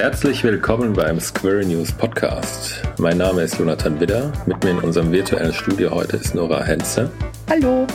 Herzlich 0.00 0.42
willkommen 0.44 0.94
beim 0.94 1.20
Square 1.20 1.62
News 1.66 1.92
Podcast. 1.92 2.80
Mein 2.96 3.18
Name 3.18 3.42
ist 3.42 3.58
Jonathan 3.58 4.00
Widder. 4.00 4.32
Mit 4.46 4.64
mir 4.64 4.70
in 4.70 4.78
unserem 4.78 5.12
virtuellen 5.12 5.52
Studio 5.52 5.90
heute 5.90 6.16
ist 6.16 6.34
Nora 6.34 6.64
Henze. 6.64 7.10
Hallo. 7.50 7.86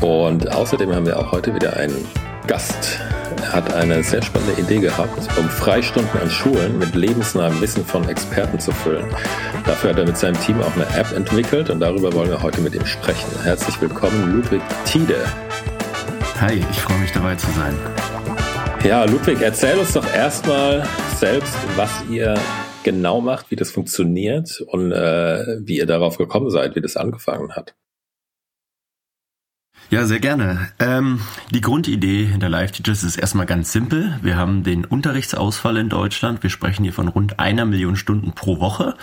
Und 0.00 0.50
außerdem 0.50 0.92
haben 0.92 1.06
wir 1.06 1.16
auch 1.16 1.30
heute 1.30 1.54
wieder 1.54 1.76
einen 1.76 2.08
Gast. 2.48 2.98
Er 3.40 3.52
hat 3.52 3.72
eine 3.72 4.02
sehr 4.02 4.20
spannende 4.20 4.60
Idee 4.60 4.80
gehabt, 4.80 5.16
um 5.38 5.48
Freistunden 5.48 6.20
an 6.20 6.28
Schulen 6.28 6.76
mit 6.76 6.96
lebensnahem 6.96 7.60
Wissen 7.60 7.84
von 7.84 8.08
Experten 8.08 8.58
zu 8.58 8.72
füllen. 8.72 9.06
Dafür 9.64 9.90
hat 9.90 9.98
er 10.00 10.06
mit 10.06 10.18
seinem 10.18 10.40
Team 10.40 10.60
auch 10.60 10.74
eine 10.74 10.86
App 10.98 11.12
entwickelt 11.12 11.70
und 11.70 11.78
darüber 11.78 12.12
wollen 12.14 12.30
wir 12.30 12.42
heute 12.42 12.62
mit 12.62 12.74
ihm 12.74 12.84
sprechen. 12.84 13.30
Herzlich 13.44 13.80
willkommen, 13.80 14.34
Ludwig 14.34 14.60
Tiede. 14.86 15.24
Hi, 16.40 16.64
ich 16.68 16.80
freue 16.80 16.98
mich 16.98 17.12
dabei 17.12 17.36
zu 17.36 17.46
sein. 17.52 17.76
Ja, 18.84 19.04
Ludwig, 19.04 19.40
erzähl 19.40 19.78
uns 19.78 19.94
doch 19.94 20.06
erstmal 20.14 20.86
selbst, 21.16 21.56
was 21.74 21.90
ihr 22.10 22.38
genau 22.82 23.22
macht, 23.22 23.50
wie 23.50 23.56
das 23.56 23.70
funktioniert 23.70 24.60
und 24.60 24.92
äh, 24.92 25.56
wie 25.66 25.78
ihr 25.78 25.86
darauf 25.86 26.18
gekommen 26.18 26.50
seid, 26.50 26.76
wie 26.76 26.82
das 26.82 26.98
angefangen 26.98 27.52
hat. 27.56 27.74
Ja, 29.90 30.06
sehr 30.06 30.18
gerne. 30.18 30.70
Ähm, 30.78 31.20
die 31.50 31.60
Grundidee 31.60 32.24
hinter 32.24 32.48
Live 32.48 32.72
Teachers 32.72 33.04
ist 33.04 33.16
erstmal 33.16 33.46
ganz 33.46 33.70
simpel. 33.70 34.18
Wir 34.22 34.36
haben 34.36 34.64
den 34.64 34.84
Unterrichtsausfall 34.84 35.76
in 35.76 35.88
Deutschland. 35.88 36.42
Wir 36.42 36.50
sprechen 36.50 36.84
hier 36.84 36.92
von 36.92 37.08
rund 37.08 37.38
einer 37.38 37.66
Million 37.66 37.94
Stunden 37.94 38.32
pro 38.32 38.60
Woche. 38.60 38.96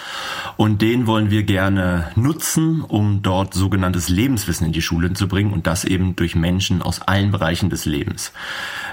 Und 0.58 0.82
den 0.82 1.06
wollen 1.06 1.30
wir 1.30 1.44
gerne 1.44 2.12
nutzen, 2.16 2.82
um 2.82 3.22
dort 3.22 3.54
sogenanntes 3.54 4.10
Lebenswissen 4.10 4.68
in 4.68 4.74
die 4.74 4.82
Schulen 4.82 5.16
zu 5.16 5.28
bringen 5.28 5.54
und 5.54 5.68
das 5.68 5.86
eben 5.86 6.16
durch 6.16 6.36
Menschen 6.36 6.82
aus 6.82 7.02
allen 7.02 7.32
Bereichen 7.32 7.70
des 7.70 7.86
Lebens. 7.86 8.34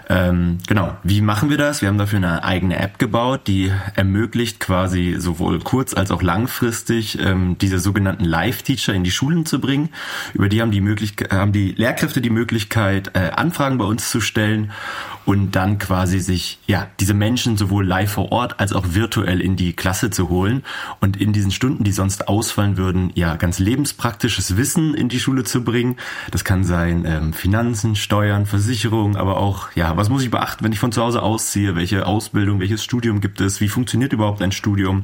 Ähm, 0.09 0.59
genau. 0.67 0.97
Wie 1.03 1.21
machen 1.21 1.51
wir 1.51 1.59
das? 1.59 1.83
Wir 1.83 1.89
haben 1.89 1.99
dafür 1.99 2.17
eine 2.19 2.43
eigene 2.43 2.79
App 2.79 2.99
gebaut, 2.99 3.43
die 3.47 3.71
ermöglicht 3.95 4.59
quasi 4.59 5.17
sowohl 5.19 5.59
kurz- 5.59 5.95
als 5.95 6.11
auch 6.11 6.23
langfristig 6.23 7.19
ähm, 7.21 7.57
diese 7.61 7.79
sogenannten 7.79 8.25
Live-Teacher 8.25 8.95
in 8.95 9.05
die 9.05 9.11
Schulen 9.11 9.45
zu 9.45 9.61
bringen. 9.61 9.91
Über 10.33 10.49
die 10.49 10.63
haben 10.63 10.71
die 10.71 10.81
Möglichkeit, 10.81 11.31
haben 11.31 11.53
die 11.53 11.73
Lehrkräfte 11.73 12.23
die 12.23 12.31
Möglichkeit, 12.31 13.11
äh, 13.15 13.31
Anfragen 13.37 13.77
bei 13.77 13.85
uns 13.85 14.11
zu 14.11 14.21
stellen 14.23 14.73
und 15.27 15.57
dann 15.57 15.77
quasi 15.77 16.21
sich 16.21 16.59
ja 16.67 16.87
diese 17.01 17.13
Menschen 17.13 17.59
sowohl 17.59 17.87
live 17.87 18.13
vor 18.13 18.33
Ort 18.33 18.61
als 18.61 18.73
auch 18.73 18.95
virtuell 18.95 19.43
in 19.43 19.57
die 19.57 19.75
Klasse 19.75 20.09
zu 20.09 20.31
holen 20.31 20.65
und 21.01 21.19
in 21.19 21.35
diesen 21.35 21.51
Stunden, 21.51 21.85
die 21.85 21.93
sonst 21.93 22.29
ausfallen 22.29 22.79
würden, 22.79 23.13
ja 23.15 23.37
ganz 23.37 23.59
lebenspraktisches 23.59 24.57
Wissen 24.57 24.95
in 24.95 25.11
die 25.11 25.21
Schule 25.21 25.45
zu 25.45 25.65
bringen. 25.65 25.97
Das 26.31 26.45
kann 26.45 26.65
sein 26.65 27.05
ähm, 27.05 27.35
Finanzen, 27.35 27.95
Steuern, 27.95 28.47
Versicherung, 28.47 29.17
aber 29.17 29.37
auch 29.37 29.71
ja 29.75 29.98
was 29.99 30.09
muss 30.09 30.23
ich 30.23 30.31
beachten, 30.31 30.65
wenn 30.65 30.73
ich 30.73 30.79
von 30.79 30.93
zu 30.93 31.03
Hause 31.03 31.23
ausziehe, 31.23 31.75
welche 31.75 32.07
Ausbildung, 32.07 32.61
welches 32.61 32.85
Studium 32.85 33.21
gibt 33.21 33.41
es, 33.41 33.61
wie 33.61 33.69
funktioniert 33.69 34.13
überhaupt 34.13 34.41
ein 34.41 34.53
Studium, 34.53 35.03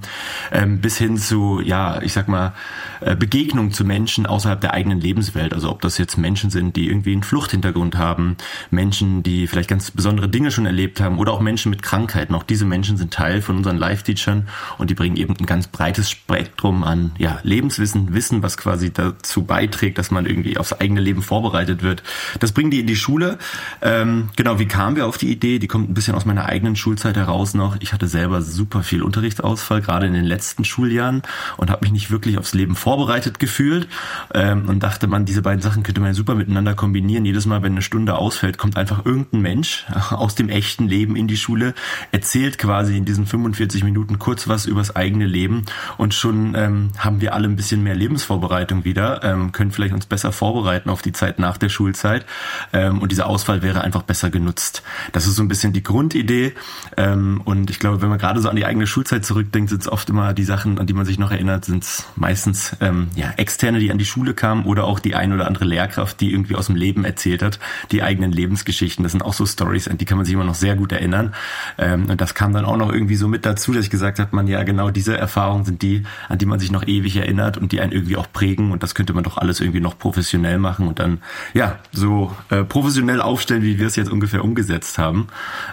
ähm, 0.53 0.81
bis 0.81 0.97
hin 0.97 1.17
zu 1.17 1.61
ja 1.61 2.01
ich 2.01 2.13
sag 2.13 2.29
mal 2.29 2.55
äh, 3.01 3.17
Begegnung 3.17 3.73
zu 3.73 3.85
Menschen 3.85 4.27
außerhalb 4.27 4.61
der 4.61 4.73
eigenen 4.73 5.01
Lebenswelt. 5.01 5.53
Also 5.53 5.71
ob 5.71 5.83
das 5.83 5.99
jetzt 5.99 6.17
Menschen 6.17 6.51
sind 6.51 6.77
die 6.77 6.89
irgendwie 6.89 7.13
einen 7.13 7.23
Fluchthintergrund 7.23 7.97
haben, 7.97 8.37
Menschen, 8.71 9.23
die 9.23 9.47
vielleicht 9.47 9.69
ganz 9.69 9.91
besondere 9.91 10.29
Dinge 10.29 10.51
schon 10.51 10.67
erlebt 10.67 11.01
haben 11.01 11.19
oder 11.19 11.33
auch 11.33 11.41
Menschen 11.41 11.71
mit 11.71 11.83
Krankheiten. 11.83 12.35
Auch 12.35 12.43
diese 12.43 12.65
Menschen 12.65 12.97
sind 12.97 13.13
Teil 13.13 13.43
von 13.43 13.57
unseren 13.57 13.77
Live-Teachern 13.77 14.49
und 14.79 14.91
die 14.91 14.95
bringen 14.95 15.17
eben 15.17 15.35
ein 15.39 15.47
ganz 15.47 15.67
breites 15.67 16.11
Spektrum 16.11 16.85
an 16.85 17.13
ja, 17.19 17.39
Lebenswissen, 17.43 18.15
Wissen, 18.15 18.43
was 18.43 18.57
quasi 18.57 18.93
dazu 18.93 19.45
beiträgt, 19.45 19.99
dass 19.99 20.11
man 20.11 20.27
irgendwie 20.27 20.57
aufs 20.57 20.73
eigene 20.73 21.01
Leben 21.01 21.23
vorbereitet 21.23 21.83
wird. 21.83 22.03
Das 22.41 22.53
bringen 22.53 22.71
die 22.71 22.81
in 22.81 22.87
die 22.87 22.97
Schule. 22.97 23.39
Ähm, 23.83 24.29
genau, 24.37 24.59
wie 24.59 24.67
kamen 24.85 24.97
wir 24.97 25.07
auf 25.07 25.17
die 25.17 25.33
Idee? 25.33 25.59
Die 25.59 25.67
kommt 25.67 25.89
ein 25.89 25.95
bisschen 25.95 26.15
aus 26.15 26.27
meiner 26.27 26.45
eigenen 26.45 26.77
Schulzeit 26.77 27.17
heraus 27.17 27.55
noch. 27.55 27.77
Ich 27.81 27.95
hatte 27.95 28.07
selber 28.07 28.43
super 28.43 28.83
viel 28.83 29.03
Unterrichtsausfall, 29.03 29.81
gerade 29.81 30.07
in 30.07 30.13
den 30.13 30.27
letzten 30.27 30.63
Schuljahren 30.63 31.23
und 31.57 31.71
habe 31.71 31.87
mich 31.87 31.93
nicht 31.93 32.11
wirklich 32.11 32.37
aufs 32.37 32.53
Leben 32.53 32.77
vorbereitet 32.77 33.39
gefühlt 33.39 33.89
ähm, 34.35 34.69
und 34.69 34.83
dachte 34.83 35.07
man, 35.07 35.25
diese 35.25 35.41
beiden 35.41 35.63
Sachen 35.63 35.85
könnte 35.85 36.03
man 36.03 36.13
super 36.13 36.35
miteinander 36.35 36.75
kombinieren. 36.75 37.25
Jedes 37.25 37.47
Mal, 37.47 37.63
wenn 37.63 37.73
eine 37.73 37.81
Stunde 37.81 38.19
ausfällt, 38.19 38.59
kommt 38.59 38.77
einfach 38.77 39.07
irgendein 39.07 39.41
Mensch 39.41 39.87
aus 40.11 40.35
dem 40.35 40.51
echten 40.51 40.87
Leben 40.87 41.17
in 41.17 41.29
die 41.29 41.39
Schule, 41.39 41.73
erzählt 42.13 42.59
quasi 42.59 42.99
in 42.99 43.07
diesen 43.07 43.25
45 43.25 43.85
Minuten 43.85 44.19
kurz 44.19 44.49
was 44.49 44.67
übers 44.67 44.95
eigene 44.95 45.25
Leben 45.25 45.65
und 45.97 46.13
schon 46.13 46.55
ähm, 46.57 46.91
haben 46.99 47.23
wir 47.23 47.33
alle 47.33 47.49
ein 47.49 47.57
bisschen 47.57 47.83
mehr 47.83 47.95
Lebensvorbereitung 47.95 48.85
wieder, 48.85 49.25
ähm, 49.25 49.51
können 49.53 49.71
vielleicht 49.71 49.95
uns 49.95 50.05
besser 50.05 50.31
vorbereiten 50.31 50.91
auf 50.91 51.01
die 51.01 51.13
Zeit 51.13 51.39
nach 51.39 51.57
der 51.57 51.71
Schulzeit 51.71 52.27
ähm, 52.75 52.99
und 52.99 53.13
dieser 53.13 53.29
Ausfall 53.29 53.63
wäre 53.63 53.81
einfach 53.81 54.03
besser 54.03 54.29
genutzt. 54.29 54.74
Das 55.13 55.27
ist 55.27 55.37
so 55.37 55.43
ein 55.43 55.49
bisschen 55.49 55.73
die 55.73 55.83
Grundidee 55.83 56.55
ähm, 56.97 57.41
und 57.45 57.71
ich 57.71 57.79
glaube, 57.79 58.01
wenn 58.01 58.09
man 58.09 58.19
gerade 58.19 58.41
so 58.41 58.49
an 58.49 58.57
die 58.57 58.65
eigene 58.65 58.87
Schulzeit 58.87 59.25
zurückdenkt, 59.25 59.71
sind 59.71 59.83
es 59.83 59.89
oft 59.89 60.09
immer 60.09 60.33
die 60.35 60.45
Sachen, 60.45 60.79
an 60.79 60.87
die 60.87 60.95
man 60.95 61.05
sich 61.05 61.19
noch 61.19 61.31
erinnert, 61.31 61.65
sind 61.65 61.83
es 61.83 62.07
meistens 62.17 62.77
ähm, 62.81 63.09
ja, 63.17 63.33
Externe, 63.37 63.81
die 63.81 63.91
an 63.91 63.99
die 63.99 64.05
Schule 64.05 64.35
kamen 64.35 64.65
oder 64.65 64.85
auch 64.85 64.99
die 64.99 65.15
ein 65.15 65.33
oder 65.33 65.47
andere 65.47 65.65
Lehrkraft, 65.65 66.21
die 66.21 66.33
irgendwie 66.33 66.45
irgendwie 66.45 66.57
aus 66.57 66.67
dem 66.67 66.77
Leben 66.77 67.05
erzählt 67.05 67.43
hat, 67.43 67.59
die 67.91 68.03
eigenen 68.03 68.33
Lebensgeschichten. 68.33 69.03
Das 69.03 69.13
sind 69.13 69.23
auch 69.23 69.33
so 69.33 69.47
Stories, 69.47 69.89
an 69.89 69.99
die 69.99 70.05
kann 70.05 70.19
man 70.19 70.25
sich 70.25 70.35
immer 70.35 70.45
noch 70.45 70.55
sehr 70.55 70.77
gut 70.77 70.93
erinnern. 70.93 71.35
Ähm, 71.79 72.07
und 72.11 72.21
das 72.21 72.35
kam 72.35 72.53
dann 72.53 72.65
auch 72.65 72.77
noch 72.77 72.93
irgendwie 72.93 73.17
so 73.17 73.29
mit 73.29 73.47
dazu, 73.47 73.73
dass 73.73 73.85
ich 73.85 73.91
gesagt 73.91 74.19
habe, 74.19 74.35
man 74.37 74.47
ja 74.47 74.63
genau 74.63 74.91
diese 74.91 75.17
Erfahrungen 75.17 75.65
sind 75.65 75.83
die, 75.83 76.05
an 76.29 76.39
die 76.39 76.47
man 76.47 76.61
sich 76.61 76.71
noch 76.71 76.87
ewig 76.87 77.17
erinnert 77.17 77.57
und 77.57 77.73
die 77.73 77.81
einen 77.81 77.93
irgendwie 77.93 78.17
auch 78.17 78.31
prägen. 78.33 78.73
Und 78.73 78.83
das 78.83 78.95
könnte 78.95 79.15
man 79.15 79.25
doch 79.25 79.39
alles 79.39 79.61
irgendwie 79.61 79.81
noch 79.81 79.99
professionell 79.99 80.59
machen 80.59 80.87
und 80.87 80.99
dann 80.99 81.19
ja 81.55 81.79
so 81.93 82.35
äh, 82.51 82.65
professionell 82.65 83.21
aufstellen, 83.21 83.63
wie 83.63 83.79
wir 83.79 83.87
es 83.87 83.97
jetzt 83.97 84.11
ungefähr 84.11 84.45
umgesetzt 84.45 84.64
haben. 84.99 85.29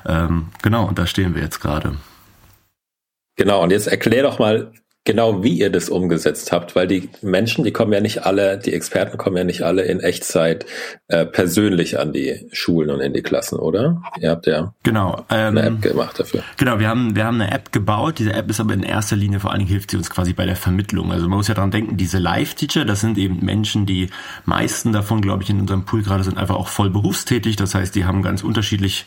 Ähm, 0.05 0.47
genau, 0.61 0.87
und 0.87 0.99
da 0.99 1.07
stehen 1.07 1.35
wir 1.35 1.41
jetzt 1.41 1.59
gerade. 1.59 1.97
Genau, 3.35 3.63
und 3.63 3.71
jetzt 3.71 3.87
erklär 3.87 4.23
doch 4.23 4.39
mal, 4.39 4.71
genau 5.03 5.43
wie 5.43 5.57
ihr 5.57 5.71
das 5.71 5.89
umgesetzt 5.89 6.51
habt, 6.51 6.75
weil 6.75 6.87
die 6.87 7.09
Menschen, 7.21 7.63
die 7.63 7.71
kommen 7.71 7.91
ja 7.91 8.01
nicht 8.01 8.23
alle, 8.23 8.59
die 8.59 8.73
Experten 8.73 9.17
kommen 9.17 9.35
ja 9.35 9.43
nicht 9.43 9.63
alle 9.63 9.81
in 9.83 9.99
Echtzeit 9.99 10.65
äh, 11.07 11.25
persönlich 11.25 11.99
an 11.99 12.13
die 12.13 12.47
Schulen 12.51 12.91
und 12.91 13.01
in 13.01 13.13
die 13.13 13.23
Klassen, 13.23 13.57
oder? 13.57 14.01
Ihr 14.19 14.29
habt 14.29 14.45
ja 14.45 14.73
genau, 14.83 15.25
ähm, 15.31 15.57
eine 15.57 15.67
App 15.67 15.81
gemacht 15.81 16.19
dafür. 16.19 16.43
Genau, 16.57 16.77
wir 16.79 16.87
haben, 16.87 17.15
wir 17.15 17.25
haben 17.25 17.41
eine 17.41 17.51
App 17.51 17.71
gebaut. 17.71 18.19
Diese 18.19 18.33
App 18.33 18.49
ist 18.49 18.59
aber 18.59 18.75
in 18.75 18.83
erster 18.83 19.15
Linie 19.15 19.39
vor 19.39 19.49
allen 19.49 19.59
Dingen 19.59 19.71
hilft 19.71 19.89
sie 19.89 19.97
uns 19.97 20.11
quasi 20.11 20.33
bei 20.33 20.45
der 20.45 20.55
Vermittlung. 20.55 21.11
Also 21.11 21.27
man 21.27 21.37
muss 21.37 21.47
ja 21.47 21.55
dran 21.55 21.71
denken, 21.71 21.97
diese 21.97 22.19
Live-Teacher, 22.19 22.85
das 22.85 23.01
sind 23.01 23.17
eben 23.17 23.43
Menschen, 23.43 23.87
die 23.87 24.09
meisten 24.45 24.93
davon, 24.93 25.21
glaube 25.21 25.41
ich, 25.41 25.49
in 25.49 25.59
unserem 25.59 25.85
Pool 25.85 26.03
gerade 26.03 26.23
sind 26.23 26.37
einfach 26.37 26.55
auch 26.55 26.67
voll 26.67 26.91
berufstätig. 26.91 27.55
Das 27.55 27.73
heißt, 27.73 27.95
die 27.95 28.05
haben 28.05 28.21
ganz 28.21 28.43
unterschiedlich 28.43 29.05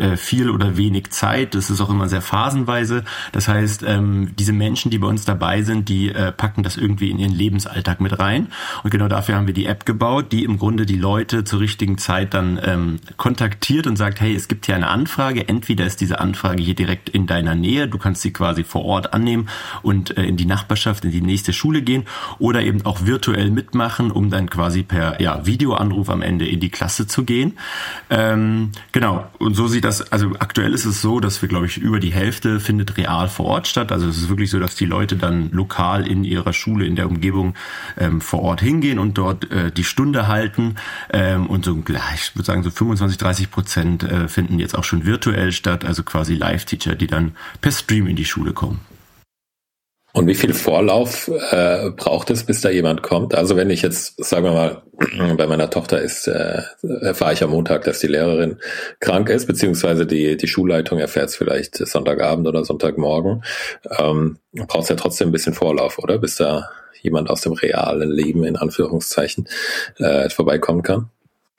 äh, 0.00 0.16
viel 0.16 0.48
oder 0.48 0.78
wenig 0.78 1.10
Zeit. 1.10 1.54
Das 1.54 1.68
ist 1.68 1.82
auch 1.82 1.90
immer 1.90 2.08
sehr 2.08 2.22
phasenweise. 2.22 3.04
Das 3.32 3.46
heißt, 3.46 3.84
ähm, 3.86 4.32
diese 4.38 4.54
Menschen, 4.54 4.90
die 4.90 4.98
bei 4.98 5.06
uns 5.06 5.26
da 5.26 5.33
dabei 5.34 5.62
sind, 5.62 5.88
die 5.88 6.10
äh, 6.10 6.30
packen 6.30 6.62
das 6.62 6.76
irgendwie 6.76 7.10
in 7.10 7.18
ihren 7.18 7.34
Lebensalltag 7.34 8.00
mit 8.00 8.18
rein. 8.18 8.48
Und 8.84 8.90
genau 8.90 9.08
dafür 9.08 9.34
haben 9.34 9.48
wir 9.48 9.54
die 9.54 9.66
App 9.66 9.84
gebaut, 9.84 10.30
die 10.30 10.44
im 10.44 10.58
Grunde 10.58 10.86
die 10.86 10.96
Leute 10.96 11.42
zur 11.42 11.58
richtigen 11.60 11.98
Zeit 11.98 12.34
dann 12.34 12.60
ähm, 12.62 13.00
kontaktiert 13.16 13.88
und 13.88 13.96
sagt, 13.96 14.20
hey, 14.20 14.34
es 14.34 14.46
gibt 14.46 14.66
hier 14.66 14.76
eine 14.76 14.88
Anfrage. 14.88 15.48
Entweder 15.48 15.84
ist 15.84 16.00
diese 16.00 16.20
Anfrage 16.20 16.62
hier 16.62 16.74
direkt 16.74 17.08
in 17.08 17.26
deiner 17.26 17.56
Nähe, 17.56 17.88
du 17.88 17.98
kannst 17.98 18.22
sie 18.22 18.32
quasi 18.32 18.62
vor 18.62 18.84
Ort 18.84 19.12
annehmen 19.12 19.48
und 19.82 20.16
äh, 20.16 20.22
in 20.22 20.36
die 20.36 20.46
Nachbarschaft, 20.46 21.04
in 21.04 21.10
die 21.10 21.20
nächste 21.20 21.52
Schule 21.52 21.82
gehen 21.82 22.04
oder 22.38 22.62
eben 22.62 22.86
auch 22.86 23.04
virtuell 23.04 23.50
mitmachen, 23.50 24.12
um 24.12 24.30
dann 24.30 24.48
quasi 24.48 24.84
per 24.84 25.20
ja, 25.20 25.44
Videoanruf 25.44 26.10
am 26.10 26.22
Ende 26.22 26.46
in 26.46 26.60
die 26.60 26.70
Klasse 26.70 27.08
zu 27.08 27.24
gehen. 27.24 27.58
Ähm, 28.08 28.70
genau, 28.92 29.26
und 29.38 29.54
so 29.54 29.66
sieht 29.66 29.84
das, 29.84 30.12
also 30.12 30.32
aktuell 30.38 30.72
ist 30.72 30.84
es 30.84 31.02
so, 31.02 31.18
dass 31.18 31.42
wir, 31.42 31.48
glaube 31.48 31.66
ich, 31.66 31.78
über 31.78 31.98
die 31.98 32.12
Hälfte 32.12 32.60
findet 32.60 32.96
real 32.96 33.28
vor 33.28 33.46
Ort 33.46 33.66
statt. 33.66 33.90
Also 33.90 34.08
es 34.08 34.18
ist 34.18 34.28
wirklich 34.28 34.50
so, 34.50 34.60
dass 34.60 34.76
die 34.76 34.86
Leute 34.86 35.16
dann 35.24 35.50
lokal 35.50 36.06
in 36.06 36.24
ihrer 36.24 36.52
Schule, 36.52 36.86
in 36.86 36.96
der 36.96 37.08
Umgebung 37.08 37.54
ähm, 37.96 38.20
vor 38.20 38.42
Ort 38.42 38.60
hingehen 38.60 38.98
und 38.98 39.18
dort 39.18 39.50
äh, 39.50 39.70
die 39.70 39.84
Stunde 39.84 40.28
halten. 40.28 40.76
Ähm, 41.12 41.46
und 41.46 41.64
so, 41.64 41.72
ich 42.14 42.36
würde 42.36 42.44
sagen, 42.44 42.62
so 42.62 42.70
25, 42.70 43.18
30 43.18 43.50
Prozent 43.50 44.02
äh, 44.02 44.28
finden 44.28 44.58
jetzt 44.58 44.76
auch 44.76 44.84
schon 44.84 45.04
virtuell 45.06 45.52
statt, 45.52 45.84
also 45.84 46.02
quasi 46.02 46.34
Live-Teacher, 46.34 46.94
die 46.94 47.06
dann 47.06 47.32
per 47.60 47.72
Stream 47.72 48.06
in 48.06 48.16
die 48.16 48.24
Schule 48.24 48.52
kommen. 48.52 48.80
Und 50.16 50.28
wie 50.28 50.36
viel 50.36 50.54
Vorlauf 50.54 51.28
äh, 51.50 51.90
braucht 51.90 52.30
es, 52.30 52.44
bis 52.44 52.60
da 52.60 52.70
jemand 52.70 53.02
kommt? 53.02 53.34
Also 53.34 53.56
wenn 53.56 53.68
ich 53.68 53.82
jetzt, 53.82 54.24
sagen 54.24 54.44
wir 54.44 54.52
mal, 54.52 54.82
bei 55.36 55.48
meiner 55.48 55.70
Tochter 55.70 56.00
ist, 56.00 56.28
äh, 56.28 56.62
erfahre 57.00 57.32
ich 57.32 57.42
am 57.42 57.50
Montag, 57.50 57.82
dass 57.82 57.98
die 57.98 58.06
Lehrerin 58.06 58.60
krank 59.00 59.28
ist, 59.28 59.46
beziehungsweise 59.46 60.06
die, 60.06 60.36
die 60.36 60.46
Schulleitung 60.46 61.00
erfährt 61.00 61.30
es 61.30 61.36
vielleicht 61.36 61.76
Sonntagabend 61.76 62.46
oder 62.46 62.64
Sonntagmorgen. 62.64 63.42
Ähm, 63.98 64.38
braucht 64.52 64.84
es 64.84 64.88
ja 64.90 64.94
trotzdem 64.94 65.30
ein 65.30 65.32
bisschen 65.32 65.52
Vorlauf, 65.52 65.98
oder? 65.98 66.18
Bis 66.18 66.36
da 66.36 66.70
jemand 67.02 67.28
aus 67.28 67.40
dem 67.40 67.52
realen 67.52 68.12
Leben 68.12 68.44
in 68.44 68.54
Anführungszeichen 68.54 69.48
äh, 69.98 70.30
vorbeikommen 70.30 70.82
kann. 70.82 71.10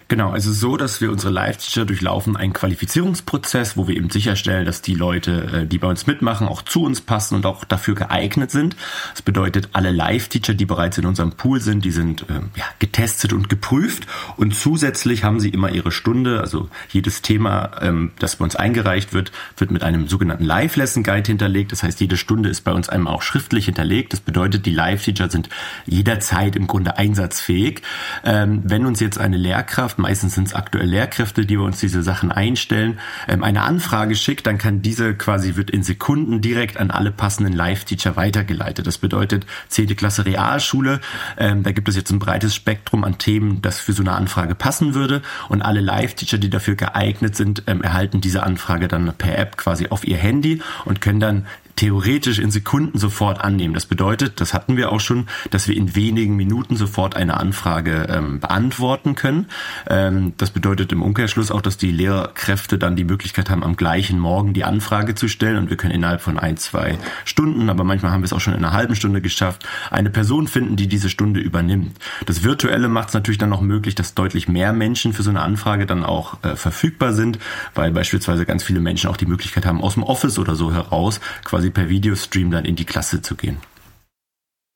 Genau, 0.08 0.30
also 0.30 0.54
so, 0.54 0.78
dass 0.78 1.02
wir 1.02 1.12
unsere 1.12 1.34
Live-Teacher 1.34 1.86
durchlaufen 1.86 2.36
einen 2.38 2.54
Qualifizierungsprozess, 2.54 3.76
wo 3.76 3.88
wir 3.88 3.98
eben 3.98 4.12
sicherstellen, 4.12 4.66
dass 4.66 4.84
die 4.84 4.94
Leute, 4.94 5.62
äh, 5.62 5.66
die 5.66 5.80
bei 5.80 5.88
uns 5.88 6.06
mitmachen, 6.06 6.48
auch 6.48 6.62
zu 6.62 6.84
uns 6.84 7.02
passen 7.02 7.36
und 7.36 7.46
auch 7.48 7.64
dafür 7.64 7.96
geeignet 7.96 8.52
sind. 8.52 8.76
Das 9.14 9.24
bedeutet, 9.24 9.70
alle 9.74 9.92
Live-Teacher, 9.92 10.54
die 10.54 10.66
bereits 10.66 11.00
in 11.00 11.08
unserem 11.08 11.32
Pool 11.32 11.60
sind, 11.60 11.86
die 11.86 11.92
sind 11.92 12.26
ähm, 12.30 12.52
ja, 12.56 12.66
getestet 12.78 13.34
und 13.34 13.50
geprüft 13.50 14.06
und 14.38 14.54
zusätzlich 14.54 15.24
haben 15.24 15.40
sie 15.40 15.50
immer 15.50 15.72
ihre 15.72 15.92
Stunde, 15.92 16.40
also 16.40 16.70
jedes 16.90 17.24
Thema, 17.24 17.72
ähm, 17.82 18.12
das 18.20 18.36
bei 18.36 18.44
uns 18.44 18.56
eingereicht 18.56 19.12
wird, 19.12 19.32
wird 19.58 19.72
mit 19.72 19.82
einem 19.82 20.08
sogenannten 20.08 20.44
Live-Lesson-Guide 20.44 21.28
hinterlegt. 21.28 21.72
Das 21.72 21.82
heißt, 21.82 22.00
jede 22.00 22.18
Stunde 22.18 22.50
ist 22.50 22.62
bei 22.62 22.74
uns 22.74 22.90
einmal 22.90 23.14
auch 23.14 23.24
schriftlich 23.24 23.66
hinterlegt. 23.66 24.14
Das 24.14 24.20
bedeutet, 24.20 24.68
die 24.68 24.74
Live-Teacher 24.74 25.32
sind 25.32 25.50
jederzeit 25.88 26.56
im 26.56 26.68
Grunde 26.68 26.98
einsatzfähig. 26.98 27.82
Ähm, 28.24 28.62
wenn 28.64 28.86
uns 28.86 29.00
jetzt 29.00 29.18
eine 29.18 29.38
Lehrkraft 29.38 29.95
Lehrkraft, 29.96 30.00
meistens 30.00 30.36
sind 30.36 30.48
es 30.48 30.54
aktuell 30.54 30.88
Lehrkräfte, 30.88 31.46
die 31.46 31.58
wir 31.58 31.66
uns 31.66 31.80
diese 31.80 32.04
Sachen 32.04 32.32
einstellen, 32.32 33.00
ähm, 33.28 33.44
eine 33.44 33.64
Anfrage 33.64 34.16
schickt, 34.16 34.46
dann 34.48 34.58
kann 34.58 34.82
diese 34.82 35.16
quasi 35.16 35.56
wird 35.56 35.70
in 35.70 35.84
Sekunden 35.84 36.42
direkt 36.42 36.78
an 36.78 36.92
alle 36.92 37.12
passenden 37.12 37.54
Live-Teacher 37.54 38.16
weitergeleitet. 38.16 38.86
Das 38.86 38.98
bedeutet 38.98 39.46
10. 39.70 39.96
Klasse 39.96 40.26
Realschule, 40.26 41.00
ähm, 41.38 41.64
da 41.64 41.72
gibt 41.72 41.90
es 41.90 41.96
jetzt 41.96 42.12
ein 42.12 42.20
breites 42.20 42.56
Spektrum 42.56 43.04
an 43.04 43.18
Themen, 43.18 43.62
das 43.62 43.80
für 43.80 43.94
so 43.94 44.04
eine 44.04 44.14
Anfrage 44.14 44.56
passen 44.56 44.94
würde 44.94 45.22
und 45.50 45.62
alle 45.62 45.82
Live-Teacher, 45.82 46.38
die 46.38 46.50
dafür 46.50 46.76
geeignet 46.76 47.36
sind, 47.36 47.64
ähm, 47.68 47.82
erhalten 47.82 48.22
diese 48.22 48.44
Anfrage 48.44 48.88
dann 48.88 49.14
per 49.18 49.38
App 49.38 49.58
quasi 49.58 49.88
auf 49.90 50.06
ihr 50.06 50.18
Handy 50.18 50.62
und 50.86 51.02
können 51.02 51.20
dann 51.20 51.46
theoretisch 51.76 52.40
in 52.40 52.52
Sekunden 52.52 52.98
sofort 52.98 53.42
annehmen. 53.42 53.74
Das 53.74 53.86
bedeutet, 53.86 54.40
das 54.40 54.54
hatten 54.54 54.78
wir 54.78 54.92
auch 54.92 55.00
schon, 55.00 55.28
dass 55.52 55.68
wir 55.68 55.76
in 55.76 55.96
wenigen 55.96 56.36
Minuten 56.36 56.76
sofort 56.76 57.16
eine 57.16 57.38
Anfrage 57.38 58.08
ähm, 58.10 58.40
beantworten 58.40 59.16
können. 59.16 59.48
Ähm, 59.88 60.34
das 60.38 60.52
bedeutet 60.52 60.92
im 60.92 61.02
Umkehrschluss 61.02 61.52
auch, 61.52 61.62
dass 61.62 61.78
die 61.78 61.92
Lehrkräfte 61.92 62.78
dann 62.78 62.96
die 62.96 63.04
Möglichkeit 63.04 63.50
haben, 63.50 63.64
am 63.64 63.76
gleichen 63.76 64.20
Morgen 64.20 64.54
die 64.54 64.64
Anfrage 64.64 65.16
zu 65.16 65.28
stellen 65.28 65.58
und 65.58 65.70
wir 65.70 65.78
können 65.78 65.94
innerhalb 65.94 66.22
von 66.22 66.40
ein, 66.40 66.58
zwei 66.58 66.98
Stunden, 67.26 67.70
aber 67.70 67.84
manchmal 67.84 68.12
haben 68.12 68.22
wir 68.22 68.26
es 68.26 68.34
auch 68.34 68.40
schon 68.40 68.54
in 68.54 68.64
einer 68.64 68.74
halben 68.74 68.96
Stunde 68.96 69.22
geschafft, 69.22 69.66
eine 69.92 70.10
Person 70.10 70.48
finden, 70.48 70.76
die 70.76 70.88
diese 70.88 71.10
Stunde 71.10 71.40
übernimmt. 71.40 71.98
Das 72.26 72.44
Virtuelle 72.44 72.88
macht 72.88 73.10
es 73.10 73.14
natürlich 73.14 73.38
dann 73.38 73.54
auch 73.54 73.62
möglich, 73.62 73.96
dass 73.96 74.14
deutlich 74.14 74.48
mehr 74.48 74.74
Menschen 74.74 75.14
für 75.14 75.24
so 75.24 75.30
eine 75.30 75.42
Anfrage 75.42 75.86
dann 75.86 76.04
auch 76.04 76.44
äh, 76.44 76.56
verfügbar 76.56 77.14
sind, 77.14 77.40
weil 77.74 77.92
beispielsweise 77.92 78.46
ganz 78.46 78.64
viele 78.64 78.80
Menschen 78.80 79.10
auch 79.10 79.18
die 79.18 79.26
Möglichkeit 79.26 79.66
haben, 79.66 79.82
aus 79.82 79.96
dem 79.96 80.04
Office 80.04 80.40
oder 80.40 80.56
so 80.56 80.74
heraus 80.74 81.20
quasi 81.44 81.65
quasi 81.66 81.72
per 81.72 81.90
Videostream 81.90 82.52
dann 82.52 82.66
in 82.66 82.76
die 82.76 82.86
Klasse 82.86 83.22
zu 83.22 83.36
gehen. 83.36 83.58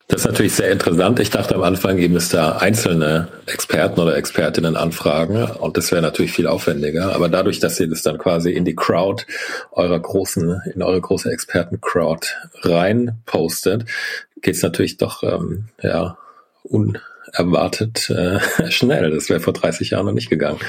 Das 0.08 0.22
ist 0.22 0.28
natürlich 0.28 0.54
sehr 0.54 0.72
interessant. 0.72 1.20
Ich 1.20 1.30
dachte 1.30 1.54
am 1.54 1.62
Anfang 1.62 2.00
eben 2.00 2.16
es 2.16 2.30
da 2.30 2.58
einzelne 2.58 3.28
Experten 3.46 4.00
oder 4.00 4.18
Expertinnen 4.18 4.76
anfragen 4.76 5.44
und 5.44 5.78
das 5.78 5.92
wäre 5.92 6.02
natürlich 6.02 6.32
viel 6.32 6.48
aufwendiger. 6.48 7.14
Aber 7.14 7.30
dadurch, 7.30 7.60
dass 7.60 7.80
ihr 7.80 7.88
das 7.88 8.02
dann 8.02 8.18
quasi 8.18 8.52
in 8.52 8.66
die 8.66 8.76
Crowd 8.76 9.26
eurer 9.72 10.00
großen, 10.00 10.64
in 10.74 10.82
eure 10.82 11.00
große 11.00 11.32
Experten-Crowd 11.32 12.28
rein 12.64 13.20
postet, 13.28 13.86
geht 14.42 14.56
es 14.56 14.64
natürlich 14.64 14.98
doch 14.98 15.22
ähm, 15.22 15.66
ja 15.84 16.18
unerwartet 16.64 18.10
äh, 18.10 18.40
schnell. 18.72 19.12
Das 19.12 19.30
wäre 19.30 19.42
vor 19.42 19.54
30 19.54 19.92
Jahren 19.92 20.08
noch 20.08 20.14
nicht 20.14 20.32
gegangen. 20.32 20.60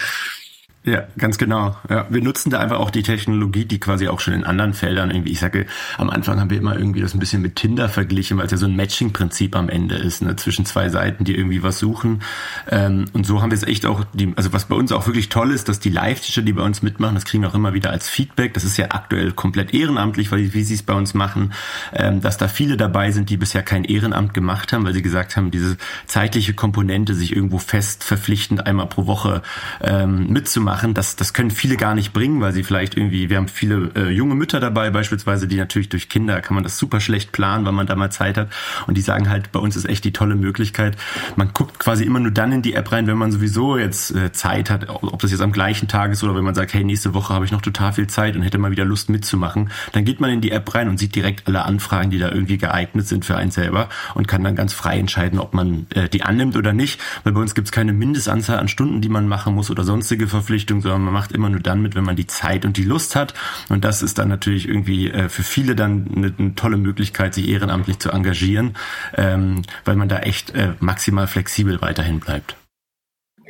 Ja, 0.83 1.03
ganz 1.19 1.37
genau. 1.37 1.77
Ja, 1.91 2.07
wir 2.09 2.23
nutzen 2.23 2.49
da 2.49 2.59
einfach 2.59 2.79
auch 2.79 2.89
die 2.89 3.03
Technologie, 3.03 3.67
die 3.67 3.79
quasi 3.79 4.09
auch 4.09 4.19
schon 4.19 4.33
in 4.33 4.45
anderen 4.45 4.73
Feldern 4.73 5.11
irgendwie, 5.11 5.33
ich 5.33 5.39
sage, 5.39 5.67
am 5.99 6.09
Anfang 6.09 6.41
haben 6.41 6.49
wir 6.49 6.57
immer 6.57 6.75
irgendwie 6.75 7.03
das 7.03 7.13
ein 7.13 7.19
bisschen 7.19 7.43
mit 7.43 7.57
Tinder 7.57 7.91
verglichen, 7.91 8.39
weil 8.39 8.47
es 8.47 8.53
ja 8.53 8.57
so 8.57 8.65
ein 8.65 8.77
Matching-Prinzip 8.77 9.57
am 9.57 9.69
Ende 9.69 9.97
ist, 9.97 10.23
ne, 10.23 10.37
zwischen 10.37 10.65
zwei 10.65 10.89
Seiten, 10.89 11.25
die 11.25 11.37
irgendwie 11.37 11.63
was 11.63 11.81
suchen. 11.81 12.23
Ähm, 12.71 13.05
und 13.13 13.27
so 13.27 13.43
haben 13.43 13.51
wir 13.51 13.57
es 13.57 13.63
echt 13.63 13.85
auch, 13.85 14.05
die, 14.15 14.33
also 14.37 14.55
was 14.55 14.65
bei 14.65 14.75
uns 14.75 14.91
auch 14.93 15.07
wirklich 15.07 15.29
toll 15.29 15.51
ist, 15.51 15.69
dass 15.69 15.81
die 15.81 15.91
Live-Teacher, 15.91 16.41
die 16.41 16.55
bei 16.55 16.63
uns 16.63 16.81
mitmachen, 16.81 17.15
das 17.15 17.27
kriegen 17.27 17.43
wir 17.43 17.51
auch 17.51 17.55
immer 17.55 17.75
wieder 17.75 17.91
als 17.91 18.09
Feedback. 18.09 18.55
Das 18.55 18.65
ist 18.65 18.79
ja 18.79 18.87
aktuell 18.89 19.33
komplett 19.33 19.75
ehrenamtlich, 19.75 20.33
weil 20.33 20.55
wie 20.55 20.63
sie 20.63 20.75
es 20.75 20.83
bei 20.83 20.95
uns 20.95 21.13
machen, 21.13 21.53
ähm, 21.93 22.23
dass 22.23 22.39
da 22.39 22.49
viele 22.49 22.79
dabei 22.79 23.11
sind, 23.11 23.29
die 23.29 23.37
bisher 23.37 23.63
kein 23.63 23.85
Ehrenamt 23.85 24.33
gemacht 24.33 24.73
haben, 24.73 24.87
weil 24.87 24.95
sie 24.95 25.03
gesagt 25.03 25.37
haben, 25.37 25.51
diese 25.51 25.77
zeitliche 26.07 26.55
Komponente, 26.55 27.15
sich 27.15 27.37
irgendwo 27.37 27.59
fest 27.59 28.03
verpflichtend 28.03 28.67
einmal 28.67 28.87
pro 28.87 29.07
Woche 29.07 29.43
ähm, 29.83 30.29
mitzumachen, 30.29 30.70
machen, 30.71 30.95
das, 30.95 31.17
das 31.17 31.35
können 31.35 31.51
viele 31.51 31.77
gar 31.77 31.97
nicht 31.97 32.13
bringen, 32.13 32.41
weil 32.41 32.53
sie 32.53 32.63
vielleicht 32.63 32.97
irgendwie, 32.97 33.29
wir 33.29 33.39
haben 33.39 33.49
viele 33.49 33.91
äh, 33.97 34.11
junge 34.11 34.37
Mütter 34.37 34.61
dabei 34.61 34.91
beispielsweise, 34.91 35.49
die 35.49 35.57
natürlich 35.57 35.89
durch 35.89 36.09
Kinder 36.09 36.41
kann 36.41 36.55
man 36.55 36.63
das 36.63 36.79
super 36.79 37.01
schlecht 37.01 37.33
planen, 37.33 37.65
weil 37.67 37.73
man 37.73 37.89
da 37.89 37.97
mal 37.97 38.13
Zeit 38.13 38.39
hat. 38.39 38.51
Und 38.87 38.97
die 38.97 39.01
sagen 39.01 39.29
halt, 39.29 39.51
bei 39.51 39.59
uns 39.59 39.75
ist 39.75 39.87
echt 39.87 40.05
die 40.05 40.13
tolle 40.13 40.37
Möglichkeit, 40.37 40.97
man 41.35 41.53
guckt 41.53 41.81
quasi 41.81 42.05
immer 42.05 42.21
nur 42.21 42.31
dann 42.31 42.53
in 42.53 42.63
die 42.63 42.75
App 42.75 42.93
rein, 42.93 43.09
wenn 43.09 43.19
man 43.19 43.33
sowieso 43.33 43.79
jetzt 43.79 44.15
äh, 44.15 44.31
Zeit 44.31 44.71
hat, 44.71 44.89
ob 44.89 45.21
das 45.21 45.33
jetzt 45.33 45.41
am 45.41 45.51
gleichen 45.51 45.89
Tag 45.89 46.13
ist 46.13 46.23
oder 46.23 46.37
wenn 46.37 46.45
man 46.45 46.55
sagt, 46.55 46.73
hey, 46.73 46.85
nächste 46.85 47.15
Woche 47.15 47.35
habe 47.35 47.45
ich 47.45 47.51
noch 47.51 47.63
total 47.63 47.93
viel 47.93 48.07
Zeit 48.07 48.37
und 48.37 48.43
hätte 48.43 48.59
mal 48.59 48.71
wieder 48.71 48.85
Lust 48.85 49.11
mitzumachen, 49.11 49.71
dann 49.91 50.05
geht 50.05 50.21
man 50.21 50.31
in 50.31 50.41
die 50.41 50.53
App 50.53 50.73
rein 50.73 50.89
und 50.89 50.99
sieht 50.99 51.17
direkt 51.17 51.49
alle 51.49 51.65
Anfragen, 51.65 52.11
die 52.11 52.19
da 52.21 52.31
irgendwie 52.31 52.59
geeignet 52.59 53.09
sind 53.09 53.25
für 53.25 53.37
einen 53.37 53.51
selber 53.51 53.89
und 54.15 54.29
kann 54.29 54.45
dann 54.45 54.55
ganz 54.55 54.73
frei 54.73 55.01
entscheiden, 55.01 55.41
ob 55.41 55.53
man 55.53 55.89
äh, 55.97 56.09
die 56.09 56.23
annimmt 56.23 56.57
oder 56.57 56.73
nicht, 56.73 57.01
weil 57.25 57.33
bei 57.33 57.41
uns 57.41 57.57
gibt 57.57 57.67
es 57.67 57.73
keine 57.73 57.93
Mindestanzahl 57.93 58.61
an 58.61 58.69
Stunden, 58.69 59.01
die 59.01 59.09
man 59.09 59.27
machen 59.27 59.53
muss 59.53 59.69
oder 59.69 59.83
sonstige 59.83 60.29
Verpflichtungen 60.29 60.60
Verpflichtung, 60.61 60.83
sondern 60.83 61.03
man 61.03 61.15
macht 61.15 61.33
immer 61.33 61.49
nur 61.49 61.61
dann 61.61 61.81
mit, 61.81 61.95
wenn 61.95 62.05
man 62.05 62.17
die 62.17 62.27
Zeit 62.27 62.65
und 62.65 62.77
die 62.77 62.85
Lust 62.85 63.17
hat. 63.17 63.35
Und 63.69 63.85
das 63.85 64.03
ist 64.03 64.19
dann 64.19 64.29
natürlich 64.29 64.69
irgendwie 64.69 65.11
äh, 65.11 65.29
für 65.29 65.43
viele 65.43 65.75
dann 65.75 66.11
eine, 66.15 66.35
eine, 66.37 66.55
tolle 66.55 66.77
Möglichkeit, 66.77 67.35
sich 67.35 67.49
ehrenamtlich 67.49 67.99
zu 67.99 68.11
engagieren, 68.11 68.77
ähm, 69.17 69.63
weil 69.85 69.97
man 69.97 70.09
da 70.09 70.19
echt 70.19 70.55
äh, 70.55 70.75
maximal 70.81 71.27
flexibel 71.27 71.81
weiterhin 71.81 72.21
bleibt. 72.21 72.57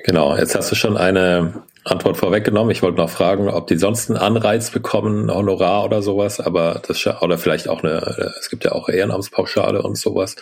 Genau, 0.04 0.36
jetzt 0.36 0.54
hast 0.54 0.70
du 0.70 0.76
schon 0.76 0.96
eine 0.96 1.52
Antwort 1.84 2.16
vorweggenommen. 2.16 2.70
Ich 2.70 2.82
wollte 2.82 2.98
noch 2.98 3.10
fragen, 3.10 3.48
ob 3.48 3.66
die 3.66 3.76
sonst 3.76 4.08
einen 4.08 4.18
Anreiz 4.18 4.70
bekommen, 4.70 5.30
Honorar 5.30 5.84
oder 5.84 6.00
sowas, 6.00 6.40
aber 6.40 6.80
das 6.86 7.04
oder 7.20 7.38
vielleicht 7.38 7.68
auch 7.68 7.82
eine, 7.82 8.32
es 8.38 8.48
gibt 8.48 8.64
ja 8.64 8.72
auch 8.72 8.88
Ehrenamtspauschale 8.88 9.82
und 9.82 9.98
sowas. 9.98 10.36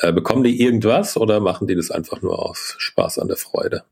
Äh, 0.00 0.12
bekommen 0.12 0.44
die 0.44 0.60
irgendwas 0.62 1.16
oder 1.16 1.40
machen 1.40 1.66
die 1.66 1.74
das 1.74 1.90
einfach 1.90 2.22
nur 2.22 2.38
aus 2.38 2.74
Spaß 2.78 3.18
an 3.18 3.28
der 3.28 3.36
Freude? 3.36 3.82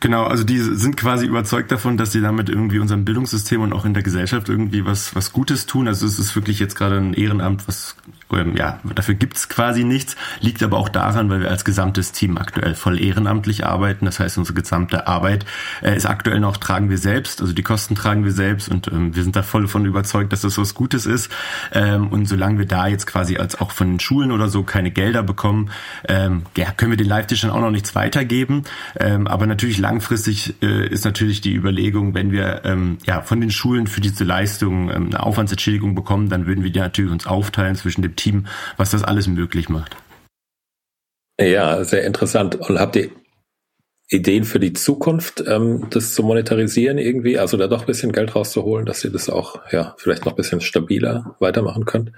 Genau, 0.00 0.24
also 0.24 0.44
die 0.44 0.58
sind 0.58 0.96
quasi 0.96 1.26
überzeugt 1.26 1.72
davon, 1.72 1.96
dass 1.96 2.12
sie 2.12 2.20
damit 2.20 2.48
irgendwie 2.48 2.78
unserem 2.78 3.04
Bildungssystem 3.04 3.60
und 3.62 3.72
auch 3.72 3.84
in 3.84 3.94
der 3.94 4.02
Gesellschaft 4.02 4.48
irgendwie 4.48 4.84
was, 4.84 5.14
was 5.16 5.32
Gutes 5.32 5.66
tun. 5.66 5.88
Also 5.88 6.06
es 6.06 6.18
ist 6.18 6.36
wirklich 6.36 6.58
jetzt 6.58 6.76
gerade 6.76 6.98
ein 6.98 7.14
Ehrenamt, 7.14 7.66
was 7.66 7.96
ja, 8.30 8.80
dafür 8.94 9.14
gibt's 9.14 9.48
quasi 9.48 9.84
nichts, 9.84 10.16
liegt 10.40 10.62
aber 10.62 10.76
auch 10.76 10.90
daran, 10.90 11.30
weil 11.30 11.40
wir 11.40 11.50
als 11.50 11.64
gesamtes 11.64 12.12
Team 12.12 12.36
aktuell 12.36 12.74
voll 12.74 13.00
ehrenamtlich 13.00 13.64
arbeiten. 13.64 14.04
Das 14.04 14.20
heißt, 14.20 14.36
unsere 14.36 14.54
gesamte 14.54 15.06
Arbeit 15.06 15.46
äh, 15.82 15.96
ist 15.96 16.06
aktuell 16.06 16.40
noch 16.40 16.58
tragen 16.58 16.90
wir 16.90 16.98
selbst, 16.98 17.40
also 17.40 17.52
die 17.54 17.62
Kosten 17.62 17.94
tragen 17.94 18.24
wir 18.24 18.32
selbst 18.32 18.68
und 18.68 18.88
ähm, 18.88 19.14
wir 19.16 19.22
sind 19.22 19.34
da 19.34 19.42
voll 19.42 19.66
von 19.66 19.86
überzeugt, 19.86 20.32
dass 20.32 20.42
das 20.42 20.58
was 20.58 20.74
Gutes 20.74 21.06
ist. 21.06 21.30
Ähm, 21.72 22.08
und 22.08 22.26
solange 22.26 22.58
wir 22.58 22.66
da 22.66 22.86
jetzt 22.86 23.06
quasi 23.06 23.38
als 23.38 23.58
auch 23.60 23.70
von 23.70 23.88
den 23.88 24.00
Schulen 24.00 24.30
oder 24.30 24.48
so 24.48 24.62
keine 24.62 24.90
Gelder 24.90 25.22
bekommen, 25.22 25.70
ähm, 26.06 26.42
ja, 26.56 26.70
können 26.72 26.92
wir 26.92 26.98
den 26.98 27.08
Live-Tischern 27.08 27.50
auch 27.50 27.60
noch 27.60 27.70
nichts 27.70 27.94
weitergeben. 27.94 28.64
Ähm, 28.98 29.26
aber 29.26 29.46
natürlich 29.46 29.78
langfristig 29.78 30.54
äh, 30.62 30.86
ist 30.86 31.04
natürlich 31.04 31.40
die 31.40 31.54
Überlegung, 31.54 32.14
wenn 32.14 32.30
wir 32.30 32.62
ähm, 32.64 32.98
ja 33.06 33.22
von 33.22 33.40
den 33.40 33.50
Schulen 33.50 33.86
für 33.86 34.02
diese 34.02 34.24
Leistung 34.24 34.90
ähm, 34.90 35.06
eine 35.06 35.22
Aufwandsentschädigung 35.22 35.94
bekommen, 35.94 36.28
dann 36.28 36.46
würden 36.46 36.62
wir 36.62 36.70
die 36.70 36.80
natürlich 36.80 37.10
uns 37.10 37.26
aufteilen 37.26 37.76
zwischen 37.76 38.02
dem 38.02 38.16
Team, 38.18 38.46
was 38.76 38.90
das 38.90 39.02
alles 39.02 39.26
möglich 39.26 39.68
macht. 39.68 39.96
Ja, 41.40 41.84
sehr 41.84 42.04
interessant. 42.04 42.56
Und 42.56 42.78
habt 42.78 42.96
ihr 42.96 43.10
Ideen 44.10 44.44
für 44.44 44.58
die 44.58 44.72
Zukunft, 44.72 45.44
ähm, 45.46 45.86
das 45.90 46.14
zu 46.14 46.22
monetarisieren 46.22 46.98
irgendwie, 46.98 47.38
also 47.38 47.56
da 47.56 47.66
doch 47.66 47.80
ein 47.80 47.86
bisschen 47.86 48.12
Geld 48.12 48.34
rauszuholen, 48.34 48.86
dass 48.86 49.04
ihr 49.04 49.10
das 49.10 49.28
auch 49.28 49.60
ja 49.70 49.94
vielleicht 49.98 50.24
noch 50.24 50.32
ein 50.32 50.36
bisschen 50.36 50.60
stabiler 50.60 51.36
weitermachen 51.40 51.84
könnt? 51.84 52.12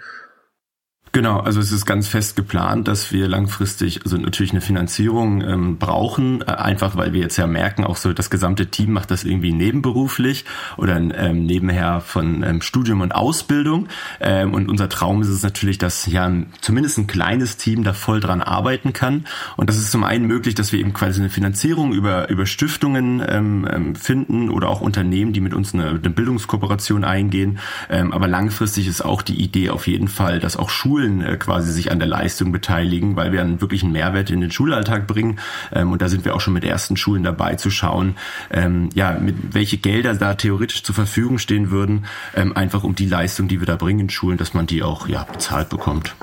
Genau, 1.13 1.41
also 1.41 1.59
es 1.59 1.73
ist 1.73 1.87
ganz 1.87 2.07
fest 2.07 2.37
geplant, 2.37 2.87
dass 2.87 3.13
wir 3.13 3.27
langfristig 3.27 4.05
also 4.05 4.17
natürlich 4.17 4.53
eine 4.53 4.61
Finanzierung 4.61 5.43
ähm, 5.43 5.77
brauchen, 5.77 6.43
äh, 6.43 6.53
einfach 6.53 6.97
weil 6.97 7.13
wir 7.13 7.21
jetzt 7.21 7.37
ja 7.37 7.49
merken, 7.49 7.83
auch 7.83 7.97
so 7.97 8.13
das 8.13 8.31
gesamte 8.31 8.67
Team 8.67 8.93
macht 8.93 9.11
das 9.11 9.25
irgendwie 9.25 9.53
nebenberuflich 9.53 10.45
oder 10.77 10.99
ähm, 10.99 11.47
nebenher 11.47 12.01
von 12.01 12.45
ähm, 12.45 12.63
Studium 12.63 13.01
und 13.01 13.13
Ausbildung. 13.13 13.89
Ähm, 14.21 14.55
und 14.55 14.69
unser 14.69 14.89
Traum 14.89 15.21
ist 15.21 15.31
es 15.31 15.43
natürlich, 15.43 15.79
dass 15.79 16.07
ja 16.07 16.31
zumindest 16.61 16.99
ein 16.99 17.09
kleines 17.09 17.57
Team 17.57 17.83
da 17.83 17.93
voll 17.93 18.21
dran 18.21 18.41
arbeiten 18.41 18.93
kann. 18.93 19.27
Und 19.57 19.69
das 19.69 19.79
ist 19.79 19.91
zum 19.91 20.05
einen 20.05 20.27
möglich, 20.27 20.55
dass 20.55 20.71
wir 20.71 20.79
eben 20.79 20.93
quasi 20.93 21.21
eine 21.21 21.31
Finanzierung 21.31 21.93
über, 21.93 22.29
über 22.31 22.47
Stiftungen 22.47 23.21
ähm, 23.29 23.69
ähm 23.69 23.97
finden 23.97 24.49
oder 24.49 24.69
auch 24.69 24.81
Unternehmen, 24.81 25.33
die 25.33 25.41
mit 25.41 25.55
uns 25.55 25.75
eine, 25.75 25.89
eine 25.89 25.99
Bildungskooperation 26.11 27.03
eingehen. 27.03 27.59
Ähm, 27.89 28.13
aber 28.13 28.29
langfristig 28.29 28.87
ist 28.87 29.05
auch 29.05 29.23
die 29.23 29.43
Idee 29.43 29.71
auf 29.71 29.89
jeden 29.89 30.07
Fall, 30.07 30.39
dass 30.39 30.57
auch 30.57 30.71
Schulen 30.71 31.00
Schulen 31.01 31.23
äh, 31.23 31.37
quasi 31.37 31.73
sich 31.73 31.91
an 31.91 31.99
der 31.99 32.09
Leistung 32.09 32.53
beteiligen, 32.53 33.17
weil 33.17 33.33
wir 33.33 33.41
einen 33.41 33.61
wirklichen 33.61 33.93
Mehrwert 33.93 34.31
in 34.31 34.41
den 34.41 34.51
Schulalltag 34.51 35.07
bringen. 35.07 35.39
Ähm, 35.73 35.93
und 35.93 36.03
da 36.03 36.09
sind 36.09 36.25
wir 36.25 36.35
auch 36.35 36.41
schon 36.41 36.55
mit 36.55 36.65
ersten 36.65 36.97
Schulen 36.97 37.23
dabei 37.23 37.55
zu 37.55 37.71
schauen, 37.71 38.17
ähm, 38.51 38.91
ja, 38.95 39.13
mit 39.13 39.55
welche 39.55 39.79
Gelder 39.79 40.15
da 40.15 40.35
theoretisch 40.35 40.83
zur 40.83 40.95
Verfügung 40.95 41.39
stehen 41.39 41.71
würden, 41.71 42.05
ähm, 42.37 42.57
einfach 42.57 42.85
um 42.85 42.95
die 42.95 43.07
Leistung, 43.07 43.49
die 43.49 43.61
wir 43.61 43.67
da 43.67 43.77
bringen 43.77 44.01
in 44.01 44.11
Schulen, 44.11 44.39
dass 44.39 44.55
man 44.55 44.67
die 44.67 44.83
auch 44.83 45.09
ja 45.09 45.25
bezahlt 45.25 45.69
bekommt. 45.69 46.15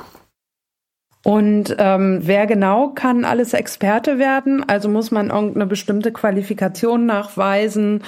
Und 1.23 1.75
ähm, 1.77 2.19
wer 2.21 2.47
genau 2.47 2.89
kann 2.89 3.25
alles 3.25 3.53
Experte 3.53 4.17
werden? 4.17 4.63
Also 4.67 4.87
muss 4.87 5.11
man 5.11 5.29
irgendeine 5.29 5.65
bestimmte 5.65 6.13
Qualifikation 6.13 7.05
nachweisen 7.05 8.01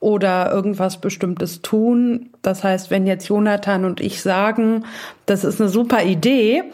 oder 0.00 0.50
irgendwas 0.50 1.00
Bestimmtes 1.00 1.60
tun. 1.60 2.30
Das 2.40 2.64
heißt, 2.64 2.90
wenn 2.90 3.06
jetzt 3.06 3.28
Jonathan 3.28 3.84
und 3.84 4.00
ich 4.00 4.22
sagen, 4.22 4.86
das 5.26 5.44
ist 5.44 5.60
eine 5.60 5.68
super 5.68 6.02
Idee, 6.02 6.64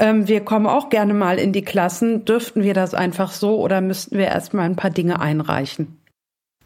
ähm, 0.00 0.26
wir 0.26 0.40
kommen 0.40 0.66
auch 0.66 0.90
gerne 0.90 1.14
mal 1.14 1.38
in 1.38 1.52
die 1.52 1.62
Klassen, 1.62 2.24
dürften 2.24 2.64
wir 2.64 2.74
das 2.74 2.92
einfach 2.92 3.30
so 3.32 3.60
oder 3.60 3.80
müssten 3.80 4.18
wir 4.18 4.26
erstmal 4.26 4.66
ein 4.66 4.76
paar 4.76 4.90
Dinge 4.90 5.20
einreichen? 5.20 6.01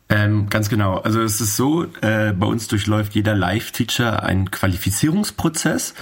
Ähm, 0.09 0.49
ganz 0.49 0.69
genau. 0.69 0.99
Also 0.99 1.21
es 1.21 1.41
ist 1.41 1.57
so, 1.57 1.85
äh, 2.01 2.33
bei 2.33 2.47
uns 2.47 2.69
durchläuft 2.69 3.17
jeder 3.17 3.35
Live-Teacher 3.35 4.23
einen 4.23 4.53
Qualifizierungsprozess. 4.53 5.95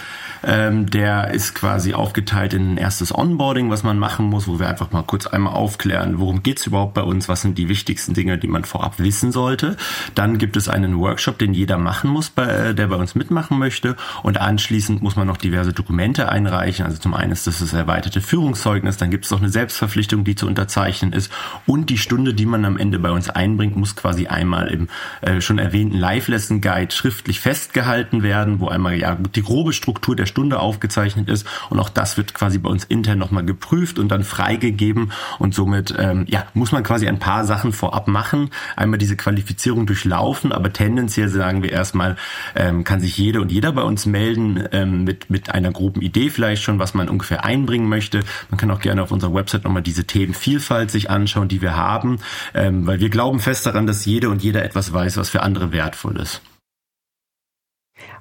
Ähm, 0.43 0.91
der 0.91 1.31
ist 1.31 1.55
quasi 1.55 1.95
aufgeteilt 1.95 2.53
in 2.53 2.75
ein 2.75 2.77
erstes 2.77 3.17
Onboarding, 3.17 3.71
was 3.71 3.83
man 3.83 3.99
machen 3.99 4.27
muss, 4.27 4.47
wo 4.47 4.59
wir 4.59 4.69
einfach 4.69 4.93
mal 4.93 5.05
kurz 5.05 5.27
einmal 5.27 5.55
aufklären, 5.55 6.19
worum 6.19 6.43
geht's 6.43 6.67
überhaupt 6.67 6.93
bei 6.93 7.03
uns, 7.03 7.31
was 7.31 7.41
sind 7.41 7.57
die 7.57 7.71
wichtigsten 7.71 8.13
Dinge, 8.13 8.37
die 8.37 8.47
man 8.47 8.65
vorab 8.65 8.99
wissen 8.99 9.33
sollte. 9.33 9.79
Dann 10.15 10.37
gibt 10.37 10.59
es 10.59 10.69
einen 10.69 10.99
Workshop, 10.99 11.39
den 11.39 11.55
jeder 11.55 11.79
machen 11.79 12.11
muss, 12.11 12.29
bei, 12.29 12.45
äh, 12.45 12.75
der 12.75 12.89
bei 12.89 12.97
uns 12.97 13.15
mitmachen 13.15 13.59
möchte. 13.59 13.97
Und 14.23 14.39
anschließend 14.39 15.03
muss 15.03 15.17
man 15.17 15.27
noch 15.27 15.39
diverse 15.39 15.73
Dokumente 15.73 16.29
einreichen. 16.29 16.85
Also 16.85 16.99
zum 16.99 17.15
einen 17.15 17.33
ist 17.33 17.47
das 17.47 17.61
das 17.61 17.73
erweiterte 17.73 18.21
Führungszeugnis, 18.21 18.99
dann 18.99 19.11
gibt 19.11 19.25
es 19.25 19.31
noch 19.31 19.41
eine 19.41 19.49
Selbstverpflichtung, 19.49 20.25
die 20.25 20.35
zu 20.35 20.47
unterzeichnen 20.47 21.15
ist. 21.15 21.33
Und 21.65 21.89
die 21.89 21.97
Stunde, 21.97 22.35
die 22.35 22.45
man 22.45 22.67
am 22.67 22.77
Ende 22.77 22.99
bei 22.99 23.11
uns 23.11 23.31
einbringt, 23.31 23.77
muss 23.77 23.94
quasi 23.97 24.27
einmal 24.27 24.69
im 24.69 24.89
äh, 25.21 25.41
schon 25.41 25.59
erwähnten 25.59 25.97
Live-Lesson 25.97 26.61
Guide 26.61 26.93
schriftlich 26.95 27.41
festgehalten 27.41 28.23
werden, 28.23 28.61
wo 28.61 28.69
einmal 28.69 28.95
ja 28.95 29.15
die 29.15 29.43
grobe 29.43 29.73
Struktur 29.73 30.17
der 30.17 30.27
Stunde 30.27 30.61
aufgezeichnet 30.61 31.29
ist. 31.29 31.47
Und 31.71 31.79
auch 31.79 31.89
das 31.89 32.17
wird 32.17 32.35
quasi 32.35 32.59
bei 32.59 32.71
uns 32.71 32.85
intern 32.85 33.19
nochmal 33.19 33.45
geprüft 33.45 33.99
und 33.99 34.09
dann 34.09 34.25
freigegeben. 34.25 35.13
Und 35.39 35.55
somit 35.55 35.95
ähm, 35.99 36.25
ja 36.29 36.47
muss 36.55 36.73
man 36.73 36.83
quasi 36.83 37.09
ein 37.09 37.19
paar 37.19 37.45
Sachen 37.45 37.73
vorab 37.73 38.09
machen, 38.09 38.51
einmal 38.77 38.99
diese 38.99 39.17
Qualifizierung 39.17 39.87
durchlaufen, 39.87 40.53
aber 40.53 40.73
tendenziell 40.73 41.29
sagen 41.29 41.63
wir 41.63 41.73
erstmal 41.73 42.17
ähm, 42.55 42.85
kann 42.85 43.01
sich 43.01 43.17
jede 43.17 43.41
und 43.41 43.53
jeder 43.53 43.73
bei 43.73 43.83
uns 43.83 44.07
melden 44.07 44.65
ähm, 44.73 45.05
mit 45.05 45.31
mit 45.31 45.55
einer 45.55 45.73
groben 45.73 46.01
Idee 46.01 46.31
vielleicht 46.31 46.63
schon, 46.63 46.79
was 46.79 46.95
man 46.95 47.09
ungefähr 47.09 47.45
einbringen 47.45 47.89
möchte. 47.89 48.21
Man 48.51 48.59
kann 48.59 48.71
auch 48.71 48.81
gerne 48.81 49.03
auf 49.03 49.13
unserer 49.13 49.35
Website 49.35 49.65
nochmal 49.65 49.83
diese 49.83 50.05
Themenvielfalt 50.05 50.91
sich 50.91 51.11
anschauen, 51.11 51.49
die 51.49 51.63
wir 51.63 51.77
haben, 51.77 52.19
ähm, 52.55 52.87
weil 52.87 53.01
wir 53.01 53.09
glauben 53.09 53.41
fest 53.41 53.67
daran, 53.67 53.84
dass 53.87 54.05
jede 54.05 54.29
und 54.31 54.43
jeder 54.43 54.65
etwas 54.65 54.93
weiß, 54.93 55.17
was 55.17 55.31
für 55.31 55.43
andere 55.43 55.73
wertvoll 55.73 56.21
ist. 56.21 56.43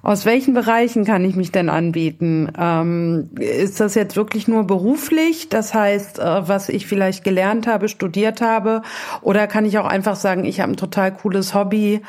Aus 0.01 0.25
welchen 0.25 0.53
Bereichen 0.53 1.05
kann 1.05 1.23
ich 1.23 1.35
mich 1.35 1.51
denn 1.51 1.69
anbieten? 1.69 2.51
Ähm, 2.59 3.29
ist 3.39 3.79
das 3.79 3.95
jetzt 3.95 4.17
wirklich 4.17 4.49
nur 4.49 4.65
beruflich? 4.65 5.47
Das 5.47 5.73
heißt, 5.73 6.19
äh, 6.19 6.47
was 6.47 6.67
ich 6.67 6.87
vielleicht 6.87 7.23
gelernt 7.23 7.67
habe, 7.67 7.87
studiert 7.87 8.41
habe? 8.41 8.81
Oder 9.21 9.47
kann 9.47 9.65
ich 9.65 9.77
auch 9.77 9.85
einfach 9.85 10.17
sagen, 10.17 10.43
ich 10.43 10.59
habe 10.59 10.73
ein 10.73 10.77
total 10.77 11.13
cooles 11.13 11.53
Hobby? 11.53 12.01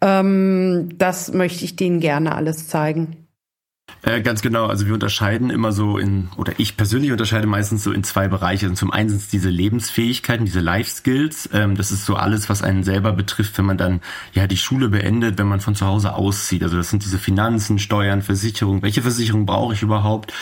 Ähm, 0.00 0.90
das 0.98 1.32
möchte 1.32 1.64
ich 1.64 1.76
denen 1.76 2.00
gerne 2.00 2.34
alles 2.34 2.66
zeigen. 2.66 3.17
Äh, 4.08 4.22
ganz 4.22 4.40
genau. 4.40 4.66
Also 4.66 4.86
wir 4.86 4.94
unterscheiden 4.94 5.50
immer 5.50 5.70
so 5.70 5.98
in, 5.98 6.30
oder 6.38 6.54
ich 6.56 6.78
persönlich 6.78 7.12
unterscheide 7.12 7.46
meistens 7.46 7.84
so 7.84 7.92
in 7.92 8.04
zwei 8.04 8.26
Bereiche. 8.26 8.64
Also 8.64 8.74
zum 8.74 8.90
einen 8.90 9.10
sind 9.10 9.20
es 9.20 9.28
diese 9.28 9.50
Lebensfähigkeiten, 9.50 10.46
diese 10.46 10.60
Life 10.60 10.90
Skills. 10.90 11.50
Ähm, 11.52 11.76
das 11.76 11.92
ist 11.92 12.06
so 12.06 12.16
alles, 12.16 12.48
was 12.48 12.62
einen 12.62 12.84
selber 12.84 13.12
betrifft, 13.12 13.58
wenn 13.58 13.66
man 13.66 13.76
dann 13.76 14.00
ja 14.32 14.46
die 14.46 14.56
Schule 14.56 14.88
beendet, 14.88 15.36
wenn 15.36 15.46
man 15.46 15.60
von 15.60 15.74
zu 15.74 15.84
Hause 15.84 16.14
auszieht. 16.14 16.62
Also 16.62 16.78
das 16.78 16.88
sind 16.88 17.04
diese 17.04 17.18
Finanzen, 17.18 17.78
Steuern, 17.78 18.22
Versicherung. 18.22 18.80
Welche 18.80 19.02
Versicherung 19.02 19.44
brauche 19.44 19.74
ich 19.74 19.82
überhaupt? 19.82 20.32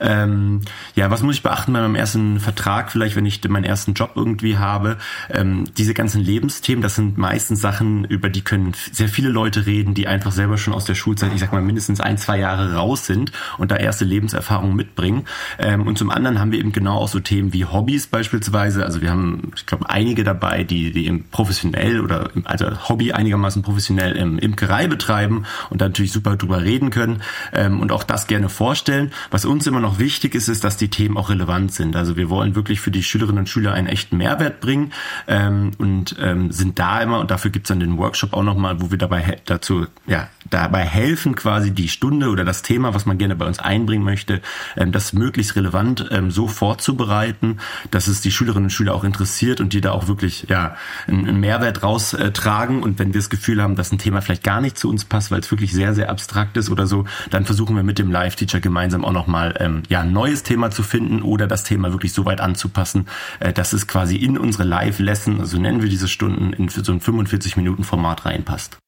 Ähm, 0.00 0.60
ja, 0.94 1.10
was 1.10 1.22
muss 1.22 1.36
ich 1.36 1.42
beachten 1.42 1.72
bei 1.72 1.80
meinem 1.80 1.94
ersten 1.94 2.40
Vertrag, 2.40 2.92
vielleicht, 2.92 3.16
wenn 3.16 3.24
ich 3.24 3.42
meinen 3.48 3.64
ersten 3.64 3.94
Job 3.94 4.10
irgendwie 4.16 4.58
habe? 4.58 4.98
Ähm, 5.30 5.64
diese 5.78 5.94
ganzen 5.94 6.20
Lebensthemen, 6.20 6.82
das 6.82 6.96
sind 6.96 7.16
meistens 7.16 7.62
Sachen, 7.62 8.04
über 8.04 8.28
die 8.28 8.42
können 8.42 8.72
sehr 8.92 9.08
viele 9.08 9.30
Leute 9.30 9.64
reden, 9.64 9.94
die 9.94 10.08
einfach 10.08 10.32
selber 10.32 10.58
schon 10.58 10.74
aus 10.74 10.84
der 10.84 10.94
Schulzeit, 10.94 11.32
ich 11.32 11.40
sag 11.40 11.54
mal, 11.54 11.62
mindestens 11.62 12.02
ein, 12.02 12.18
zwei 12.18 12.38
Jahre 12.38 12.74
raus 12.74 13.06
sind 13.06 13.13
und 13.58 13.70
da 13.70 13.76
erste 13.76 14.04
Lebenserfahrungen 14.04 14.76
mitbringen. 14.76 15.24
Ähm, 15.58 15.86
und 15.86 15.98
zum 15.98 16.10
anderen 16.10 16.38
haben 16.40 16.52
wir 16.52 16.58
eben 16.58 16.72
genau 16.72 16.98
auch 16.98 17.08
so 17.08 17.20
Themen 17.20 17.52
wie 17.52 17.64
Hobbys 17.64 18.06
beispielsweise. 18.06 18.84
Also 18.84 19.00
wir 19.00 19.10
haben, 19.10 19.52
ich 19.56 19.66
glaube, 19.66 19.88
einige 19.88 20.24
dabei, 20.24 20.64
die, 20.64 20.92
die 20.92 21.06
eben 21.06 21.24
professionell 21.30 22.00
oder 22.00 22.30
also 22.44 22.66
Hobby 22.88 23.12
einigermaßen 23.12 23.62
professionell 23.62 24.16
im 24.16 24.38
Imkerei 24.38 24.86
betreiben 24.86 25.44
und 25.70 25.80
da 25.80 25.86
natürlich 25.86 26.12
super 26.12 26.36
drüber 26.36 26.62
reden 26.62 26.90
können 26.90 27.22
ähm, 27.52 27.80
und 27.80 27.92
auch 27.92 28.04
das 28.04 28.26
gerne 28.26 28.48
vorstellen. 28.48 29.12
Was 29.30 29.44
uns 29.44 29.66
immer 29.66 29.80
noch 29.80 29.98
wichtig 29.98 30.34
ist, 30.34 30.48
ist, 30.48 30.64
dass 30.64 30.76
die 30.76 30.88
Themen 30.88 31.16
auch 31.16 31.30
relevant 31.30 31.72
sind. 31.72 31.96
Also 31.96 32.16
wir 32.16 32.30
wollen 32.30 32.54
wirklich 32.54 32.80
für 32.80 32.90
die 32.90 33.02
Schülerinnen 33.02 33.40
und 33.40 33.48
Schüler 33.48 33.72
einen 33.72 33.88
echten 33.88 34.16
Mehrwert 34.16 34.60
bringen 34.60 34.92
ähm, 35.26 35.72
und 35.78 36.16
ähm, 36.20 36.50
sind 36.50 36.78
da 36.78 37.00
immer, 37.00 37.20
und 37.20 37.30
dafür 37.30 37.50
gibt's 37.50 37.68
dann 37.68 37.80
den 37.80 37.98
Workshop 37.98 38.32
auch 38.32 38.42
nochmal, 38.42 38.80
wo 38.80 38.90
wir 38.90 38.98
dabei 38.98 39.38
dazu, 39.44 39.86
ja, 40.06 40.28
dabei 40.50 40.84
helfen, 40.84 41.34
quasi 41.34 41.72
die 41.72 41.88
Stunde 41.88 42.28
oder 42.28 42.44
das 42.44 42.62
Thema, 42.62 42.93
was 42.94 43.06
man 43.06 43.18
gerne 43.18 43.36
bei 43.36 43.46
uns 43.46 43.58
einbringen 43.58 44.04
möchte, 44.04 44.40
ähm, 44.76 44.92
das 44.92 45.12
möglichst 45.12 45.56
relevant 45.56 46.08
ähm, 46.10 46.30
so 46.30 46.48
vorzubereiten, 46.48 47.58
dass 47.90 48.08
es 48.08 48.20
die 48.20 48.30
Schülerinnen 48.30 48.66
und 48.66 48.70
Schüler 48.70 48.94
auch 48.94 49.04
interessiert 49.04 49.60
und 49.60 49.72
die 49.72 49.80
da 49.80 49.92
auch 49.92 50.08
wirklich 50.08 50.46
ja 50.48 50.76
einen 51.06 51.40
Mehrwert 51.40 51.82
raustragen. 51.82 52.82
Und 52.82 52.98
wenn 52.98 53.14
wir 53.14 53.20
das 53.20 53.30
Gefühl 53.30 53.62
haben, 53.62 53.76
dass 53.76 53.92
ein 53.92 53.98
Thema 53.98 54.22
vielleicht 54.22 54.44
gar 54.44 54.60
nicht 54.60 54.78
zu 54.78 54.88
uns 54.88 55.04
passt, 55.04 55.30
weil 55.30 55.40
es 55.40 55.50
wirklich 55.50 55.72
sehr, 55.72 55.94
sehr 55.94 56.10
abstrakt 56.10 56.56
ist 56.56 56.70
oder 56.70 56.86
so, 56.86 57.04
dann 57.30 57.44
versuchen 57.44 57.76
wir 57.76 57.82
mit 57.82 57.98
dem 57.98 58.10
Live-Teacher 58.10 58.60
gemeinsam 58.60 59.04
auch 59.04 59.12
nochmal 59.12 59.54
ähm, 59.58 59.82
ja, 59.88 60.00
ein 60.00 60.12
neues 60.12 60.42
Thema 60.42 60.70
zu 60.70 60.82
finden 60.82 61.22
oder 61.22 61.46
das 61.46 61.64
Thema 61.64 61.92
wirklich 61.92 62.12
so 62.12 62.24
weit 62.24 62.40
anzupassen, 62.40 63.06
äh, 63.40 63.52
dass 63.52 63.72
es 63.72 63.86
quasi 63.86 64.16
in 64.16 64.38
unsere 64.38 64.64
Live-Lesson, 64.64 65.40
also 65.40 65.58
nennen 65.58 65.82
wir 65.82 65.88
diese 65.88 66.08
Stunden, 66.08 66.52
in 66.52 66.68
so 66.68 66.92
ein 66.92 67.00
45-Minuten-Format 67.00 68.24
reinpasst. 68.24 68.78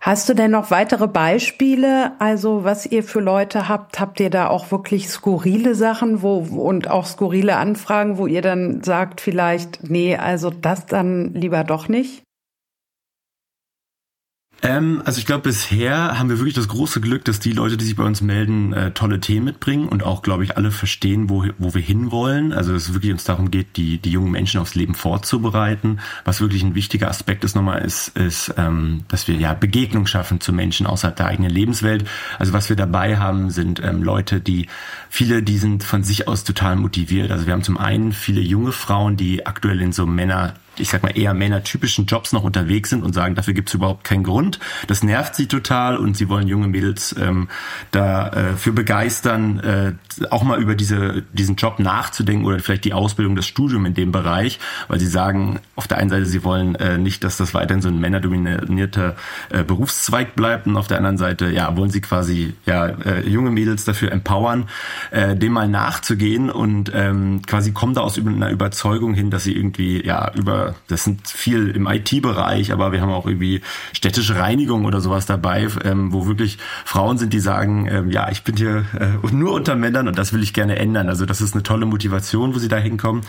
Hast 0.00 0.28
du 0.28 0.34
denn 0.34 0.50
noch 0.50 0.70
weitere 0.70 1.08
Beispiele? 1.08 2.12
Also 2.18 2.64
was 2.64 2.86
ihr 2.86 3.02
für 3.02 3.20
Leute 3.20 3.68
habt, 3.68 4.00
habt 4.00 4.20
ihr 4.20 4.30
da 4.30 4.48
auch 4.48 4.70
wirklich 4.70 5.08
skurrile 5.08 5.74
Sachen, 5.74 6.22
wo 6.22 6.38
und 6.38 6.88
auch 6.88 7.06
skurrile 7.06 7.56
Anfragen, 7.56 8.18
wo 8.18 8.26
ihr 8.26 8.42
dann 8.42 8.82
sagt 8.82 9.20
vielleicht, 9.20 9.90
nee, 9.90 10.16
also 10.16 10.50
das 10.50 10.86
dann 10.86 11.34
lieber 11.34 11.64
doch 11.64 11.88
nicht? 11.88 12.22
Ähm, 14.62 15.00
also 15.06 15.18
ich 15.18 15.26
glaube, 15.26 15.44
bisher 15.44 16.18
haben 16.18 16.28
wir 16.28 16.36
wirklich 16.36 16.54
das 16.54 16.68
große 16.68 17.00
Glück, 17.00 17.24
dass 17.24 17.40
die 17.40 17.52
Leute, 17.52 17.78
die 17.78 17.84
sich 17.84 17.96
bei 17.96 18.04
uns 18.04 18.20
melden, 18.20 18.74
äh, 18.74 18.90
tolle 18.90 19.18
Themen 19.18 19.46
mitbringen 19.46 19.88
und 19.88 20.02
auch, 20.02 20.20
glaube 20.20 20.44
ich, 20.44 20.56
alle 20.58 20.70
verstehen, 20.70 21.30
wo, 21.30 21.46
wo 21.58 21.72
wir 21.72 21.80
hinwollen. 21.80 22.52
Also 22.52 22.74
es 22.74 22.92
wirklich 22.92 23.12
uns 23.12 23.24
darum 23.24 23.50
geht, 23.50 23.76
die, 23.76 23.98
die 23.98 24.10
jungen 24.10 24.30
Menschen 24.30 24.60
aufs 24.60 24.74
Leben 24.74 24.94
vorzubereiten. 24.94 26.00
Was 26.24 26.42
wirklich 26.42 26.62
ein 26.62 26.74
wichtiger 26.74 27.08
Aspekt 27.08 27.42
ist 27.44 27.56
nochmal, 27.56 27.82
ist, 27.82 28.08
ist 28.08 28.52
ähm, 28.58 29.04
dass 29.08 29.28
wir 29.28 29.36
ja 29.36 29.54
Begegnung 29.54 30.06
schaffen 30.06 30.40
zu 30.40 30.52
Menschen 30.52 30.86
außerhalb 30.86 31.16
der 31.16 31.26
eigenen 31.26 31.50
Lebenswelt. 31.50 32.04
Also 32.38 32.52
was 32.52 32.68
wir 32.68 32.76
dabei 32.76 33.16
haben, 33.16 33.50
sind 33.50 33.82
ähm, 33.82 34.02
Leute, 34.02 34.40
die 34.40 34.66
viele, 35.08 35.42
die 35.42 35.56
sind 35.56 35.84
von 35.84 36.04
sich 36.04 36.28
aus 36.28 36.44
total 36.44 36.76
motiviert. 36.76 37.30
Also 37.30 37.46
wir 37.46 37.54
haben 37.54 37.62
zum 37.62 37.78
einen 37.78 38.12
viele 38.12 38.42
junge 38.42 38.72
Frauen, 38.72 39.16
die 39.16 39.46
aktuell 39.46 39.80
in 39.80 39.92
so 39.92 40.04
Männer 40.04 40.54
ich 40.80 40.90
sag 40.90 41.02
mal, 41.02 41.16
eher 41.16 41.34
männertypischen 41.34 42.06
Jobs 42.06 42.32
noch 42.32 42.42
unterwegs 42.42 42.90
sind 42.90 43.02
und 43.02 43.14
sagen, 43.14 43.34
dafür 43.34 43.54
gibt's 43.54 43.74
überhaupt 43.74 44.04
keinen 44.04 44.24
Grund. 44.24 44.58
Das 44.86 45.02
nervt 45.02 45.34
sie 45.34 45.46
total 45.46 45.96
und 45.96 46.16
sie 46.16 46.28
wollen 46.28 46.48
junge 46.48 46.68
Mädels 46.68 47.14
ähm, 47.18 47.48
dafür 47.90 48.72
äh, 48.72 48.76
begeistern, 48.76 49.60
äh, 49.60 49.92
auch 50.30 50.42
mal 50.42 50.60
über 50.60 50.74
diese, 50.74 51.22
diesen 51.32 51.56
Job 51.56 51.78
nachzudenken 51.78 52.44
oder 52.44 52.58
vielleicht 52.58 52.84
die 52.84 52.92
Ausbildung, 52.92 53.36
das 53.36 53.46
Studium 53.46 53.86
in 53.86 53.94
dem 53.94 54.12
Bereich, 54.12 54.58
weil 54.88 55.00
sie 55.00 55.06
sagen, 55.06 55.60
auf 55.76 55.88
der 55.88 55.98
einen 55.98 56.10
Seite, 56.10 56.26
sie 56.26 56.44
wollen 56.44 56.74
äh, 56.74 56.98
nicht, 56.98 57.24
dass 57.24 57.36
das 57.36 57.54
weiterhin 57.54 57.82
so 57.82 57.88
ein 57.88 57.98
männerdominierter 57.98 59.16
äh, 59.50 59.64
Berufszweig 59.64 60.34
bleibt 60.34 60.66
und 60.66 60.76
auf 60.76 60.88
der 60.88 60.98
anderen 60.98 61.18
Seite, 61.18 61.50
ja, 61.50 61.76
wollen 61.76 61.90
sie 61.90 62.00
quasi 62.00 62.54
ja 62.66 62.86
äh, 62.86 63.28
junge 63.28 63.50
Mädels 63.50 63.84
dafür 63.84 64.12
empowern, 64.12 64.68
äh, 65.10 65.36
dem 65.36 65.52
mal 65.52 65.68
nachzugehen 65.68 66.50
und 66.50 66.90
ähm, 66.94 67.42
quasi 67.46 67.72
kommen 67.72 67.94
da 67.94 68.02
aus 68.02 68.18
einer 68.18 68.50
Überzeugung 68.50 69.14
hin, 69.14 69.30
dass 69.30 69.44
sie 69.44 69.54
irgendwie 69.54 70.04
ja 70.04 70.32
über 70.34 70.69
das 70.88 71.04
sind 71.04 71.28
viel 71.28 71.68
im 71.68 71.86
IT-Bereich, 71.86 72.72
aber 72.72 72.92
wir 72.92 73.00
haben 73.00 73.10
auch 73.10 73.26
irgendwie 73.26 73.62
städtische 73.92 74.36
Reinigung 74.36 74.84
oder 74.84 75.00
sowas 75.00 75.26
dabei, 75.26 75.68
ähm, 75.84 76.12
wo 76.12 76.26
wirklich 76.26 76.58
Frauen 76.84 77.18
sind, 77.18 77.32
die 77.32 77.40
sagen, 77.40 77.88
ähm, 77.90 78.10
ja, 78.10 78.30
ich 78.30 78.42
bin 78.42 78.56
hier 78.56 78.84
äh, 78.98 79.32
nur 79.32 79.52
unter 79.52 79.76
Männern 79.76 80.08
und 80.08 80.18
das 80.18 80.32
will 80.32 80.42
ich 80.42 80.52
gerne 80.52 80.76
ändern. 80.76 81.08
Also 81.08 81.26
das 81.26 81.40
ist 81.40 81.54
eine 81.54 81.62
tolle 81.62 81.86
Motivation, 81.86 82.54
wo 82.54 82.58
sie 82.58 82.68
da 82.68 82.76
hinkommen. 82.76 83.22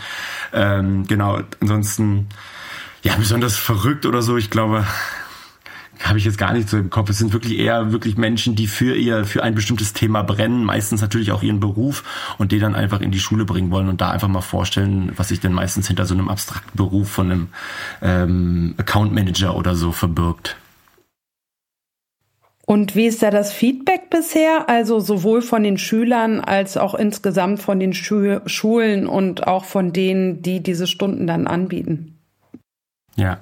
Ähm, 0.52 1.06
genau, 1.06 1.40
ansonsten 1.60 2.28
ja, 3.02 3.16
besonders 3.16 3.56
verrückt 3.56 4.06
oder 4.06 4.22
so. 4.22 4.36
Ich 4.36 4.50
glaube, 4.50 4.86
habe 6.04 6.18
ich 6.18 6.24
jetzt 6.24 6.38
gar 6.38 6.52
nicht 6.52 6.68
so 6.68 6.76
im 6.76 6.90
Kopf. 6.90 7.10
Es 7.10 7.18
sind 7.18 7.32
wirklich 7.32 7.58
eher 7.58 7.92
wirklich 7.92 8.16
Menschen, 8.16 8.54
die 8.54 8.66
für 8.66 8.94
ihr, 8.96 9.24
für 9.24 9.42
ein 9.42 9.54
bestimmtes 9.54 9.92
Thema 9.92 10.22
brennen, 10.22 10.64
meistens 10.64 11.00
natürlich 11.00 11.32
auch 11.32 11.42
ihren 11.42 11.60
Beruf 11.60 12.04
und 12.38 12.52
die 12.52 12.58
dann 12.58 12.74
einfach 12.74 13.00
in 13.00 13.10
die 13.10 13.20
Schule 13.20 13.44
bringen 13.44 13.70
wollen 13.70 13.88
und 13.88 14.00
da 14.00 14.10
einfach 14.10 14.28
mal 14.28 14.40
vorstellen, 14.40 15.12
was 15.16 15.28
sich 15.28 15.40
denn 15.40 15.52
meistens 15.52 15.88
hinter 15.88 16.06
so 16.06 16.14
einem 16.14 16.28
abstrakten 16.28 16.76
Beruf 16.76 17.08
von 17.08 17.30
einem 17.30 17.48
ähm, 18.00 18.74
Account 18.78 19.12
Manager 19.12 19.56
oder 19.56 19.74
so 19.74 19.92
verbirgt. 19.92 20.56
Und 22.64 22.94
wie 22.94 23.06
ist 23.06 23.22
da 23.22 23.30
das 23.30 23.52
Feedback 23.52 24.08
bisher? 24.08 24.68
Also 24.68 25.00
sowohl 25.00 25.42
von 25.42 25.62
den 25.62 25.78
Schülern 25.78 26.40
als 26.40 26.76
auch 26.76 26.94
insgesamt 26.94 27.60
von 27.60 27.80
den 27.80 27.92
Schu 27.92 28.40
Schulen 28.46 29.06
und 29.06 29.46
auch 29.46 29.64
von 29.64 29.92
denen, 29.92 30.42
die 30.42 30.62
diese 30.62 30.86
Stunden 30.86 31.26
dann 31.26 31.46
anbieten? 31.46 32.18
Ja, 33.16 33.40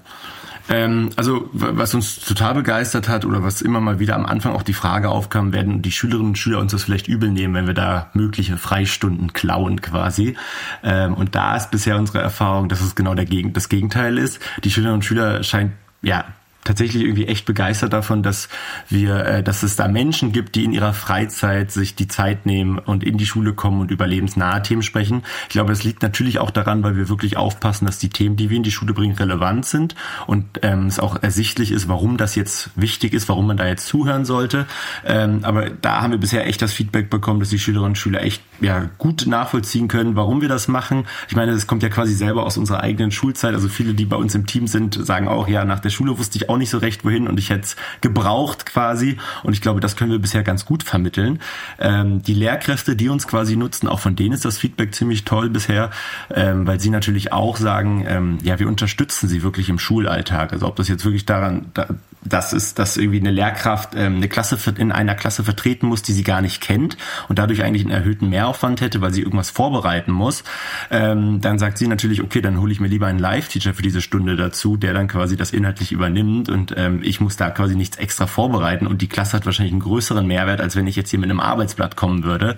ähm, 0.70 1.10
also 1.16 1.50
was 1.52 1.94
uns 1.94 2.20
total 2.20 2.54
begeistert 2.54 3.08
hat 3.08 3.24
oder 3.24 3.42
was 3.42 3.60
immer 3.60 3.80
mal 3.80 3.98
wieder 3.98 4.14
am 4.14 4.24
Anfang 4.24 4.52
auch 4.52 4.62
die 4.62 4.72
Frage 4.72 5.08
aufkam, 5.10 5.52
werden 5.52 5.82
die 5.82 5.90
Schülerinnen 5.90 6.28
und 6.28 6.38
Schüler 6.38 6.60
uns 6.60 6.70
das 6.70 6.84
vielleicht 6.84 7.08
übel 7.08 7.30
nehmen, 7.30 7.54
wenn 7.54 7.66
wir 7.66 7.74
da 7.74 8.10
mögliche 8.14 8.56
Freistunden 8.56 9.32
klauen 9.32 9.80
quasi. 9.80 10.36
Ähm, 10.84 11.14
und 11.14 11.34
da 11.34 11.56
ist 11.56 11.72
bisher 11.72 11.96
unsere 11.96 12.20
Erfahrung, 12.20 12.68
dass 12.68 12.80
es 12.80 12.94
genau 12.94 13.14
der 13.14 13.24
Geg 13.24 13.52
das 13.52 13.68
Gegenteil 13.68 14.16
ist. 14.16 14.40
Die 14.62 14.70
Schülerinnen 14.70 14.98
und 14.98 15.04
Schüler 15.04 15.42
scheinen 15.42 15.72
ja 16.02 16.24
tatsächlich 16.64 17.04
irgendwie 17.04 17.26
echt 17.26 17.46
begeistert 17.46 17.92
davon, 17.92 18.22
dass 18.22 18.48
wir, 18.88 19.24
äh, 19.24 19.42
dass 19.42 19.62
es 19.62 19.76
da 19.76 19.88
Menschen 19.88 20.32
gibt, 20.32 20.54
die 20.54 20.64
in 20.64 20.72
ihrer 20.72 20.92
Freizeit 20.92 21.70
sich 21.70 21.94
die 21.94 22.08
Zeit 22.08 22.46
nehmen 22.46 22.78
und 22.78 23.02
in 23.02 23.16
die 23.16 23.26
Schule 23.26 23.54
kommen 23.54 23.80
und 23.80 23.90
über 23.90 24.06
lebensnahe 24.06 24.62
Themen 24.62 24.82
sprechen. 24.82 25.22
Ich 25.44 25.50
glaube, 25.50 25.70
das 25.70 25.84
liegt 25.84 26.02
natürlich 26.02 26.38
auch 26.38 26.50
daran, 26.50 26.82
weil 26.82 26.96
wir 26.96 27.08
wirklich 27.08 27.36
aufpassen, 27.36 27.86
dass 27.86 27.98
die 27.98 28.10
Themen, 28.10 28.36
die 28.36 28.50
wir 28.50 28.56
in 28.56 28.62
die 28.62 28.70
Schule 28.70 28.92
bringen, 28.92 29.16
relevant 29.16 29.64
sind 29.64 29.94
und 30.26 30.44
ähm, 30.62 30.86
es 30.86 30.98
auch 30.98 31.22
ersichtlich 31.22 31.72
ist, 31.72 31.88
warum 31.88 32.16
das 32.16 32.34
jetzt 32.34 32.70
wichtig 32.76 33.14
ist, 33.14 33.28
warum 33.28 33.46
man 33.46 33.56
da 33.56 33.66
jetzt 33.66 33.86
zuhören 33.86 34.24
sollte. 34.24 34.66
Ähm, 35.04 35.40
aber 35.42 35.70
da 35.70 36.02
haben 36.02 36.10
wir 36.10 36.18
bisher 36.18 36.46
echt 36.46 36.60
das 36.62 36.72
Feedback 36.72 37.10
bekommen, 37.10 37.40
dass 37.40 37.50
die 37.50 37.58
Schülerinnen 37.58 37.90
und 37.92 37.98
Schüler 37.98 38.22
echt 38.22 38.42
ja 38.60 38.88
gut 38.98 39.26
nachvollziehen 39.26 39.88
können, 39.88 40.16
warum 40.16 40.40
wir 40.40 40.48
das 40.48 40.68
machen. 40.68 41.06
Ich 41.28 41.36
meine, 41.36 41.52
das 41.52 41.66
kommt 41.66 41.82
ja 41.82 41.88
quasi 41.88 42.14
selber 42.14 42.44
aus 42.44 42.56
unserer 42.56 42.80
eigenen 42.80 43.10
Schulzeit. 43.10 43.54
Also 43.54 43.68
viele, 43.68 43.94
die 43.94 44.04
bei 44.04 44.16
uns 44.16 44.34
im 44.34 44.46
Team 44.46 44.66
sind, 44.66 44.94
sagen 44.94 45.28
auch, 45.28 45.48
ja, 45.48 45.64
nach 45.64 45.80
der 45.80 45.90
Schule 45.90 46.18
wusste 46.18 46.38
ich 46.38 46.48
auch 46.48 46.56
nicht 46.56 46.70
so 46.70 46.78
recht 46.78 47.04
wohin 47.04 47.26
und 47.28 47.38
ich 47.38 47.50
hätte 47.50 47.62
es 47.62 47.76
gebraucht 48.00 48.66
quasi. 48.66 49.16
Und 49.42 49.52
ich 49.52 49.60
glaube, 49.60 49.80
das 49.80 49.96
können 49.96 50.10
wir 50.10 50.18
bisher 50.18 50.42
ganz 50.42 50.64
gut 50.64 50.82
vermitteln. 50.82 51.40
Ähm, 51.78 52.22
die 52.22 52.34
Lehrkräfte, 52.34 52.96
die 52.96 53.08
uns 53.08 53.26
quasi 53.26 53.56
nutzen, 53.56 53.88
auch 53.88 54.00
von 54.00 54.16
denen 54.16 54.32
ist 54.32 54.44
das 54.44 54.58
Feedback 54.58 54.94
ziemlich 54.94 55.24
toll 55.24 55.50
bisher, 55.50 55.90
ähm, 56.34 56.66
weil 56.66 56.80
sie 56.80 56.90
natürlich 56.90 57.32
auch 57.32 57.56
sagen, 57.56 58.04
ähm, 58.06 58.38
ja, 58.42 58.58
wir 58.58 58.68
unterstützen 58.68 59.28
sie 59.28 59.42
wirklich 59.42 59.68
im 59.68 59.78
Schulalltag. 59.78 60.52
Also 60.52 60.66
ob 60.66 60.76
das 60.76 60.88
jetzt 60.88 61.04
wirklich 61.04 61.26
daran, 61.26 61.66
da, 61.74 61.86
das 62.22 62.52
ist, 62.52 62.78
dass 62.78 62.96
irgendwie 62.96 63.20
eine 63.20 63.30
Lehrkraft 63.30 63.94
ähm, 63.94 64.16
eine 64.16 64.28
Klasse 64.28 64.58
in 64.76 64.92
einer 64.92 65.14
Klasse 65.14 65.42
vertreten 65.44 65.86
muss, 65.86 66.02
die 66.02 66.12
sie 66.12 66.22
gar 66.22 66.42
nicht 66.42 66.60
kennt 66.60 66.96
und 67.28 67.38
dadurch 67.38 67.62
eigentlich 67.62 67.82
einen 67.82 67.92
erhöhten 67.92 68.28
Mehraufwand 68.50 68.80
hätte, 68.80 69.00
weil 69.00 69.12
sie 69.12 69.22
irgendwas 69.22 69.50
vorbereiten 69.50 70.10
muss, 70.10 70.42
ähm, 70.90 71.40
dann 71.40 71.58
sagt 71.58 71.78
sie 71.78 71.86
natürlich, 71.86 72.22
okay, 72.22 72.40
dann 72.40 72.60
hole 72.60 72.72
ich 72.72 72.80
mir 72.80 72.88
lieber 72.88 73.06
einen 73.06 73.18
Live-Teacher 73.18 73.74
für 73.74 73.82
diese 73.82 74.00
Stunde 74.00 74.36
dazu, 74.36 74.76
der 74.76 74.92
dann 74.92 75.08
quasi 75.08 75.36
das 75.36 75.52
inhaltlich 75.52 75.92
übernimmt 75.92 76.48
und 76.48 76.74
ähm, 76.76 77.00
ich 77.02 77.20
muss 77.20 77.36
da 77.36 77.50
quasi 77.50 77.76
nichts 77.76 77.96
extra 77.96 78.26
vorbereiten 78.26 78.86
und 78.86 79.02
die 79.02 79.08
Klasse 79.08 79.36
hat 79.36 79.46
wahrscheinlich 79.46 79.72
einen 79.72 79.82
größeren 79.82 80.26
Mehrwert, 80.26 80.60
als 80.60 80.74
wenn 80.74 80.86
ich 80.86 80.96
jetzt 80.96 81.10
hier 81.10 81.18
mit 81.18 81.30
einem 81.30 81.40
Arbeitsblatt 81.40 81.96
kommen 81.96 82.24
würde. 82.24 82.56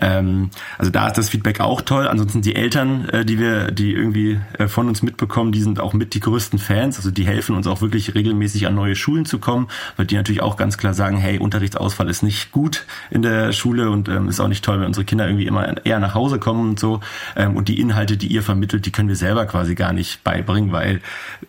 Ähm, 0.00 0.50
also 0.78 0.90
da 0.90 1.06
ist 1.06 1.16
das 1.16 1.30
Feedback 1.30 1.60
auch 1.60 1.80
toll. 1.80 2.06
Ansonsten 2.06 2.42
die 2.42 2.54
Eltern, 2.54 3.08
äh, 3.08 3.24
die 3.24 3.38
wir, 3.38 3.70
die 3.70 3.92
irgendwie 3.92 4.40
äh, 4.58 4.68
von 4.68 4.88
uns 4.88 5.02
mitbekommen, 5.02 5.52
die 5.52 5.62
sind 5.62 5.80
auch 5.80 5.94
mit 5.94 6.14
die 6.14 6.20
größten 6.20 6.58
Fans. 6.58 6.96
Also 6.96 7.10
die 7.10 7.26
helfen 7.26 7.56
uns 7.56 7.66
auch 7.66 7.80
wirklich 7.80 8.14
regelmäßig 8.14 8.66
an 8.66 8.74
neue 8.74 8.94
Schulen 8.94 9.24
zu 9.24 9.38
kommen, 9.38 9.68
weil 9.96 10.06
die 10.06 10.16
natürlich 10.16 10.42
auch 10.42 10.56
ganz 10.56 10.76
klar 10.76 10.92
sagen, 10.92 11.16
hey, 11.16 11.38
Unterrichtsausfall 11.38 12.10
ist 12.10 12.22
nicht 12.22 12.52
gut 12.52 12.84
in 13.10 13.22
der 13.22 13.52
Schule 13.52 13.90
und 13.90 14.08
ähm, 14.08 14.28
ist 14.28 14.40
auch 14.40 14.48
nicht 14.48 14.64
toll, 14.64 14.80
wenn 14.80 14.86
unsere 14.86 15.04
Kinder 15.04 15.26
irgendwie 15.30 15.46
immer 15.46 15.84
eher 15.84 15.98
nach 15.98 16.14
Hause 16.14 16.38
kommen 16.38 16.70
und 16.70 16.80
so. 16.80 17.00
Ähm, 17.36 17.56
und 17.56 17.68
die 17.68 17.80
Inhalte, 17.80 18.16
die 18.16 18.28
ihr 18.28 18.42
vermittelt, 18.42 18.86
die 18.86 18.92
können 18.92 19.08
wir 19.08 19.16
selber 19.16 19.46
quasi 19.46 19.74
gar 19.74 19.92
nicht 19.92 20.22
beibringen, 20.24 20.72
weil 20.72 21.00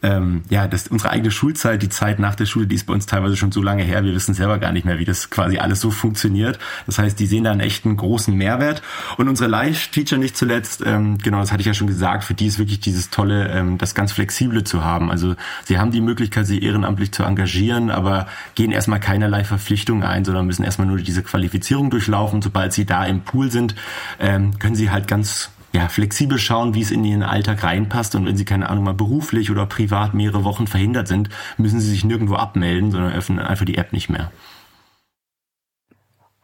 ähm, 0.01 0.43
ja, 0.49 0.67
das 0.67 0.87
unsere 0.87 1.11
eigene 1.11 1.31
Schulzeit, 1.31 1.81
die 1.81 1.89
Zeit 1.89 2.19
nach 2.19 2.35
der 2.35 2.45
Schule, 2.45 2.67
die 2.67 2.75
ist 2.75 2.87
bei 2.87 2.93
uns 2.93 3.05
teilweise 3.05 3.37
schon 3.37 3.51
so 3.51 3.61
lange 3.61 3.83
her, 3.83 4.03
wir 4.03 4.13
wissen 4.13 4.33
selber 4.33 4.57
gar 4.57 4.71
nicht 4.71 4.85
mehr, 4.85 4.99
wie 4.99 5.05
das 5.05 5.29
quasi 5.29 5.57
alles 5.57 5.81
so 5.81 5.91
funktioniert. 5.91 6.59
Das 6.85 6.99
heißt, 6.99 7.19
die 7.19 7.27
sehen 7.27 7.43
da 7.43 7.51
einen 7.51 7.61
echten 7.61 7.95
großen 7.97 8.35
Mehrwert. 8.35 8.81
Und 9.17 9.27
unsere 9.27 9.49
Live-Teacher 9.49 10.17
nicht 10.17 10.35
zuletzt, 10.35 10.83
ähm, 10.85 11.17
genau, 11.17 11.39
das 11.39 11.51
hatte 11.51 11.61
ich 11.61 11.67
ja 11.67 11.73
schon 11.73 11.87
gesagt, 11.87 12.23
für 12.23 12.33
die 12.33 12.47
ist 12.47 12.59
wirklich 12.59 12.79
dieses 12.79 13.09
tolle, 13.09 13.49
ähm, 13.49 13.77
das 13.77 13.95
ganz 13.95 14.11
Flexible 14.11 14.63
zu 14.63 14.83
haben. 14.83 15.11
Also 15.11 15.35
sie 15.65 15.77
haben 15.77 15.91
die 15.91 16.01
Möglichkeit, 16.01 16.47
sich 16.47 16.63
ehrenamtlich 16.63 17.11
zu 17.11 17.23
engagieren 17.23 17.91
aber 17.91 18.27
gehen 18.55 18.71
erstmal 18.71 18.99
keinerlei 18.99 19.43
Verpflichtungen 19.43 20.03
ein, 20.03 20.25
sondern 20.25 20.45
müssen 20.45 20.63
erstmal 20.63 20.87
nur 20.87 20.97
diese 20.97 21.23
Qualifizierung 21.23 21.89
durchlaufen. 21.89 22.41
Sobald 22.41 22.73
sie 22.73 22.85
da 22.85 23.05
im 23.05 23.21
Pool 23.21 23.51
sind, 23.51 23.70
ähm, 24.19 24.57
können 24.59 24.75
sie 24.75 24.91
halt 24.91 25.07
ganz 25.07 25.49
ja, 25.73 25.87
flexibel 25.87 26.37
schauen, 26.37 26.73
wie 26.73 26.81
es 26.81 26.91
in 26.91 27.03
ihren 27.03 27.23
Alltag 27.23 27.63
reinpasst. 27.63 28.15
Und 28.15 28.25
wenn 28.25 28.37
sie, 28.37 28.45
keine 28.45 28.69
Ahnung, 28.69 28.83
mal 28.83 28.93
beruflich 28.93 29.51
oder 29.51 29.65
privat 29.65 30.13
mehrere 30.13 30.43
Wochen 30.43 30.67
verhindert 30.67 31.07
sind, 31.07 31.29
müssen 31.57 31.79
sie 31.79 31.89
sich 31.89 32.03
nirgendwo 32.03 32.35
abmelden, 32.35 32.91
sondern 32.91 33.13
öffnen 33.13 33.39
einfach 33.39 33.65
die 33.65 33.77
App 33.77 33.93
nicht 33.93 34.09
mehr. 34.09 34.31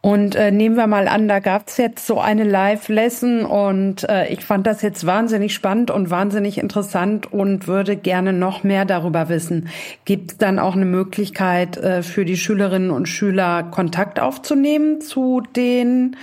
Und 0.00 0.36
äh, 0.36 0.52
nehmen 0.52 0.76
wir 0.76 0.86
mal 0.86 1.08
an, 1.08 1.26
da 1.26 1.40
gab's 1.40 1.76
jetzt 1.76 2.06
so 2.06 2.20
eine 2.20 2.44
Live-Lesson 2.44 3.44
und 3.44 4.08
äh, 4.08 4.28
ich 4.28 4.44
fand 4.44 4.64
das 4.64 4.80
jetzt 4.80 5.04
wahnsinnig 5.06 5.52
spannend 5.52 5.90
und 5.90 6.08
wahnsinnig 6.08 6.58
interessant 6.58 7.32
und 7.32 7.66
würde 7.66 7.96
gerne 7.96 8.32
noch 8.32 8.62
mehr 8.62 8.84
darüber 8.84 9.28
wissen. 9.28 9.68
Gibt 10.04 10.30
es 10.30 10.38
dann 10.38 10.60
auch 10.60 10.76
eine 10.76 10.84
Möglichkeit 10.84 11.78
äh, 11.78 12.04
für 12.04 12.24
die 12.24 12.36
Schülerinnen 12.36 12.92
und 12.92 13.08
Schüler 13.08 13.64
Kontakt 13.64 14.20
aufzunehmen 14.20 15.00
zu 15.00 15.42
den 15.56 16.16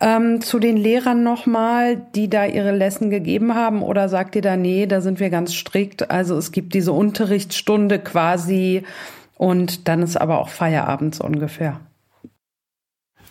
ähm, 0.00 0.40
zu 0.40 0.60
den 0.60 0.76
Lehrern 0.76 1.24
nochmal, 1.24 2.00
die 2.14 2.30
da 2.30 2.46
ihre 2.46 2.70
Lesson 2.70 3.10
gegeben 3.10 3.56
haben? 3.56 3.82
Oder 3.82 4.08
sagt 4.08 4.36
ihr 4.36 4.42
da, 4.42 4.56
nee, 4.56 4.86
da 4.86 5.00
sind 5.00 5.18
wir 5.18 5.30
ganz 5.30 5.52
strikt? 5.52 6.12
Also 6.12 6.36
es 6.36 6.52
gibt 6.52 6.74
diese 6.74 6.92
Unterrichtsstunde 6.92 7.98
quasi 7.98 8.84
und 9.36 9.88
dann 9.88 10.00
ist 10.00 10.16
aber 10.16 10.38
auch 10.38 10.48
Feierabend 10.48 11.16
so 11.16 11.24
ungefähr. 11.24 11.80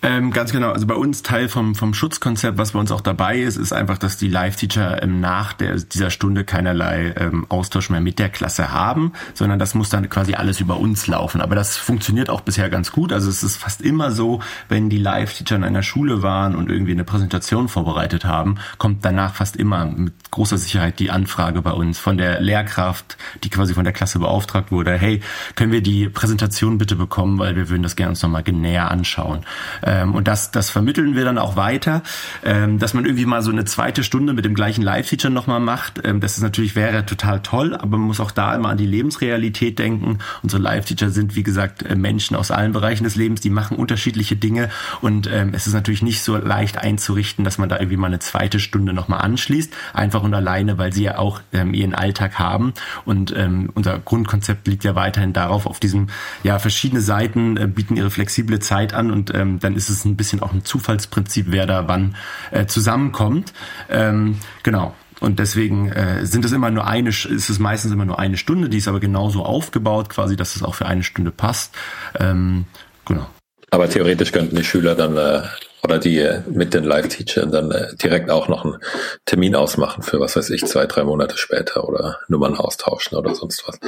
Ähm, 0.02 0.32
ganz 0.32 0.54
genau. 0.54 0.72
Also 0.72 0.88
bei 0.88 0.96
uns 0.96 1.24
Teil 1.24 1.50
vom, 1.50 1.76
vom 1.76 1.94
Schutzkonzept, 1.94 2.58
was 2.58 2.72
bei 2.72 2.80
uns 2.80 2.92
auch 2.92 3.02
dabei 3.02 3.40
ist, 3.40 3.58
ist 3.58 3.74
einfach, 3.74 3.98
dass 3.98 4.16
die 4.16 4.30
Live-Teacher 4.30 5.04
ähm, 5.04 5.20
nach 5.20 5.52
der, 5.52 5.76
dieser 5.76 6.10
Stunde 6.10 6.46
keinerlei 6.46 7.14
ähm, 7.18 7.46
Austausch 7.50 7.90
mehr 7.90 8.00
mit 8.00 8.18
der 8.18 8.30
Klasse 8.30 8.72
haben, 8.72 9.12
sondern 9.34 9.60
das 9.60 9.76
muss 9.76 9.90
dann 9.90 10.10
quasi 10.10 10.36
alles 10.36 10.62
über 10.62 10.80
uns 10.80 11.08
laufen. 11.08 11.42
Aber 11.42 11.56
das 11.56 11.76
funktioniert 11.76 12.30
auch 12.30 12.42
bisher 12.42 12.70
ganz 12.70 12.94
gut. 12.94 13.12
Also 13.12 13.30
es 13.30 13.44
ist 13.44 13.58
fast 13.58 13.82
immer 13.82 14.12
so, 14.12 14.40
wenn 14.70 14.90
die 14.90 15.00
Live-Teacher 15.00 15.58
in 15.58 15.66
einer 15.66 15.84
Schule 15.84 16.22
waren 16.22 16.56
und 16.56 16.72
irgendwie 16.72 16.94
eine 16.94 17.04
Präsentation 17.04 17.68
vorbereitet 17.68 18.24
haben, 18.24 18.56
kommt 18.78 19.04
danach 19.04 19.36
fast 19.36 19.58
immer 19.58 19.86
mit 19.86 20.14
großer 20.32 20.58
Sicherheit 20.58 21.00
die 21.00 21.12
Anfrage 21.12 21.62
bei 21.62 21.72
uns 21.72 22.00
von 22.00 22.18
der 22.18 22.40
Lehrkraft, 22.40 23.18
die 23.44 23.50
quasi 23.50 23.74
von 23.74 23.84
der 23.84 23.94
Klasse 23.94 24.20
beauftragt 24.20 24.72
wurde, 24.72 24.94
hey, 24.94 25.22
können 25.56 25.74
wir 25.74 25.82
die 25.82 26.08
Präsentation 26.08 26.78
bitte 26.78 26.96
bekommen, 26.96 27.38
weil 27.38 27.58
wir 27.58 27.70
würden 27.70 27.84
das 27.84 27.98
gerne 27.98 28.12
uns 28.12 28.22
nochmal 28.22 28.44
näher 28.50 28.90
anschauen. 28.90 29.46
Ähm, 29.89 30.13
und 30.13 30.28
das, 30.28 30.52
das 30.52 30.69
vermitteln 30.69 31.15
wir 31.15 31.25
dann 31.25 31.38
auch 31.38 31.56
weiter, 31.56 32.04
ähm, 32.43 32.78
dass 32.78 32.93
man 32.93 33.06
irgendwie 33.06 33.25
mal 33.25 33.41
so 33.41 33.52
eine 33.52 33.65
zweite 33.65 34.04
Stunde 34.04 34.34
mit 34.34 34.45
dem 34.45 34.54
gleichen 34.54 34.84
Live-Feature 34.84 35.34
nochmal 35.34 35.60
macht. 35.60 36.02
Ähm, 36.06 36.19
das 36.19 36.38
ist 36.38 36.43
natürlich 36.43 36.75
wäre 36.75 37.06
total 37.06 37.41
toll, 37.41 37.73
aber 37.73 37.97
man 37.97 38.08
muss 38.08 38.19
auch 38.19 38.32
da 38.32 38.56
immer 38.56 38.69
an 38.69 38.78
die 38.78 38.86
Lebensrealität 38.86 39.80
denken. 39.80 40.19
Unsere 40.43 40.62
Live-Teacher 40.62 41.10
sind, 41.10 41.36
wie 41.36 41.43
gesagt, 41.43 41.84
äh, 41.84 41.95
Menschen 41.95 42.36
aus 42.36 42.52
allen 42.52 42.71
Bereichen 42.71 43.04
des 43.04 43.15
Lebens, 43.15 43.41
die 43.41 43.49
machen 43.49 43.78
unterschiedliche 43.78 44.36
Dinge 44.36 44.69
und 45.02 45.28
ähm, 45.32 45.54
es 45.54 45.65
ist 45.65 45.73
natürlich 45.73 46.04
nicht 46.04 46.21
so 46.21 46.38
leicht 46.38 46.78
einzurichten, 46.78 47.43
dass 47.43 47.58
man 47.58 47.69
da 47.69 47.78
irgendwie 47.78 47.97
mal 47.97 48.08
eine 48.08 48.19
zweite 48.19 48.60
Stunde 48.60 48.93
nochmal 48.93 49.21
anschließt, 49.21 49.73
einfach 49.93 50.21
und 50.21 50.34
alleine, 50.34 50.78
weil 50.78 50.93
sie 50.93 51.04
ja 51.04 51.17
auch 51.17 51.41
ähm, 51.52 51.73
ihren 51.73 51.95
Alltag 51.95 52.38
haben 52.38 52.73
und 53.06 53.36
ähm, 53.36 53.71
unser 53.73 53.97
Grundkonzept 53.97 54.67
liegt 54.67 54.84
ja 54.84 54.93
weiterhin 54.93 55.34
darauf, 55.34 55.65
auf 55.65 55.80
diesem, 55.80 56.08
ja, 56.43 56.60
verschiedene 56.60 57.02
Seiten 57.02 57.58
äh, 57.58 57.67
bieten 57.67 57.95
ihre 57.95 58.12
flexible 58.12 58.60
Zeit 58.60 58.93
an 58.93 59.10
und 59.10 59.34
ähm, 59.34 59.60
dann 59.60 59.79
ist 59.80 59.89
es 59.89 60.06
ein 60.06 60.18
bisschen 60.18 60.42
auch 60.42 60.54
ein 60.54 60.65
Zufallsprinzip, 60.65 61.48
wer 61.50 61.65
da 61.65 61.88
wann 61.88 62.15
äh, 62.52 62.65
zusammenkommt. 62.65 63.54
Ähm, 63.89 64.38
genau. 64.63 64.94
Und 65.20 65.39
deswegen 65.39 65.92
äh, 65.92 66.26
sind 66.26 66.46
es 66.46 66.52
immer 66.52 66.70
nur 66.70 66.88
eine, 66.88 67.10
ist 67.10 67.50
es 67.50 67.60
meistens 67.60 67.92
immer 67.92 68.06
nur 68.06 68.20
eine 68.20 68.38
Stunde, 68.38 68.70
die 68.70 68.78
ist 68.78 68.88
aber 68.88 69.00
genauso 69.00 69.44
aufgebaut, 69.44 70.10
quasi, 70.10 70.36
dass 70.36 70.56
es 70.56 70.63
auch 70.63 70.76
für 70.76 70.86
eine 70.86 71.04
Stunde 71.04 71.32
passt. 71.32 71.76
Ähm, 72.20 72.65
genau. 73.06 73.28
Aber 73.72 73.89
theoretisch 73.89 74.32
könnten 74.32 74.56
die 74.56 74.63
Schüler 74.63 74.96
dann 74.96 75.18
äh, 75.18 75.42
oder 75.84 76.00
die 76.00 76.20
äh, 76.20 76.42
mit 76.50 76.74
den 76.74 76.84
Live-Teachern 76.84 77.52
dann 77.52 77.72
äh, 77.72 77.96
direkt 77.96 78.30
auch 78.30 78.48
noch 78.48 78.65
einen 78.65 78.78
Termin 79.26 79.56
ausmachen 79.56 80.04
für 80.04 80.20
was 80.20 80.36
weiß 80.36 80.50
ich, 80.52 80.65
zwei, 80.65 80.86
drei 80.86 81.04
Monate 81.04 81.38
später 81.38 81.88
oder 81.88 82.20
Nummern 82.28 82.56
austauschen 82.56 83.18
oder 83.18 83.36
sonst 83.36 83.68
was. 83.68 83.80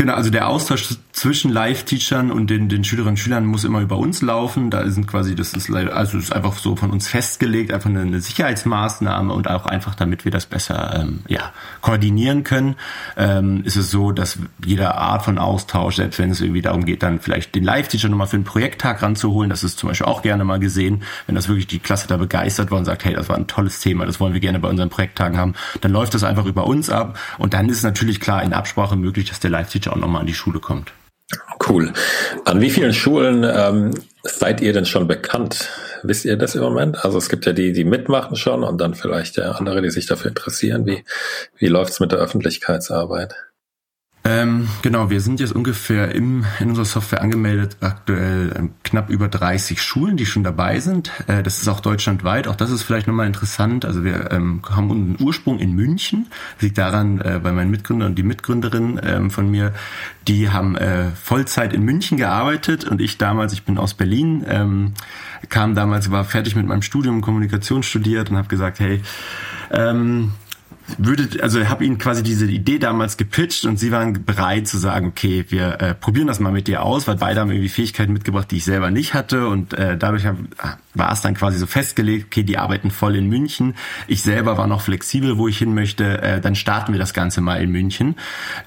Genau, 0.00 0.14
also 0.14 0.30
der 0.30 0.48
Austausch 0.48 0.94
zwischen 1.12 1.52
Live-Teachern 1.52 2.30
und 2.30 2.48
den, 2.48 2.70
den 2.70 2.84
Schülerinnen 2.84 3.10
und 3.10 3.16
Schülern 3.18 3.44
muss 3.44 3.64
immer 3.64 3.82
über 3.82 3.98
uns 3.98 4.22
laufen. 4.22 4.70
Da 4.70 4.88
sind 4.88 5.06
quasi, 5.06 5.34
das 5.34 5.52
ist 5.52 5.70
also 5.70 6.16
das 6.16 6.24
ist 6.24 6.32
einfach 6.32 6.56
so 6.56 6.74
von 6.74 6.90
uns 6.90 7.06
festgelegt, 7.06 7.70
einfach 7.70 7.90
eine, 7.90 8.00
eine 8.00 8.20
Sicherheitsmaßnahme 8.22 9.30
und 9.30 9.50
auch 9.50 9.66
einfach, 9.66 9.94
damit 9.94 10.24
wir 10.24 10.32
das 10.32 10.46
besser 10.46 11.00
ähm, 11.00 11.20
ja, 11.28 11.52
koordinieren 11.82 12.44
können, 12.44 12.76
ähm, 13.18 13.62
ist 13.64 13.76
es 13.76 13.90
so, 13.90 14.10
dass 14.10 14.38
jede 14.64 14.94
Art 14.94 15.22
von 15.22 15.36
Austausch, 15.36 15.96
selbst 15.96 16.18
wenn 16.18 16.30
es 16.30 16.40
irgendwie 16.40 16.62
darum 16.62 16.86
geht, 16.86 17.02
dann 17.02 17.20
vielleicht 17.20 17.54
den 17.54 17.64
Live-Teacher 17.64 18.08
nochmal 18.08 18.28
für 18.28 18.36
einen 18.36 18.44
Projekttag 18.44 19.02
ranzuholen, 19.02 19.50
das 19.50 19.64
ist 19.64 19.78
zum 19.78 19.90
Beispiel 19.90 20.06
auch 20.06 20.22
gerne 20.22 20.44
mal 20.44 20.60
gesehen, 20.60 21.02
wenn 21.26 21.34
das 21.34 21.48
wirklich 21.48 21.66
die 21.66 21.78
Klasse 21.78 22.08
da 22.08 22.16
begeistert 22.16 22.70
war 22.70 22.78
und 22.78 22.86
sagt, 22.86 23.04
hey, 23.04 23.12
das 23.12 23.28
war 23.28 23.36
ein 23.36 23.48
tolles 23.48 23.80
Thema, 23.80 24.06
das 24.06 24.18
wollen 24.18 24.32
wir 24.32 24.40
gerne 24.40 24.60
bei 24.60 24.68
unseren 24.70 24.88
Projekttagen 24.88 25.36
haben, 25.36 25.54
dann 25.82 25.92
läuft 25.92 26.14
das 26.14 26.24
einfach 26.24 26.46
über 26.46 26.66
uns 26.66 26.88
ab. 26.88 27.18
Und 27.36 27.52
dann 27.52 27.68
ist 27.68 27.82
natürlich 27.82 28.18
klar 28.18 28.42
in 28.42 28.54
Absprache 28.54 28.96
möglich, 28.96 29.28
dass 29.28 29.40
der 29.40 29.50
Live-Teacher 29.50 29.89
auch 29.90 29.96
nochmal 29.96 30.20
an 30.20 30.26
die 30.26 30.34
Schule 30.34 30.60
kommt. 30.60 30.92
Cool. 31.68 31.92
An 32.44 32.60
wie 32.60 32.70
vielen 32.70 32.92
Schulen 32.92 33.44
ähm, 33.44 33.90
seid 34.22 34.60
ihr 34.60 34.72
denn 34.72 34.86
schon 34.86 35.06
bekannt? 35.06 35.68
Wisst 36.02 36.24
ihr 36.24 36.36
das 36.36 36.54
im 36.54 36.62
Moment? 36.62 37.04
Also 37.04 37.18
es 37.18 37.28
gibt 37.28 37.46
ja 37.46 37.52
die, 37.52 37.72
die 37.72 37.84
mitmachen 37.84 38.36
schon 38.36 38.64
und 38.64 38.80
dann 38.80 38.94
vielleicht 38.94 39.36
ja 39.36 39.52
andere, 39.52 39.82
die 39.82 39.90
sich 39.90 40.06
dafür 40.06 40.30
interessieren. 40.30 40.86
Wie, 40.86 41.04
wie 41.58 41.68
läuft's 41.68 42.00
mit 42.00 42.12
der 42.12 42.18
Öffentlichkeitsarbeit? 42.18 43.34
Ähm, 44.22 44.68
genau, 44.82 45.08
wir 45.08 45.22
sind 45.22 45.40
jetzt 45.40 45.52
ungefähr 45.52 46.14
im, 46.14 46.44
in 46.58 46.68
unserer 46.68 46.84
Software 46.84 47.22
angemeldet, 47.22 47.78
aktuell 47.80 48.54
ähm, 48.54 48.70
knapp 48.84 49.08
über 49.08 49.28
30 49.28 49.80
Schulen, 49.80 50.18
die 50.18 50.26
schon 50.26 50.44
dabei 50.44 50.78
sind. 50.78 51.10
Äh, 51.26 51.42
das 51.42 51.62
ist 51.62 51.68
auch 51.68 51.80
deutschlandweit. 51.80 52.46
Auch 52.46 52.56
das 52.56 52.70
ist 52.70 52.82
vielleicht 52.82 53.06
nochmal 53.06 53.26
interessant. 53.26 53.86
Also 53.86 54.04
wir 54.04 54.30
ähm, 54.30 54.60
haben 54.68 54.90
einen 54.90 55.16
Ursprung 55.20 55.58
in 55.58 55.72
München. 55.72 56.26
Das 56.54 56.62
liegt 56.64 56.76
daran, 56.76 57.22
äh, 57.22 57.40
bei 57.42 57.50
meinen 57.52 57.70
Mitgründern 57.70 58.10
und 58.10 58.14
die 58.16 58.22
Mitgründerin 58.22 59.00
ähm, 59.02 59.30
von 59.30 59.50
mir, 59.50 59.72
die 60.28 60.50
haben 60.50 60.76
äh, 60.76 61.06
Vollzeit 61.22 61.72
in 61.72 61.82
München 61.82 62.18
gearbeitet 62.18 62.84
und 62.84 63.00
ich 63.00 63.16
damals, 63.16 63.54
ich 63.54 63.64
bin 63.64 63.78
aus 63.78 63.94
Berlin, 63.94 64.44
ähm, 64.46 64.92
kam 65.48 65.74
damals, 65.74 66.10
war 66.10 66.24
fertig 66.24 66.56
mit 66.56 66.66
meinem 66.66 66.82
Studium, 66.82 67.22
Kommunikation 67.22 67.82
studiert 67.82 68.30
und 68.30 68.36
habe 68.36 68.48
gesagt, 68.48 68.80
hey, 68.80 69.00
ähm, 69.70 70.32
würde, 70.98 71.42
also 71.42 71.68
habe 71.68 71.84
ihnen 71.84 71.98
quasi 71.98 72.22
diese 72.22 72.46
Idee 72.46 72.78
damals 72.78 73.16
gepitcht 73.16 73.64
und 73.64 73.78
sie 73.78 73.92
waren 73.92 74.24
bereit 74.24 74.68
zu 74.68 74.78
sagen, 74.78 75.08
okay, 75.08 75.44
wir 75.48 75.80
äh, 75.80 75.94
probieren 75.94 76.26
das 76.26 76.40
mal 76.40 76.52
mit 76.52 76.66
dir 76.66 76.82
aus, 76.82 77.06
weil 77.06 77.16
beide 77.16 77.40
haben 77.40 77.50
irgendwie 77.50 77.68
Fähigkeiten 77.68 78.12
mitgebracht, 78.12 78.50
die 78.50 78.58
ich 78.58 78.64
selber 78.64 78.90
nicht 78.90 79.14
hatte 79.14 79.48
und 79.48 79.72
äh, 79.74 79.96
dadurch 79.96 80.26
hab, 80.26 80.36
war 80.94 81.12
es 81.12 81.20
dann 81.20 81.34
quasi 81.34 81.58
so 81.58 81.66
festgelegt, 81.66 82.26
okay, 82.26 82.42
die 82.42 82.58
arbeiten 82.58 82.90
voll 82.90 83.16
in 83.16 83.28
München. 83.28 83.74
Ich 84.06 84.22
selber 84.22 84.58
war 84.58 84.66
noch 84.66 84.80
flexibel, 84.80 85.38
wo 85.38 85.48
ich 85.48 85.58
hin 85.58 85.74
möchte. 85.74 86.20
Äh, 86.22 86.40
dann 86.40 86.54
starten 86.54 86.92
wir 86.92 86.98
das 86.98 87.14
Ganze 87.14 87.40
mal 87.40 87.62
in 87.62 87.70
München. 87.70 88.16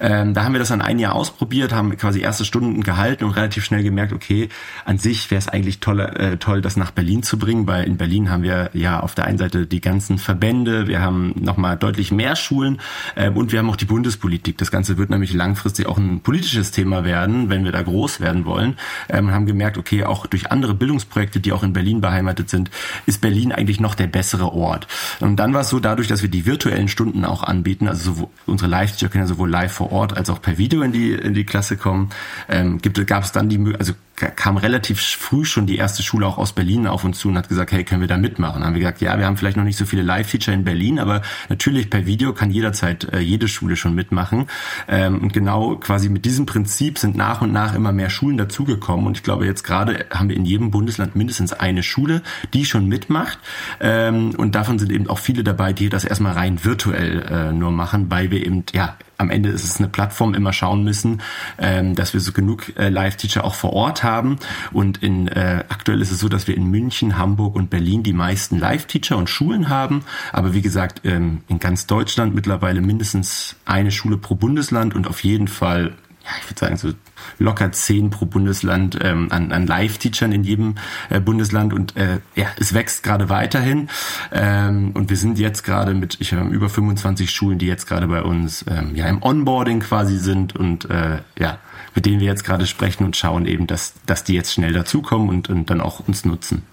Ähm, 0.00 0.34
da 0.34 0.44
haben 0.44 0.52
wir 0.52 0.58
das 0.58 0.68
dann 0.68 0.80
ein 0.80 0.98
Jahr 0.98 1.14
ausprobiert, 1.14 1.72
haben 1.72 1.96
quasi 1.96 2.20
erste 2.20 2.44
Stunden 2.44 2.82
gehalten 2.82 3.24
und 3.24 3.32
relativ 3.32 3.64
schnell 3.64 3.82
gemerkt, 3.82 4.12
okay, 4.12 4.48
an 4.84 4.98
sich 4.98 5.30
wäre 5.30 5.38
es 5.38 5.48
eigentlich 5.48 5.80
toll, 5.80 6.00
äh, 6.00 6.36
toll, 6.38 6.62
das 6.62 6.76
nach 6.76 6.90
Berlin 6.90 7.22
zu 7.22 7.38
bringen, 7.38 7.66
weil 7.66 7.84
in 7.84 7.96
Berlin 7.96 8.30
haben 8.30 8.42
wir 8.42 8.70
ja 8.72 9.00
auf 9.00 9.14
der 9.14 9.26
einen 9.26 9.38
Seite 9.38 9.66
die 9.66 9.80
ganzen 9.80 10.18
Verbände, 10.18 10.86
wir 10.86 11.00
haben 11.00 11.34
nochmal 11.36 11.76
deutlich 11.76 12.10
mehr 12.10 12.36
Schulen 12.36 12.80
äh, 13.16 13.28
und 13.28 13.52
wir 13.52 13.58
haben 13.58 13.68
auch 13.68 13.76
die 13.76 13.84
Bundespolitik. 13.84 14.56
Das 14.58 14.70
Ganze 14.70 14.96
wird 14.96 15.10
nämlich 15.10 15.34
langfristig 15.34 15.86
auch 15.86 15.98
ein 15.98 16.20
politisches 16.20 16.70
Thema 16.70 17.04
werden, 17.04 17.50
wenn 17.50 17.64
wir 17.64 17.72
da 17.72 17.82
groß 17.82 18.20
werden 18.20 18.46
wollen. 18.46 18.76
Ähm, 19.08 19.30
haben 19.30 19.46
gemerkt, 19.46 19.76
okay, 19.76 20.04
auch 20.04 20.26
durch 20.26 20.50
andere 20.50 20.74
Bildungsprojekte, 20.74 21.40
die 21.40 21.52
auch 21.52 21.62
in 21.62 21.72
Berlin 21.72 22.00
beheimatet 22.14 22.48
sind, 22.48 22.70
ist 23.06 23.20
Berlin 23.20 23.52
eigentlich 23.52 23.80
noch 23.80 23.94
der 23.94 24.06
bessere 24.06 24.52
Ort. 24.52 24.86
Und 25.20 25.36
dann 25.36 25.52
war 25.52 25.62
es 25.62 25.68
so, 25.68 25.80
dadurch, 25.80 26.08
dass 26.08 26.22
wir 26.22 26.28
die 26.28 26.46
virtuellen 26.46 26.88
Stunden 26.88 27.24
auch 27.24 27.42
anbieten, 27.42 27.88
also 27.88 28.12
sowohl, 28.12 28.28
unsere 28.46 28.70
Live-Teacher 28.70 29.08
können 29.08 29.24
ja 29.24 29.28
sowohl 29.28 29.50
live 29.50 29.72
vor 29.72 29.90
Ort 29.92 30.16
als 30.16 30.30
auch 30.30 30.40
per 30.40 30.58
Video 30.58 30.82
in 30.82 30.92
die, 30.92 31.12
in 31.12 31.34
die 31.34 31.44
Klasse 31.44 31.76
kommen, 31.76 32.10
ähm, 32.48 32.80
gab 33.06 33.24
es 33.24 33.32
dann 33.32 33.48
die, 33.48 33.74
also 33.78 33.94
kam 34.16 34.56
relativ 34.56 35.00
früh 35.00 35.44
schon 35.44 35.66
die 35.66 35.76
erste 35.76 36.02
Schule 36.02 36.26
auch 36.26 36.38
aus 36.38 36.52
Berlin 36.52 36.86
auf 36.86 37.04
uns 37.04 37.18
zu 37.18 37.28
und 37.28 37.36
hat 37.36 37.48
gesagt, 37.48 37.72
hey, 37.72 37.84
können 37.84 38.00
wir 38.00 38.08
da 38.08 38.16
mitmachen? 38.16 38.60
Dann 38.60 38.68
haben 38.68 38.74
wir 38.74 38.80
gesagt, 38.80 39.00
ja, 39.00 39.18
wir 39.18 39.26
haben 39.26 39.36
vielleicht 39.36 39.56
noch 39.56 39.64
nicht 39.64 39.76
so 39.76 39.86
viele 39.86 40.02
Live-Feature 40.02 40.54
in 40.54 40.64
Berlin, 40.64 40.98
aber 40.98 41.22
natürlich 41.48 41.90
per 41.90 42.06
Video 42.06 42.32
kann 42.32 42.50
jederzeit 42.50 43.12
äh, 43.12 43.18
jede 43.18 43.48
Schule 43.48 43.76
schon 43.76 43.94
mitmachen. 43.94 44.46
Ähm, 44.86 45.20
und 45.20 45.32
genau 45.32 45.76
quasi 45.76 46.08
mit 46.08 46.24
diesem 46.24 46.46
Prinzip 46.46 46.98
sind 46.98 47.16
nach 47.16 47.40
und 47.40 47.52
nach 47.52 47.74
immer 47.74 47.92
mehr 47.92 48.10
Schulen 48.10 48.36
dazugekommen. 48.36 49.06
Und 49.06 49.16
ich 49.16 49.22
glaube, 49.22 49.46
jetzt 49.46 49.64
gerade 49.64 50.06
haben 50.10 50.28
wir 50.28 50.36
in 50.36 50.44
jedem 50.44 50.70
Bundesland 50.70 51.16
mindestens 51.16 51.52
eine 51.52 51.82
Schule, 51.82 52.22
die 52.52 52.64
schon 52.64 52.86
mitmacht. 52.86 53.38
Ähm, 53.80 54.34
und 54.36 54.54
davon 54.54 54.78
sind 54.78 54.92
eben 54.92 55.08
auch 55.08 55.18
viele 55.18 55.42
dabei, 55.42 55.72
die 55.72 55.88
das 55.88 56.04
erstmal 56.04 56.34
rein 56.34 56.64
virtuell 56.64 57.22
äh, 57.22 57.52
nur 57.52 57.72
machen, 57.72 58.10
weil 58.10 58.30
wir 58.30 58.46
eben 58.46 58.64
ja 58.72 58.96
am 59.18 59.30
Ende 59.30 59.48
ist 59.50 59.64
es 59.64 59.78
eine 59.78 59.88
Plattform, 59.88 60.34
immer 60.34 60.52
schauen 60.52 60.84
müssen, 60.84 61.22
ähm, 61.58 61.94
dass 61.94 62.14
wir 62.14 62.20
so 62.20 62.32
genug 62.32 62.76
äh, 62.76 62.88
Live-Teacher 62.88 63.44
auch 63.44 63.54
vor 63.54 63.72
Ort 63.72 64.02
haben. 64.04 64.38
Und 64.72 65.02
in 65.02 65.26
äh, 65.26 65.64
aktuell 65.68 66.00
ist 66.00 66.12
es 66.12 66.20
so, 66.20 66.28
dass 66.28 66.46
wir 66.46 66.56
in 66.56 66.70
München, 66.70 67.18
Hamburg 67.18 67.56
und 67.56 67.70
Berlin 67.70 68.04
die 68.04 68.12
meisten 68.12 68.58
Live-Teacher 68.58 69.16
und 69.16 69.28
Schulen 69.28 69.68
haben. 69.68 70.04
Aber 70.32 70.54
wie 70.54 70.62
gesagt, 70.62 71.00
ähm, 71.04 71.40
in 71.48 71.58
ganz 71.58 71.86
Deutschland 71.86 72.34
mittlerweile 72.34 72.80
mindestens 72.80 73.56
eine 73.64 73.90
Schule 73.90 74.16
pro 74.16 74.36
Bundesland 74.36 74.94
und 74.94 75.08
auf 75.08 75.24
jeden 75.24 75.48
Fall 75.48 75.94
ja, 76.24 76.30
ich 76.40 76.50
würde 76.50 76.60
sagen, 76.60 76.76
so 76.76 76.92
locker 77.38 77.70
zehn 77.72 78.08
pro 78.08 78.24
Bundesland 78.24 78.98
ähm, 79.02 79.28
an, 79.30 79.52
an 79.52 79.66
Live-Teachern 79.66 80.32
in 80.32 80.42
jedem 80.42 80.76
äh, 81.10 81.20
Bundesland 81.20 81.74
und 81.74 81.96
äh, 81.96 82.20
ja, 82.34 82.46
es 82.58 82.72
wächst 82.72 83.02
gerade 83.02 83.28
weiterhin 83.28 83.88
ähm, 84.32 84.92
und 84.94 85.10
wir 85.10 85.18
sind 85.18 85.38
jetzt 85.38 85.64
gerade 85.64 85.92
mit, 85.92 86.16
ich 86.20 86.32
habe 86.32 86.48
über 86.48 86.70
25 86.70 87.30
Schulen, 87.30 87.58
die 87.58 87.66
jetzt 87.66 87.86
gerade 87.86 88.06
bei 88.08 88.22
uns 88.22 88.64
ähm, 88.68 88.94
ja 88.96 89.06
im 89.06 89.22
Onboarding 89.22 89.80
quasi 89.80 90.16
sind 90.16 90.56
und 90.56 90.88
äh, 90.88 91.18
ja, 91.38 91.58
mit 91.94 92.06
denen 92.06 92.20
wir 92.20 92.26
jetzt 92.26 92.44
gerade 92.44 92.66
sprechen 92.66 93.04
und 93.04 93.16
schauen 93.16 93.46
eben, 93.46 93.66
dass, 93.66 93.94
dass 94.06 94.24
die 94.24 94.34
jetzt 94.34 94.52
schnell 94.52 94.72
dazukommen 94.72 95.28
und, 95.28 95.48
und 95.48 95.70
dann 95.70 95.80
auch 95.80 96.06
uns 96.06 96.24
nutzen. 96.24 96.64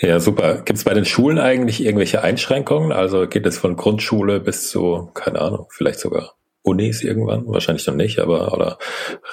Ja, 0.00 0.20
super. 0.20 0.62
Gibt 0.62 0.78
es 0.78 0.84
bei 0.84 0.94
den 0.94 1.04
Schulen 1.04 1.38
eigentlich 1.38 1.84
irgendwelche 1.84 2.22
Einschränkungen? 2.22 2.92
Also 2.92 3.26
geht 3.26 3.46
es 3.46 3.58
von 3.58 3.76
Grundschule 3.76 4.40
bis 4.40 4.70
zu, 4.70 5.10
keine 5.14 5.40
Ahnung, 5.40 5.66
vielleicht 5.70 6.00
sogar 6.00 6.34
Unis 6.62 7.02
irgendwann, 7.02 7.46
wahrscheinlich 7.46 7.86
noch 7.86 7.94
nicht, 7.94 8.18
aber 8.20 8.54
oder 8.54 8.78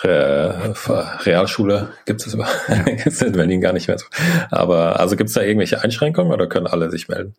Re 0.03 0.73
Realschule 1.25 1.93
gibt 2.05 2.25
es 2.27 2.33
in 3.21 3.31
Berlin 3.31 3.61
gar 3.61 3.71
nicht 3.71 3.87
mehr 3.87 3.97
so. 3.97 4.05
Aber 4.49 4.99
also 4.99 5.15
gibt 5.15 5.29
es 5.29 5.35
da 5.35 5.41
irgendwelche 5.41 5.81
Einschränkungen 5.81 6.33
oder 6.33 6.47
können 6.47 6.67
alle 6.67 6.91
sich 6.91 7.07
melden? 7.07 7.35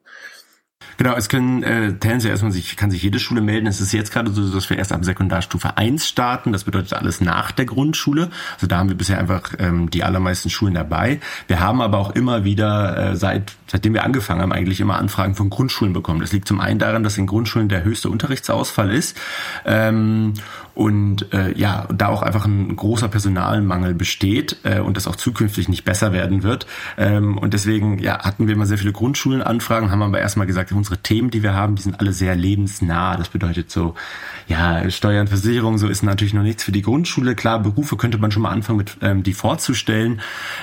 Genau, 0.96 1.14
es 1.16 1.28
können 1.28 1.62
äh, 1.62 1.94
tendenziell 1.94 2.30
erstmal 2.30 2.52
sich, 2.52 2.76
kann 2.76 2.90
sich 2.90 3.02
jede 3.02 3.18
Schule 3.18 3.40
melden. 3.40 3.66
Es 3.66 3.80
ist 3.80 3.92
jetzt 3.92 4.12
gerade 4.12 4.30
so, 4.32 4.52
dass 4.52 4.70
wir 4.70 4.78
erst 4.78 4.92
ab 4.92 5.04
Sekundarstufe 5.04 5.76
1 5.76 6.06
starten. 6.06 6.52
Das 6.52 6.64
bedeutet 6.64 6.92
alles 6.92 7.20
nach 7.20 7.50
der 7.50 7.64
Grundschule. 7.64 8.30
Also 8.54 8.66
da 8.66 8.78
haben 8.78 8.88
wir 8.88 8.96
bisher 8.96 9.18
einfach 9.18 9.54
ähm, 9.58 9.90
die 9.90 10.04
allermeisten 10.04 10.50
Schulen 10.50 10.74
dabei. 10.74 11.20
Wir 11.48 11.60
haben 11.60 11.80
aber 11.80 11.98
auch 11.98 12.10
immer 12.10 12.44
wieder, 12.44 13.12
äh, 13.12 13.16
seit 13.16 13.52
seitdem 13.72 13.94
wir 13.94 14.04
angefangen 14.04 14.42
haben, 14.42 14.52
eigentlich 14.52 14.80
immer 14.80 14.96
Anfragen 14.98 15.34
von 15.34 15.48
Grundschulen 15.48 15.94
bekommen. 15.94 16.20
Das 16.20 16.30
liegt 16.32 16.46
zum 16.46 16.60
einen 16.60 16.78
daran, 16.78 17.02
dass 17.02 17.16
in 17.16 17.26
Grundschulen 17.26 17.70
der 17.70 17.84
höchste 17.84 18.10
Unterrichtsausfall 18.10 18.90
ist. 18.90 19.18
Ähm, 19.64 20.34
und 20.74 21.32
äh, 21.34 21.56
ja, 21.58 21.86
da 21.94 22.08
auch 22.08 22.22
einfach 22.22 22.46
ein 22.46 22.74
großer 22.74 23.08
Personalmangel 23.08 23.94
besteht 23.94 24.56
äh, 24.62 24.80
und 24.80 24.96
das 24.96 25.06
auch 25.06 25.16
zukünftig 25.16 25.68
nicht 25.68 25.84
besser 25.84 26.12
werden 26.12 26.42
wird. 26.42 26.66
Ähm, 26.96 27.36
und 27.36 27.52
deswegen 27.52 27.98
ja, 27.98 28.24
hatten 28.24 28.46
wir 28.46 28.54
immer 28.54 28.66
sehr 28.66 28.78
viele 28.78 28.92
Grundschulenanfragen, 28.92 29.90
haben 29.90 30.02
aber 30.02 30.20
erstmal 30.20 30.46
gesagt, 30.46 30.72
unsere 30.72 30.98
Themen, 30.98 31.30
die 31.30 31.42
wir 31.42 31.54
haben, 31.54 31.76
die 31.76 31.82
sind 31.82 32.00
alle 32.00 32.12
sehr 32.12 32.34
lebensnah. 32.34 33.16
Das 33.16 33.28
bedeutet 33.28 33.70
so, 33.70 33.94
ja, 34.48 34.88
Steuern, 34.90 35.28
Versicherung, 35.28 35.76
so 35.76 35.88
ist 35.88 36.02
natürlich 36.02 36.32
noch 36.32 36.42
nichts 36.42 36.64
für 36.64 36.72
die 36.72 36.82
Grundschule. 36.82 37.34
Klar, 37.34 37.58
Berufe 37.58 37.96
könnte 37.96 38.16
man 38.16 38.30
schon 38.30 38.42
mal 38.42 38.50
anfangen, 38.50 38.78
mit 38.78 38.96
ähm, 39.02 39.22
die 39.22 39.34
vorzustellen. 39.34 40.20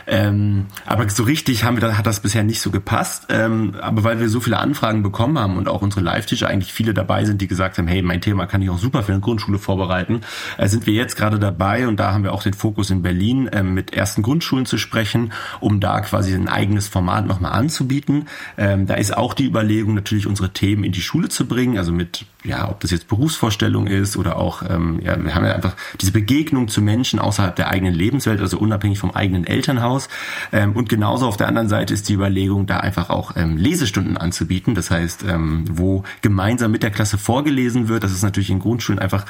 Ähm, 0.07 0.65
aber 0.87 1.07
so 1.09 1.23
richtig 1.23 1.63
haben 1.63 1.77
wir 1.77 1.81
da, 1.81 1.97
hat 1.97 2.07
das 2.07 2.19
bisher 2.19 2.43
nicht 2.43 2.61
so 2.61 2.71
gepasst. 2.71 3.27
Ähm, 3.29 3.75
aber 3.79 4.03
weil 4.03 4.19
wir 4.19 4.29
so 4.29 4.39
viele 4.39 4.57
Anfragen 4.57 5.03
bekommen 5.03 5.37
haben 5.37 5.55
und 5.55 5.67
auch 5.67 5.83
unsere 5.83 6.01
Live-Teacher 6.01 6.47
eigentlich 6.47 6.73
viele 6.73 6.95
dabei 6.95 7.25
sind, 7.25 7.41
die 7.41 7.47
gesagt 7.47 7.77
haben, 7.77 7.87
hey, 7.87 8.01
mein 8.01 8.21
Thema 8.21 8.47
kann 8.47 8.63
ich 8.63 8.71
auch 8.71 8.79
super 8.79 9.03
für 9.03 9.11
eine 9.11 9.21
Grundschule 9.21 9.59
vorbereiten 9.59 9.98
vorbereiten, 9.99 10.21
äh, 10.57 10.67
sind 10.67 10.85
wir 10.85 10.93
jetzt 10.93 11.15
gerade 11.15 11.39
dabei 11.39 11.87
und 11.87 11.99
da 11.99 12.13
haben 12.13 12.23
wir 12.23 12.33
auch 12.33 12.43
den 12.43 12.53
Fokus 12.53 12.89
in 12.89 13.01
Berlin 13.01 13.47
äh, 13.47 13.63
mit 13.63 13.93
ersten 13.93 14.21
Grundschulen 14.21 14.65
zu 14.65 14.77
sprechen, 14.77 15.33
um 15.59 15.79
da 15.79 16.01
quasi 16.01 16.33
ein 16.33 16.47
eigenes 16.47 16.87
Format 16.87 17.25
nochmal 17.25 17.53
anzubieten. 17.53 18.27
Ähm, 18.57 18.87
da 18.87 18.95
ist 18.95 19.15
auch 19.15 19.33
die 19.33 19.45
Überlegung, 19.45 19.95
natürlich 19.95 20.27
unsere 20.27 20.51
Themen 20.51 20.83
in 20.83 20.91
die 20.91 21.01
Schule 21.01 21.29
zu 21.29 21.47
bringen, 21.47 21.77
also 21.77 21.91
mit, 21.91 22.25
ja, 22.43 22.69
ob 22.69 22.79
das 22.79 22.91
jetzt 22.91 23.07
Berufsvorstellung 23.07 23.87
ist 23.87 24.17
oder 24.17 24.37
auch, 24.37 24.63
ähm, 24.67 24.99
ja, 25.03 25.21
wir 25.21 25.35
haben 25.35 25.45
ja 25.45 25.53
einfach 25.53 25.75
diese 25.99 26.11
Begegnung 26.11 26.67
zu 26.67 26.81
Menschen 26.81 27.19
außerhalb 27.19 27.55
der 27.55 27.69
eigenen 27.69 27.93
Lebenswelt, 27.93 28.41
also 28.41 28.57
unabhängig 28.57 28.99
vom 28.99 29.11
eigenen 29.11 29.45
Elternhaus. 29.45 30.09
Ähm, 30.51 30.73
und 30.73 30.89
genauso 30.89 31.27
auf 31.27 31.37
der 31.37 31.47
anderen 31.47 31.69
Seite 31.69 31.93
ist 31.93 32.07
die 32.09 32.13
Überlegung, 32.13 32.65
da 32.65 32.77
einfach 32.77 33.09
auch 33.09 33.35
ähm, 33.35 33.57
Lesestunden 33.57 34.17
anzubieten. 34.17 34.75
Das 34.75 34.91
heißt, 34.91 35.23
ähm, 35.27 35.65
wo 35.69 36.03
gemeinsam 36.21 36.71
mit 36.71 36.83
der 36.83 36.91
Klasse 36.91 37.17
vorgelesen 37.17 37.87
wird. 37.87 38.03
Das 38.03 38.11
ist 38.11 38.23
natürlich 38.23 38.49
in 38.49 38.59
Grundschulen 38.59 38.99
einfach 38.99 39.25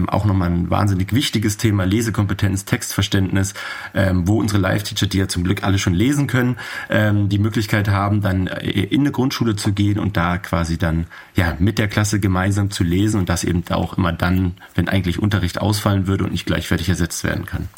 ähm, 0.00 0.08
auch 0.08 0.24
nochmal 0.24 0.50
ein 0.50 0.70
wahnsinnig 0.70 1.12
wichtiges 1.12 1.56
Thema, 1.56 1.84
Lesekompetenz, 1.84 2.64
Textverständnis, 2.64 3.54
ähm, 3.94 4.26
wo 4.26 4.38
unsere 4.38 4.60
Live-Teacher, 4.60 5.06
die 5.06 5.18
ja 5.18 5.28
zum 5.28 5.44
Glück 5.44 5.62
alle 5.62 5.78
schon 5.78 5.94
lesen 5.94 6.26
können, 6.26 6.56
ähm, 6.88 7.28
die 7.28 7.38
Möglichkeit 7.38 7.88
haben, 7.88 8.20
dann 8.20 8.46
äh, 8.46 8.68
in 8.68 9.00
eine 9.00 9.12
Grundschule 9.12 9.56
zu 9.56 9.72
gehen 9.72 9.98
und 9.98 10.16
da 10.16 10.38
quasi 10.38 10.78
dann 10.78 11.06
ja 11.34 11.56
mit 11.58 11.78
der 11.78 11.88
Klasse 11.88 12.20
gemeinsam 12.20 12.70
zu 12.70 12.84
lesen 12.84 13.20
und 13.20 13.28
das 13.28 13.44
eben 13.44 13.62
auch 13.70 13.96
immer 13.96 14.12
dann, 14.12 14.54
wenn 14.74 14.88
eigentlich 14.88 15.18
Unterricht 15.18 15.60
ausfallen 15.60 16.06
würde 16.06 16.24
und 16.24 16.32
nicht 16.32 16.46
gleichwertig 16.46 16.88
ersetzt 16.88 17.24
werden 17.24 17.46
kann. 17.46 17.68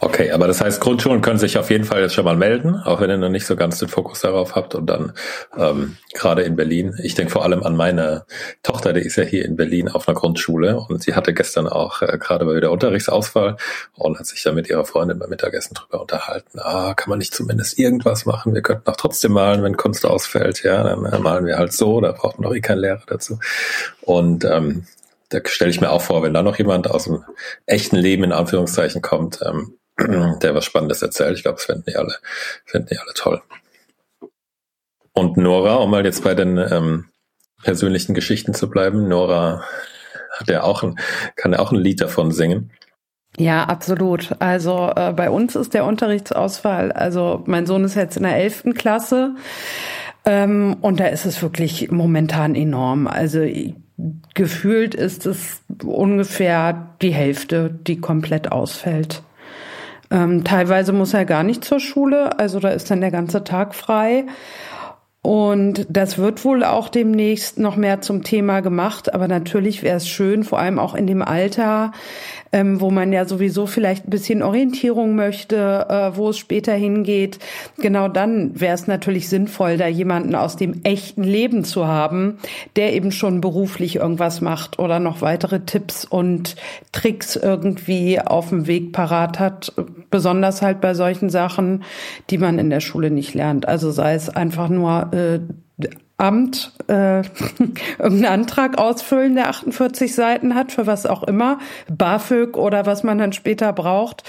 Okay, 0.00 0.32
aber 0.32 0.46
das 0.46 0.60
heißt, 0.60 0.80
Grundschulen 0.80 1.20
können 1.22 1.38
sich 1.38 1.58
auf 1.58 1.70
jeden 1.70 1.84
Fall 1.84 2.00
jetzt 2.00 2.14
schon 2.14 2.24
mal 2.24 2.36
melden, 2.36 2.76
auch 2.76 3.00
wenn 3.00 3.10
ihr 3.10 3.16
noch 3.16 3.28
nicht 3.28 3.46
so 3.46 3.56
ganz 3.56 3.78
den 3.78 3.88
Fokus 3.88 4.20
darauf 4.20 4.54
habt 4.54 4.74
und 4.74 4.86
dann 4.86 5.12
ähm, 5.56 5.96
gerade 6.12 6.42
in 6.42 6.56
Berlin. 6.56 6.94
Ich 7.02 7.14
denke 7.14 7.32
vor 7.32 7.44
allem 7.44 7.62
an 7.62 7.76
meine 7.76 8.24
Tochter, 8.62 8.92
die 8.92 9.00
ist 9.00 9.16
ja 9.16 9.24
hier 9.24 9.44
in 9.44 9.56
Berlin 9.56 9.88
auf 9.88 10.08
einer 10.08 10.14
Grundschule 10.14 10.76
und 10.76 11.02
sie 11.02 11.14
hatte 11.14 11.34
gestern 11.34 11.61
auch 11.66 12.02
äh, 12.02 12.18
gerade 12.18 12.44
bei 12.44 12.54
wieder 12.54 12.70
Unterrichtsausfall 12.70 13.56
und 13.94 14.18
hat 14.18 14.26
sich 14.26 14.42
da 14.42 14.52
mit 14.52 14.68
ihrer 14.68 14.84
Freundin 14.84 15.18
beim 15.18 15.30
Mittagessen 15.30 15.74
drüber 15.74 16.00
unterhalten. 16.00 16.58
Ah, 16.58 16.94
kann 16.94 17.10
man 17.10 17.18
nicht 17.18 17.34
zumindest 17.34 17.78
irgendwas 17.78 18.26
machen? 18.26 18.54
Wir 18.54 18.62
könnten 18.62 18.88
auch 18.90 18.96
trotzdem 18.96 19.32
malen, 19.32 19.62
wenn 19.62 19.76
Kunst 19.76 20.06
ausfällt. 20.06 20.62
Ja, 20.62 20.82
dann 20.82 21.04
äh, 21.04 21.18
malen 21.18 21.46
wir 21.46 21.58
halt 21.58 21.72
so, 21.72 22.00
da 22.00 22.12
braucht 22.12 22.38
man 22.38 22.48
doch 22.48 22.56
eh 22.56 22.60
keinen 22.60 22.78
Lehrer 22.78 23.02
dazu. 23.06 23.38
Und 24.00 24.44
ähm, 24.44 24.86
da 25.28 25.40
stelle 25.44 25.70
ich 25.70 25.80
mir 25.80 25.90
auch 25.90 26.02
vor, 26.02 26.22
wenn 26.22 26.34
da 26.34 26.42
noch 26.42 26.58
jemand 26.58 26.90
aus 26.90 27.04
dem 27.04 27.24
echten 27.66 27.96
Leben 27.96 28.24
in 28.24 28.32
Anführungszeichen 28.32 29.02
kommt, 29.02 29.40
ähm, 29.42 29.78
der 30.42 30.54
was 30.54 30.64
Spannendes 30.64 31.02
erzählt. 31.02 31.36
Ich 31.36 31.42
glaube, 31.42 31.56
das 31.56 31.66
finden 31.66 31.84
die 31.88 31.96
alle, 31.96 32.16
finden 32.64 32.88
die 32.90 32.98
alle 32.98 33.14
toll. 33.14 33.42
Und 35.14 35.36
Nora, 35.36 35.76
um 35.76 35.90
mal 35.90 36.04
jetzt 36.04 36.24
bei 36.24 36.34
den 36.34 36.56
ähm, 36.58 37.08
persönlichen 37.62 38.14
Geschichten 38.14 38.54
zu 38.54 38.68
bleiben, 38.68 39.08
Nora 39.08 39.64
hat 40.38 40.48
ja 40.48 40.62
auch 40.62 40.82
ein, 40.82 40.98
kann 41.36 41.52
ja 41.52 41.58
auch 41.58 41.72
ein 41.72 41.78
Lied 41.78 42.00
davon 42.00 42.32
singen. 42.32 42.70
Ja, 43.38 43.64
absolut. 43.64 44.34
Also 44.40 44.90
äh, 44.94 45.12
bei 45.12 45.30
uns 45.30 45.56
ist 45.56 45.72
der 45.72 45.86
Unterrichtsausfall, 45.86 46.92
also 46.92 47.42
mein 47.46 47.66
Sohn 47.66 47.84
ist 47.84 47.94
jetzt 47.94 48.16
in 48.16 48.24
der 48.24 48.36
elften 48.36 48.74
Klasse 48.74 49.36
ähm, 50.26 50.76
und 50.82 51.00
da 51.00 51.06
ist 51.06 51.24
es 51.24 51.40
wirklich 51.42 51.90
momentan 51.90 52.54
enorm. 52.54 53.06
Also 53.06 53.46
gefühlt 54.34 54.94
ist 54.94 55.24
es 55.24 55.62
ungefähr 55.82 56.94
die 57.00 57.12
Hälfte, 57.14 57.70
die 57.70 58.00
komplett 58.00 58.52
ausfällt. 58.52 59.22
Ähm, 60.10 60.44
teilweise 60.44 60.92
muss 60.92 61.14
er 61.14 61.24
gar 61.24 61.42
nicht 61.42 61.64
zur 61.64 61.80
Schule, 61.80 62.38
also 62.38 62.60
da 62.60 62.68
ist 62.68 62.90
dann 62.90 63.00
der 63.00 63.10
ganze 63.10 63.44
Tag 63.44 63.74
frei. 63.74 64.26
Und 65.24 65.86
das 65.88 66.18
wird 66.18 66.44
wohl 66.44 66.64
auch 66.64 66.88
demnächst 66.88 67.58
noch 67.58 67.76
mehr 67.76 68.00
zum 68.00 68.24
Thema 68.24 68.60
gemacht. 68.60 69.14
Aber 69.14 69.28
natürlich 69.28 69.84
wäre 69.84 69.96
es 69.96 70.08
schön, 70.08 70.42
vor 70.42 70.58
allem 70.58 70.80
auch 70.80 70.94
in 70.94 71.06
dem 71.06 71.22
Alter, 71.22 71.92
ähm, 72.52 72.80
wo 72.80 72.90
man 72.90 73.12
ja 73.12 73.24
sowieso 73.24 73.66
vielleicht 73.66 74.06
ein 74.06 74.10
bisschen 74.10 74.42
Orientierung 74.42 75.14
möchte, 75.14 75.86
äh, 75.88 76.16
wo 76.16 76.28
es 76.28 76.38
später 76.38 76.74
hingeht. 76.74 77.38
Genau 77.78 78.08
dann 78.08 78.60
wäre 78.60 78.74
es 78.74 78.86
natürlich 78.86 79.28
sinnvoll, 79.28 79.78
da 79.78 79.86
jemanden 79.86 80.34
aus 80.34 80.56
dem 80.56 80.82
echten 80.84 81.24
Leben 81.24 81.64
zu 81.64 81.86
haben, 81.86 82.38
der 82.76 82.92
eben 82.92 83.10
schon 83.10 83.40
beruflich 83.40 83.96
irgendwas 83.96 84.40
macht 84.40 84.78
oder 84.78 85.00
noch 85.00 85.22
weitere 85.22 85.60
Tipps 85.60 86.04
und 86.04 86.56
Tricks 86.92 87.36
irgendwie 87.36 88.20
auf 88.20 88.50
dem 88.50 88.66
Weg 88.66 88.92
parat 88.92 89.38
hat. 89.38 89.72
Besonders 90.10 90.60
halt 90.60 90.80
bei 90.80 90.92
solchen 90.94 91.30
Sachen, 91.30 91.84
die 92.28 92.38
man 92.38 92.58
in 92.58 92.68
der 92.68 92.80
Schule 92.80 93.10
nicht 93.10 93.34
lernt. 93.34 93.66
Also 93.66 93.90
sei 93.90 94.14
es 94.14 94.28
einfach 94.28 94.68
nur 94.68 95.10
äh, 95.14 95.40
Amt 96.22 96.72
äh, 96.88 97.18
irgendeinen 97.98 98.26
Antrag 98.26 98.78
ausfüllen, 98.78 99.34
der 99.34 99.48
48 99.48 100.14
Seiten 100.14 100.54
hat, 100.54 100.70
für 100.70 100.86
was 100.86 101.04
auch 101.04 101.24
immer, 101.24 101.58
BAföG 101.88 102.56
oder 102.56 102.86
was 102.86 103.02
man 103.02 103.18
dann 103.18 103.32
später 103.32 103.72
braucht. 103.72 104.22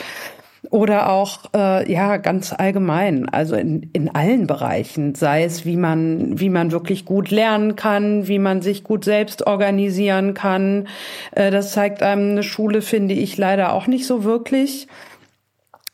Oder 0.69 1.10
auch, 1.10 1.41
äh, 1.53 1.91
ja, 1.91 2.17
ganz 2.17 2.53
allgemein, 2.53 3.27
also 3.29 3.56
in, 3.56 3.89
in 3.93 4.15
allen 4.15 4.47
Bereichen, 4.47 5.13
sei 5.13 5.43
es, 5.43 5.65
wie 5.65 5.75
man, 5.75 6.39
wie 6.39 6.49
man 6.49 6.71
wirklich 6.71 7.06
gut 7.06 7.32
lernen 7.32 7.75
kann, 7.75 8.27
wie 8.27 8.39
man 8.39 8.62
sich 8.62 8.84
gut 8.84 9.03
selbst 9.03 9.45
organisieren 9.45 10.34
kann. 10.34 10.88
Äh, 11.32 11.51
das 11.51 11.73
zeigt 11.73 12.01
einem 12.01 12.32
eine 12.32 12.43
Schule, 12.43 12.82
finde 12.82 13.13
ich, 13.13 13.38
leider 13.38 13.73
auch 13.73 13.88
nicht 13.88 14.08
so 14.08 14.23
wirklich. 14.23 14.88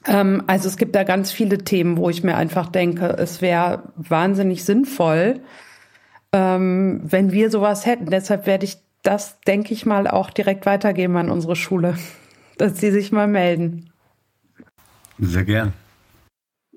Ähm, 0.07 0.43
also 0.47 0.67
es 0.67 0.77
gibt 0.77 0.95
da 0.95 1.03
ganz 1.03 1.31
viele 1.31 1.57
Themen, 1.57 1.97
wo 1.97 2.09
ich 2.09 2.23
mir 2.23 2.35
einfach 2.35 2.69
denke, 2.69 3.07
es 3.17 3.41
wäre 3.41 3.91
wahnsinnig 3.95 4.63
sinnvoll, 4.63 5.41
ähm, 6.33 7.01
wenn 7.03 7.31
wir 7.31 7.49
sowas 7.49 7.85
hätten. 7.85 8.09
Deshalb 8.09 8.45
werde 8.45 8.65
ich 8.65 8.77
das, 9.03 9.39
denke 9.41 9.73
ich 9.73 9.85
mal, 9.85 10.07
auch 10.07 10.29
direkt 10.29 10.65
weitergeben 10.65 11.17
an 11.17 11.29
unsere 11.29 11.55
Schule, 11.55 11.95
dass 12.57 12.79
sie 12.79 12.91
sich 12.91 13.11
mal 13.11 13.27
melden. 13.27 13.91
Sehr 15.17 15.43
gern. 15.43 15.73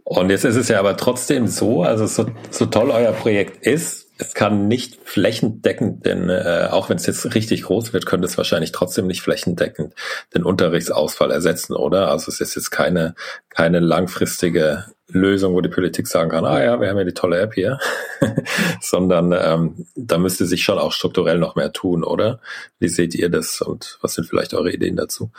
Und 0.05 0.31
jetzt 0.31 0.45
ist 0.45 0.57
es 0.57 0.69
ja 0.69 0.79
aber 0.79 0.97
trotzdem 0.97 1.47
so, 1.47 1.83
also 1.83 2.07
so, 2.07 2.27
so 2.51 2.67
toll 2.67 2.91
euer 2.91 3.12
Projekt 3.12 3.65
ist, 3.65 4.02
es 4.23 4.35
kann 4.35 4.69
nicht 4.69 4.99
flächendeckend, 5.05 6.07
denn 6.07 6.29
äh, 6.29 6.69
auch 6.71 6.89
wenn 6.89 6.97
es 6.97 7.07
jetzt 7.07 7.35
richtig 7.35 7.65
groß 7.65 7.93
wird, 7.93 8.07
könnte 8.07 8.27
es 8.27 8.39
wahrscheinlich 8.39 8.73
trotzdem 8.73 9.07
nicht 9.07 9.21
flächendeckend 9.21 9.95
den 10.35 10.45
Unterrichtsausfall 10.45 11.31
ersetzen, 11.31 11.75
oder? 11.75 12.09
Also 12.09 12.31
es 12.31 12.41
ist 12.41 12.55
jetzt 12.55 12.71
keine, 12.71 13.15
keine 13.51 13.81
langfristige 13.81 14.87
Lösung, 15.09 15.55
wo 15.55 15.61
die 15.61 15.69
Politik 15.69 16.07
sagen 16.07 16.31
kann, 16.31 16.45
ah 16.45 16.63
ja, 16.63 16.81
wir 16.81 16.89
haben 16.89 16.99
ja 16.99 17.05
die 17.05 17.15
tolle 17.15 17.41
App 17.41 17.55
hier, 17.55 17.79
sondern 18.81 19.33
ähm, 19.33 19.87
da 19.95 20.19
müsste 20.19 20.47
sich 20.47 20.63
schon 20.63 20.79
auch 20.79 20.93
strukturell 20.93 21.39
noch 21.39 21.57
mehr 21.57 21.73
tun, 21.73 22.05
oder? 22.05 22.41
Wie 22.79 22.89
seht 22.89 23.15
ihr 23.15 23.29
das 23.29 23.61
und 23.61 23.99
was 24.03 24.15
sind 24.15 24.29
vielleicht 24.29 24.55
eure 24.55 24.73
Ideen 24.73 24.97
dazu? 24.97 25.31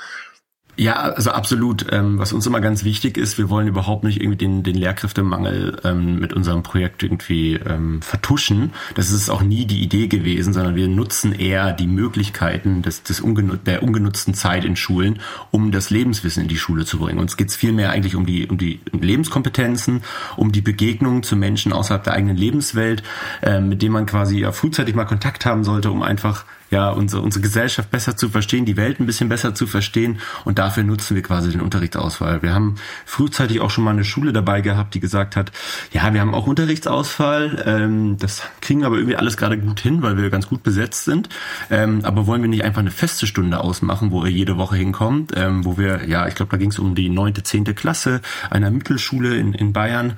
Ja, 0.75 0.93
also 0.95 1.29
absolut. 1.31 1.85
Ähm, 1.91 2.17
was 2.17 2.33
uns 2.33 2.47
immer 2.47 2.59
ganz 2.59 2.83
wichtig 2.83 3.17
ist, 3.17 3.37
wir 3.37 3.49
wollen 3.49 3.67
überhaupt 3.67 4.03
nicht 4.03 4.19
irgendwie 4.19 4.37
den, 4.37 4.63
den 4.63 4.75
Lehrkräftemangel 4.75 5.79
ähm, 5.83 6.19
mit 6.19 6.33
unserem 6.33 6.63
Projekt 6.63 7.03
irgendwie 7.03 7.53
ähm, 7.53 8.01
vertuschen. 8.01 8.73
Das 8.95 9.11
ist 9.11 9.29
auch 9.29 9.43
nie 9.43 9.65
die 9.65 9.83
Idee 9.83 10.07
gewesen, 10.07 10.51
sondern 10.51 10.75
wir 10.75 10.87
nutzen 10.87 11.31
eher 11.31 11.73
die 11.73 11.85
Möglichkeiten 11.85 12.81
des, 12.81 13.03
des 13.03 13.21
ungenut 13.21 13.67
der 13.67 13.83
ungenutzten 13.83 14.33
Zeit 14.33 14.65
in 14.65 14.75
Schulen, 14.75 15.19
um 15.51 15.71
das 15.71 15.91
Lebenswissen 15.91 16.43
in 16.43 16.49
die 16.49 16.57
Schule 16.57 16.85
zu 16.85 16.97
bringen. 16.97 17.19
Uns 17.19 17.37
geht's 17.37 17.55
vielmehr 17.55 17.91
eigentlich 17.91 18.15
um 18.15 18.25
die, 18.25 18.47
um 18.47 18.57
die 18.57 18.79
Lebenskompetenzen, 18.91 20.01
um 20.37 20.51
die 20.51 20.61
Begegnung 20.61 21.21
zu 21.21 21.35
Menschen 21.35 21.71
außerhalb 21.71 22.03
der 22.03 22.13
eigenen 22.13 22.35
Lebenswelt, 22.35 23.03
äh, 23.43 23.59
mit 23.59 23.83
denen 23.83 23.93
man 23.93 24.07
quasi 24.07 24.39
ja 24.39 24.51
frühzeitig 24.51 24.95
mal 24.95 25.05
Kontakt 25.05 25.45
haben 25.45 25.63
sollte, 25.63 25.91
um 25.91 26.01
einfach 26.01 26.45
ja, 26.73 26.89
unsere, 26.89 27.21
unsere 27.21 27.43
Gesellschaft 27.43 27.91
besser 27.91 28.17
zu 28.17 28.29
verstehen, 28.29 28.65
die 28.65 28.77
Welt 28.77 28.99
ein 28.99 29.05
bisschen 29.05 29.29
besser 29.29 29.53
zu 29.53 29.67
verstehen 29.67 30.17
und 30.43 30.57
dafür 30.57 30.83
nutzen 30.83 31.13
wir 31.13 31.21
quasi 31.21 31.51
den 31.51 31.61
Unterrichtsausfall. 31.61 32.41
Wir 32.41 32.55
haben 32.55 32.75
frühzeitig 33.05 33.61
auch 33.61 33.69
schon 33.69 33.83
mal 33.83 33.91
eine 33.91 34.03
Schule 34.03 34.33
dabei 34.33 34.61
gehabt, 34.61 34.95
die 34.95 34.99
gesagt 34.99 35.35
hat, 35.35 35.51
ja, 35.91 36.11
wir 36.11 36.19
haben 36.19 36.33
auch 36.33 36.47
Unterrichtsausfall, 36.47 37.63
ähm, 37.67 38.17
das 38.17 38.41
kriegen 38.59 38.85
aber 38.85 38.95
irgendwie 38.95 39.15
alles 39.15 39.37
gerade 39.37 39.59
gut 39.59 39.81
hin, 39.81 40.01
weil 40.01 40.17
wir 40.17 40.31
ganz 40.31 40.47
gut 40.47 40.63
besetzt 40.63 41.05
sind, 41.05 41.29
ähm, 41.69 41.99
aber 42.05 42.25
wollen 42.25 42.41
wir 42.41 42.49
nicht 42.49 42.63
einfach 42.63 42.81
eine 42.81 42.89
feste 42.89 43.27
Stunde 43.27 43.59
ausmachen, 43.59 44.09
wo 44.09 44.25
ihr 44.25 44.31
jede 44.31 44.57
Woche 44.57 44.75
hinkommt, 44.75 45.33
ähm, 45.35 45.65
wo 45.65 45.77
wir, 45.77 46.07
ja, 46.07 46.27
ich 46.27 46.33
glaube, 46.33 46.49
da 46.49 46.57
ging 46.57 46.71
es 46.71 46.79
um 46.79 46.95
die 46.95 47.09
neunte, 47.09 47.43
zehnte 47.43 47.75
Klasse 47.75 48.19
einer 48.49 48.71
Mittelschule 48.71 49.35
in, 49.37 49.53
in 49.53 49.73
Bayern, 49.73 50.13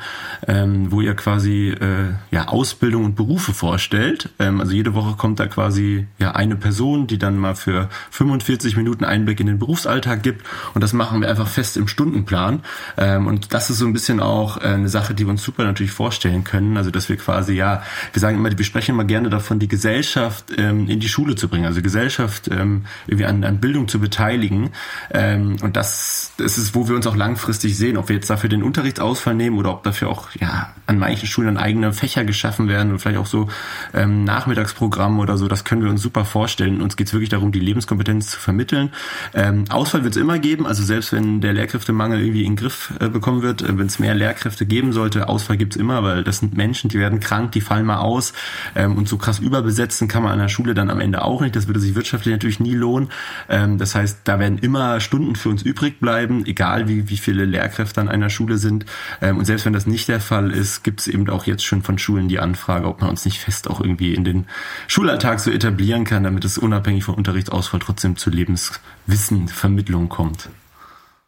ähm, 0.47 0.89
wo 0.89 1.01
ihr 1.01 1.15
quasi 1.15 1.71
äh, 1.71 2.13
ja 2.31 2.47
Ausbildung 2.47 3.03
und 3.03 3.15
Berufe 3.15 3.53
vorstellt. 3.53 4.29
Ähm, 4.39 4.61
also 4.61 4.71
jede 4.71 4.93
Woche 4.93 5.17
kommt 5.17 5.41
da 5.41 5.47
quasi 5.47 6.07
ja 6.17 6.31
ein 6.31 6.44
eine 6.45 6.55
Person, 6.55 7.07
die 7.07 7.17
dann 7.17 7.37
mal 7.37 7.55
für 7.55 7.89
45 8.11 8.77
Minuten 8.77 9.03
Einblick 9.03 9.39
in 9.39 9.47
den 9.47 9.59
Berufsalltag 9.59 10.23
gibt. 10.23 10.45
Und 10.73 10.81
das 10.81 10.93
machen 10.93 11.21
wir 11.21 11.29
einfach 11.29 11.47
fest 11.47 11.77
im 11.77 11.87
Stundenplan. 11.87 12.63
Ähm, 12.97 13.27
und 13.27 13.53
das 13.53 13.69
ist 13.69 13.79
so 13.79 13.85
ein 13.85 13.93
bisschen 13.93 14.19
auch 14.19 14.57
äh, 14.57 14.67
eine 14.67 14.89
Sache, 14.89 15.13
die 15.13 15.25
wir 15.25 15.31
uns 15.31 15.43
super 15.43 15.63
natürlich 15.63 15.91
vorstellen 15.91 16.43
können. 16.43 16.77
Also 16.77 16.91
dass 16.91 17.09
wir 17.09 17.17
quasi, 17.17 17.53
ja, 17.53 17.83
wir 18.13 18.19
sagen 18.19 18.37
immer, 18.37 18.57
wir 18.57 18.65
sprechen 18.65 18.91
immer 18.91 19.05
gerne 19.05 19.29
davon, 19.29 19.59
die 19.59 19.67
Gesellschaft 19.67 20.45
ähm, 20.57 20.87
in 20.89 20.99
die 20.99 21.09
Schule 21.09 21.35
zu 21.35 21.47
bringen. 21.47 21.65
Also 21.65 21.81
Gesellschaft 21.81 22.47
ähm, 22.49 22.85
irgendwie 23.07 23.25
an, 23.25 23.43
an 23.43 23.59
Bildung 23.59 23.87
zu 23.87 23.99
beteiligen. 23.99 24.71
und 25.13 25.71
das, 25.73 26.33
das 26.37 26.57
ist, 26.57 26.75
wo 26.75 26.87
wir 26.87 26.95
uns 26.95 27.07
auch 27.07 27.15
langfristig 27.15 27.77
sehen, 27.77 27.97
ob 27.97 28.09
wir 28.09 28.15
jetzt 28.15 28.29
dafür 28.29 28.49
den 28.49 28.63
Unterrichtsausfall 28.63 29.35
nehmen 29.35 29.57
oder 29.57 29.71
ob 29.71 29.83
dafür 29.83 30.09
auch 30.09 30.29
ja 30.39 30.73
an 30.87 30.99
manchen 30.99 31.27
Schulen 31.27 31.57
eigene 31.57 31.93
Fächer 31.93 32.23
geschaffen 32.23 32.67
werden 32.67 32.91
und 32.91 32.99
vielleicht 32.99 33.17
auch 33.17 33.25
so 33.25 33.47
ähm, 33.93 34.23
Nachmittagsprogramme 34.23 35.21
oder 35.21 35.37
so. 35.37 35.47
Das 35.47 35.63
können 35.63 35.83
wir 35.83 35.89
uns 35.89 36.01
super 36.01 36.24
vorstellen 36.25 36.55
vorstellen. 36.55 36.81
Uns 36.81 36.95
geht 36.95 37.07
es 37.07 37.13
wirklich 37.13 37.29
darum, 37.29 37.51
die 37.51 37.59
Lebenskompetenz 37.59 38.29
zu 38.29 38.39
vermitteln. 38.39 38.91
Ähm, 39.33 39.65
Ausfall 39.69 40.03
wird 40.03 40.15
es 40.15 40.21
immer 40.21 40.39
geben, 40.39 40.65
also 40.65 40.83
selbst 40.83 41.11
wenn 41.11 41.41
der 41.41 41.53
Lehrkräftemangel 41.53 42.21
irgendwie 42.21 42.43
in 42.43 42.51
den 42.51 42.55
Griff 42.55 42.93
äh, 42.99 43.09
bekommen 43.09 43.41
wird, 43.41 43.61
äh, 43.61 43.77
wenn 43.77 43.87
es 43.87 43.99
mehr 43.99 44.13
Lehrkräfte 44.13 44.65
geben 44.65 44.93
sollte, 44.93 45.27
Ausfall 45.27 45.57
gibt 45.57 45.75
es 45.75 45.81
immer, 45.81 46.03
weil 46.03 46.23
das 46.23 46.37
sind 46.37 46.55
Menschen, 46.55 46.89
die 46.89 46.99
werden 46.99 47.19
krank, 47.19 47.51
die 47.51 47.61
fallen 47.61 47.85
mal 47.85 47.97
aus 47.97 48.33
ähm, 48.75 48.95
und 48.95 49.07
so 49.07 49.17
krass 49.17 49.39
überbesetzen 49.39 50.07
kann 50.07 50.23
man 50.23 50.31
an 50.33 50.39
der 50.39 50.47
Schule 50.47 50.73
dann 50.73 50.89
am 50.89 50.99
Ende 50.99 51.23
auch 51.23 51.41
nicht. 51.41 51.55
Das 51.55 51.67
würde 51.67 51.79
sich 51.79 51.95
wirtschaftlich 51.95 52.31
natürlich 52.31 52.59
nie 52.59 52.75
lohnen. 52.75 53.09
Ähm, 53.49 53.77
das 53.77 53.95
heißt, 53.95 54.19
da 54.23 54.39
werden 54.39 54.59
immer 54.59 54.99
Stunden 54.99 55.35
für 55.35 55.49
uns 55.49 55.63
übrig 55.63 55.99
bleiben, 55.99 56.45
egal 56.45 56.87
wie, 56.87 57.09
wie 57.09 57.17
viele 57.17 57.45
Lehrkräfte 57.45 58.01
an 58.01 58.07
einer 58.09 58.29
Schule 58.29 58.57
sind. 58.57 58.85
Ähm, 59.21 59.37
und 59.37 59.45
selbst 59.45 59.65
wenn 59.65 59.73
das 59.73 59.87
nicht 59.87 60.07
der 60.07 60.19
Fall 60.19 60.51
ist, 60.51 60.83
gibt 60.83 61.01
es 61.01 61.07
eben 61.07 61.29
auch 61.29 61.45
jetzt 61.45 61.65
schon 61.65 61.81
von 61.81 61.97
Schulen 61.97 62.27
die 62.27 62.39
Anfrage, 62.39 62.87
ob 62.87 63.01
man 63.01 63.09
uns 63.09 63.25
nicht 63.25 63.39
fest 63.39 63.69
auch 63.69 63.81
irgendwie 63.81 64.13
in 64.13 64.23
den 64.23 64.45
Schulalltag 64.87 65.39
so 65.39 65.51
etablieren 65.51 66.03
kann, 66.03 66.14
damit 66.23 66.45
es 66.45 66.57
unabhängig 66.57 67.03
vom 67.03 67.15
Unterrichtsausfall 67.15 67.79
trotzdem 67.79 68.17
zu 68.17 68.29
Lebenswissenvermittlung 68.29 70.09
kommt. 70.09 70.49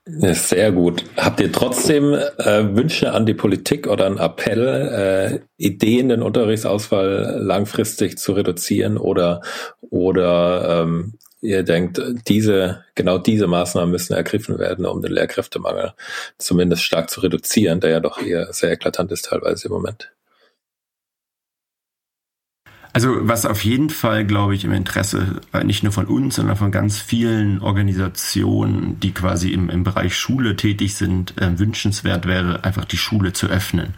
Sehr 0.10 0.72
gut. 0.72 1.04
Habt 1.18 1.42
ihr 1.42 1.52
trotzdem 1.52 2.14
äh, 2.14 2.76
Wünsche 2.76 3.12
an 3.12 3.26
die 3.26 3.34
Politik 3.34 3.88
oder 3.88 4.06
einen 4.06 4.18
Appell, 4.18 4.66
äh, 4.66 5.40
Ideen, 5.58 6.08
den 6.08 6.22
Unterrichtsausfall 6.22 7.40
langfristig 7.42 8.18
zu 8.18 8.32
reduzieren 8.32 8.98
oder 8.98 9.42
oder 9.82 10.84
ähm, 10.84 11.16
ihr 11.42 11.64
denkt, 11.64 12.02
diese 12.28 12.86
genau 12.96 13.18
diese 13.18 13.48
Maßnahmen 13.48 13.92
müssen 13.92 14.14
ergriffen 14.14 14.60
werden, 14.60 14.86
um 14.86 15.02
den 15.02 15.12
Lehrkräftemangel 15.12 15.94
zumindest 16.38 16.84
stark 16.84 17.10
zu 17.10 17.20
reduzieren, 17.20 17.82
der 17.82 17.90
ja 17.90 18.00
doch 18.00 18.22
eher 18.22 18.54
sehr 18.54 18.72
eklatant 18.72 19.12
ist 19.12 19.26
teilweise 19.26 19.68
im 19.68 19.74
Moment. 19.74 20.12
Also 22.94 23.16
was 23.22 23.46
auf 23.46 23.64
jeden 23.64 23.90
Fall, 23.90 24.26
glaube 24.26 24.56
ich, 24.56 24.66
im 24.66 24.72
Interesse 24.72 25.42
äh, 25.54 25.64
nicht 25.64 25.84
nur 25.84 25.92
von 25.92 26.06
uns, 26.06 26.36
sondern 26.36 26.56
von 26.56 26.72
ganz 26.72 27.00
vielen 27.00 27.62
Organisationen, 27.62 29.00
die 29.00 29.14
quasi 29.14 29.52
im, 29.52 29.70
im 29.70 29.84
Bereich 29.84 30.16
Schule 30.16 30.56
tätig 30.56 30.96
sind, 30.96 31.40
äh, 31.40 31.60
wünschenswert 31.60 32.26
wäre, 32.26 32.64
einfach 32.64 32.86
die 32.86 32.98
Schule 32.98 33.34
zu 33.34 33.48
öffnen, 33.48 33.94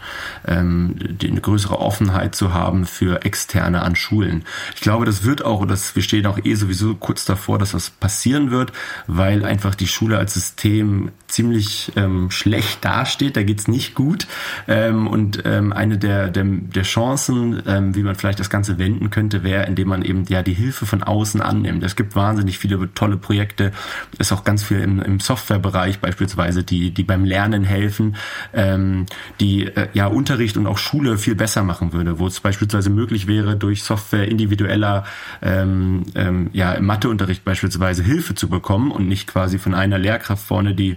ähm, 0.47 0.95
die, 0.99 1.29
eine 1.29 1.41
größere 1.41 1.79
Offenheit 1.79 2.35
zu 2.35 2.53
haben 2.53 2.85
für 2.85 3.23
Externe 3.23 3.81
an 3.83 3.95
Schulen. 3.95 4.43
Ich 4.75 4.81
glaube, 4.81 5.05
das 5.05 5.23
wird 5.23 5.45
auch, 5.45 5.65
das, 5.65 5.95
wir 5.95 6.03
stehen 6.03 6.25
auch 6.25 6.39
eh 6.43 6.55
sowieso 6.55 6.95
kurz 6.95 7.25
davor, 7.25 7.57
dass 7.57 7.71
das 7.71 7.89
passieren 7.89 8.51
wird, 8.51 8.73
weil 9.07 9.45
einfach 9.45 9.75
die 9.75 9.87
Schule 9.87 10.17
als 10.17 10.33
System 10.33 11.11
ziemlich 11.27 11.91
ähm, 11.95 12.31
schlecht 12.31 12.83
dasteht, 12.83 13.37
da 13.37 13.43
geht's 13.43 13.67
nicht 13.67 13.95
gut. 13.95 14.27
Ähm, 14.67 15.07
und 15.07 15.43
ähm, 15.45 15.71
eine 15.71 15.97
der, 15.97 16.29
der, 16.29 16.43
der 16.43 16.83
Chancen, 16.83 17.61
ähm, 17.67 17.95
wie 17.95 18.03
man 18.03 18.15
vielleicht 18.15 18.39
das 18.39 18.49
Ganze 18.49 18.77
wenden 18.89 19.09
könnte, 19.09 19.43
wäre, 19.43 19.65
indem 19.65 19.89
man 19.89 20.01
eben 20.01 20.25
ja 20.27 20.41
die 20.41 20.53
Hilfe 20.53 20.85
von 20.85 21.03
außen 21.03 21.41
annimmt. 21.41 21.83
Es 21.83 21.95
gibt 21.95 22.15
wahnsinnig 22.15 22.57
viele 22.57 22.93
tolle 22.93 23.17
Projekte, 23.17 23.71
ist 24.17 24.31
auch 24.31 24.43
ganz 24.43 24.63
viel 24.63 24.79
im, 24.79 25.01
im 25.01 25.19
Softwarebereich 25.19 25.99
beispielsweise, 25.99 26.63
die, 26.63 26.91
die 26.91 27.03
beim 27.03 27.25
Lernen 27.25 27.63
helfen, 27.63 28.15
ähm, 28.53 29.05
die 29.39 29.67
äh, 29.67 29.87
ja 29.93 30.07
Unterricht 30.07 30.57
und 30.57 30.67
auch 30.67 30.77
Schule 30.77 31.17
viel 31.17 31.35
besser 31.35 31.63
machen 31.63 31.93
würde, 31.93 32.19
wo 32.19 32.27
es 32.27 32.39
beispielsweise 32.39 32.89
möglich 32.89 33.27
wäre, 33.27 33.55
durch 33.55 33.83
Software 33.83 34.27
individueller 34.27 35.05
ähm, 35.41 36.03
ähm, 36.15 36.49
ja, 36.53 36.79
Matheunterricht 36.79 37.43
beispielsweise 37.43 38.03
Hilfe 38.03 38.35
zu 38.35 38.49
bekommen 38.49 38.91
und 38.91 39.07
nicht 39.07 39.27
quasi 39.27 39.59
von 39.59 39.73
einer 39.73 39.99
Lehrkraft 39.99 40.45
vorne, 40.45 40.73
die 40.73 40.95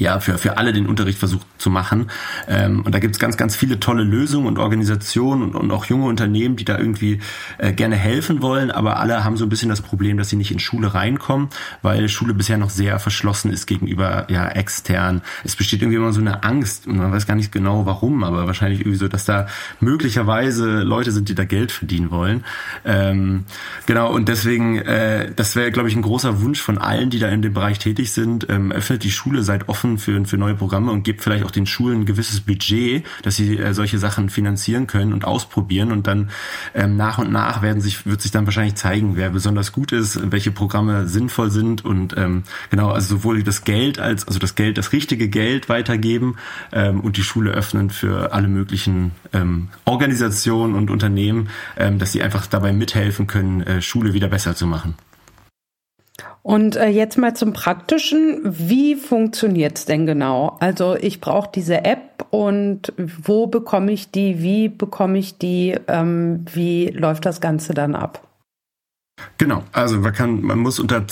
ja, 0.00 0.18
für, 0.18 0.38
für 0.38 0.56
alle 0.56 0.72
den 0.72 0.86
Unterricht 0.86 1.18
versucht 1.18 1.46
zu 1.58 1.70
machen. 1.70 2.10
Ähm, 2.48 2.82
und 2.82 2.94
da 2.94 2.98
gibt's 2.98 3.18
ganz, 3.18 3.36
ganz 3.36 3.54
viele 3.54 3.78
tolle 3.78 4.02
Lösungen 4.02 4.46
und 4.46 4.58
Organisationen 4.58 5.42
und, 5.42 5.54
und 5.54 5.70
auch 5.70 5.84
junge 5.84 6.06
Unternehmen, 6.06 6.56
die 6.56 6.64
da 6.64 6.78
irgendwie 6.78 7.20
äh, 7.58 7.72
gerne 7.72 7.96
helfen 7.96 8.42
wollen, 8.42 8.70
aber 8.70 8.98
alle 8.98 9.24
haben 9.24 9.36
so 9.36 9.44
ein 9.44 9.50
bisschen 9.50 9.68
das 9.68 9.82
Problem, 9.82 10.16
dass 10.16 10.30
sie 10.30 10.36
nicht 10.36 10.50
in 10.50 10.58
Schule 10.58 10.94
reinkommen, 10.94 11.48
weil 11.82 12.08
Schule 12.08 12.34
bisher 12.34 12.56
noch 12.56 12.70
sehr 12.70 12.98
verschlossen 12.98 13.52
ist 13.52 13.66
gegenüber 13.66 14.26
ja 14.30 14.48
extern. 14.48 15.20
Es 15.44 15.54
besteht 15.54 15.82
irgendwie 15.82 15.98
immer 15.98 16.12
so 16.12 16.20
eine 16.20 16.42
Angst 16.42 16.86
und 16.86 16.96
man 16.96 17.12
weiß 17.12 17.26
gar 17.26 17.34
nicht 17.34 17.52
genau 17.52 17.84
warum, 17.84 18.24
aber 18.24 18.46
wahrscheinlich 18.46 18.80
irgendwie 18.80 18.98
so, 18.98 19.08
dass 19.08 19.26
da 19.26 19.46
möglicherweise 19.80 20.80
Leute 20.80 21.12
sind, 21.12 21.28
die 21.28 21.34
da 21.34 21.44
Geld 21.44 21.72
verdienen 21.72 22.10
wollen. 22.10 22.44
Ähm, 22.86 23.44
genau, 23.86 24.10
und 24.12 24.28
deswegen, 24.28 24.78
äh, 24.78 25.30
das 25.34 25.56
wäre, 25.56 25.70
glaube 25.70 25.90
ich, 25.90 25.96
ein 25.96 26.02
großer 26.02 26.40
Wunsch 26.40 26.60
von 26.60 26.78
allen, 26.78 27.10
die 27.10 27.18
da 27.18 27.28
in 27.28 27.42
dem 27.42 27.52
Bereich 27.52 27.78
tätig 27.78 28.12
sind. 28.12 28.46
Ähm, 28.48 28.72
öffnet 28.72 29.04
die 29.04 29.10
Schule 29.10 29.42
seit 29.42 29.68
offen 29.68 29.89
offen 29.90 29.98
für, 29.98 30.24
für 30.24 30.36
neue 30.36 30.54
Programme 30.54 30.90
und 30.92 31.02
gebt 31.02 31.22
vielleicht 31.22 31.44
auch 31.44 31.50
den 31.50 31.66
Schulen 31.66 32.00
ein 32.00 32.06
gewisses 32.06 32.40
Budget, 32.40 33.04
dass 33.22 33.36
sie 33.36 33.58
äh, 33.58 33.74
solche 33.74 33.98
Sachen 33.98 34.30
finanzieren 34.30 34.86
können 34.86 35.12
und 35.12 35.24
ausprobieren 35.24 35.92
und 35.92 36.06
dann 36.06 36.30
ähm, 36.74 36.96
nach 36.96 37.18
und 37.18 37.30
nach 37.32 37.62
werden 37.62 37.80
sich, 37.80 38.06
wird 38.06 38.20
sich 38.20 38.30
dann 38.30 38.46
wahrscheinlich 38.46 38.74
zeigen, 38.74 39.16
wer 39.16 39.30
besonders 39.30 39.72
gut 39.72 39.92
ist, 39.92 40.30
welche 40.30 40.50
Programme 40.50 41.06
sinnvoll 41.06 41.50
sind 41.50 41.84
und 41.84 42.16
ähm, 42.16 42.44
genau, 42.70 42.90
also 42.90 43.16
sowohl 43.16 43.42
das 43.42 43.64
Geld 43.64 43.98
als, 43.98 44.26
also 44.26 44.38
das 44.38 44.54
Geld, 44.54 44.78
das 44.78 44.92
richtige 44.92 45.28
Geld 45.28 45.68
weitergeben 45.68 46.36
ähm, 46.72 47.00
und 47.00 47.16
die 47.16 47.22
Schule 47.22 47.50
öffnen 47.52 47.90
für 47.90 48.32
alle 48.32 48.48
möglichen 48.48 49.12
ähm, 49.32 49.68
Organisationen 49.84 50.74
und 50.74 50.90
Unternehmen, 50.90 51.48
ähm, 51.76 51.98
dass 51.98 52.12
sie 52.12 52.22
einfach 52.22 52.46
dabei 52.46 52.72
mithelfen 52.72 53.26
können, 53.26 53.62
äh, 53.62 53.82
Schule 53.82 54.12
wieder 54.12 54.28
besser 54.28 54.54
zu 54.54 54.66
machen. 54.66 54.94
Und 56.42 56.76
äh, 56.76 56.88
jetzt 56.88 57.18
mal 57.18 57.34
zum 57.34 57.52
Praktischen. 57.52 58.40
Wie 58.44 58.94
funktioniert's 58.94 59.84
denn 59.84 60.06
genau? 60.06 60.56
Also 60.60 60.96
ich 60.96 61.20
brauche 61.20 61.50
diese 61.54 61.84
App 61.84 62.26
und 62.30 62.92
wo 62.96 63.46
bekomme 63.46 63.92
ich 63.92 64.10
die? 64.10 64.42
Wie 64.42 64.68
bekomme 64.68 65.18
ich 65.18 65.36
die? 65.38 65.76
Ähm, 65.86 66.44
wie 66.52 66.88
läuft 66.88 67.26
das 67.26 67.40
Ganze 67.40 67.74
dann 67.74 67.94
ab? 67.94 68.26
Genau, 69.36 69.64
also 69.72 69.98
man 69.98 70.12
kann, 70.14 70.40
man 70.40 70.58
muss 70.58 70.78
unter 70.78 71.04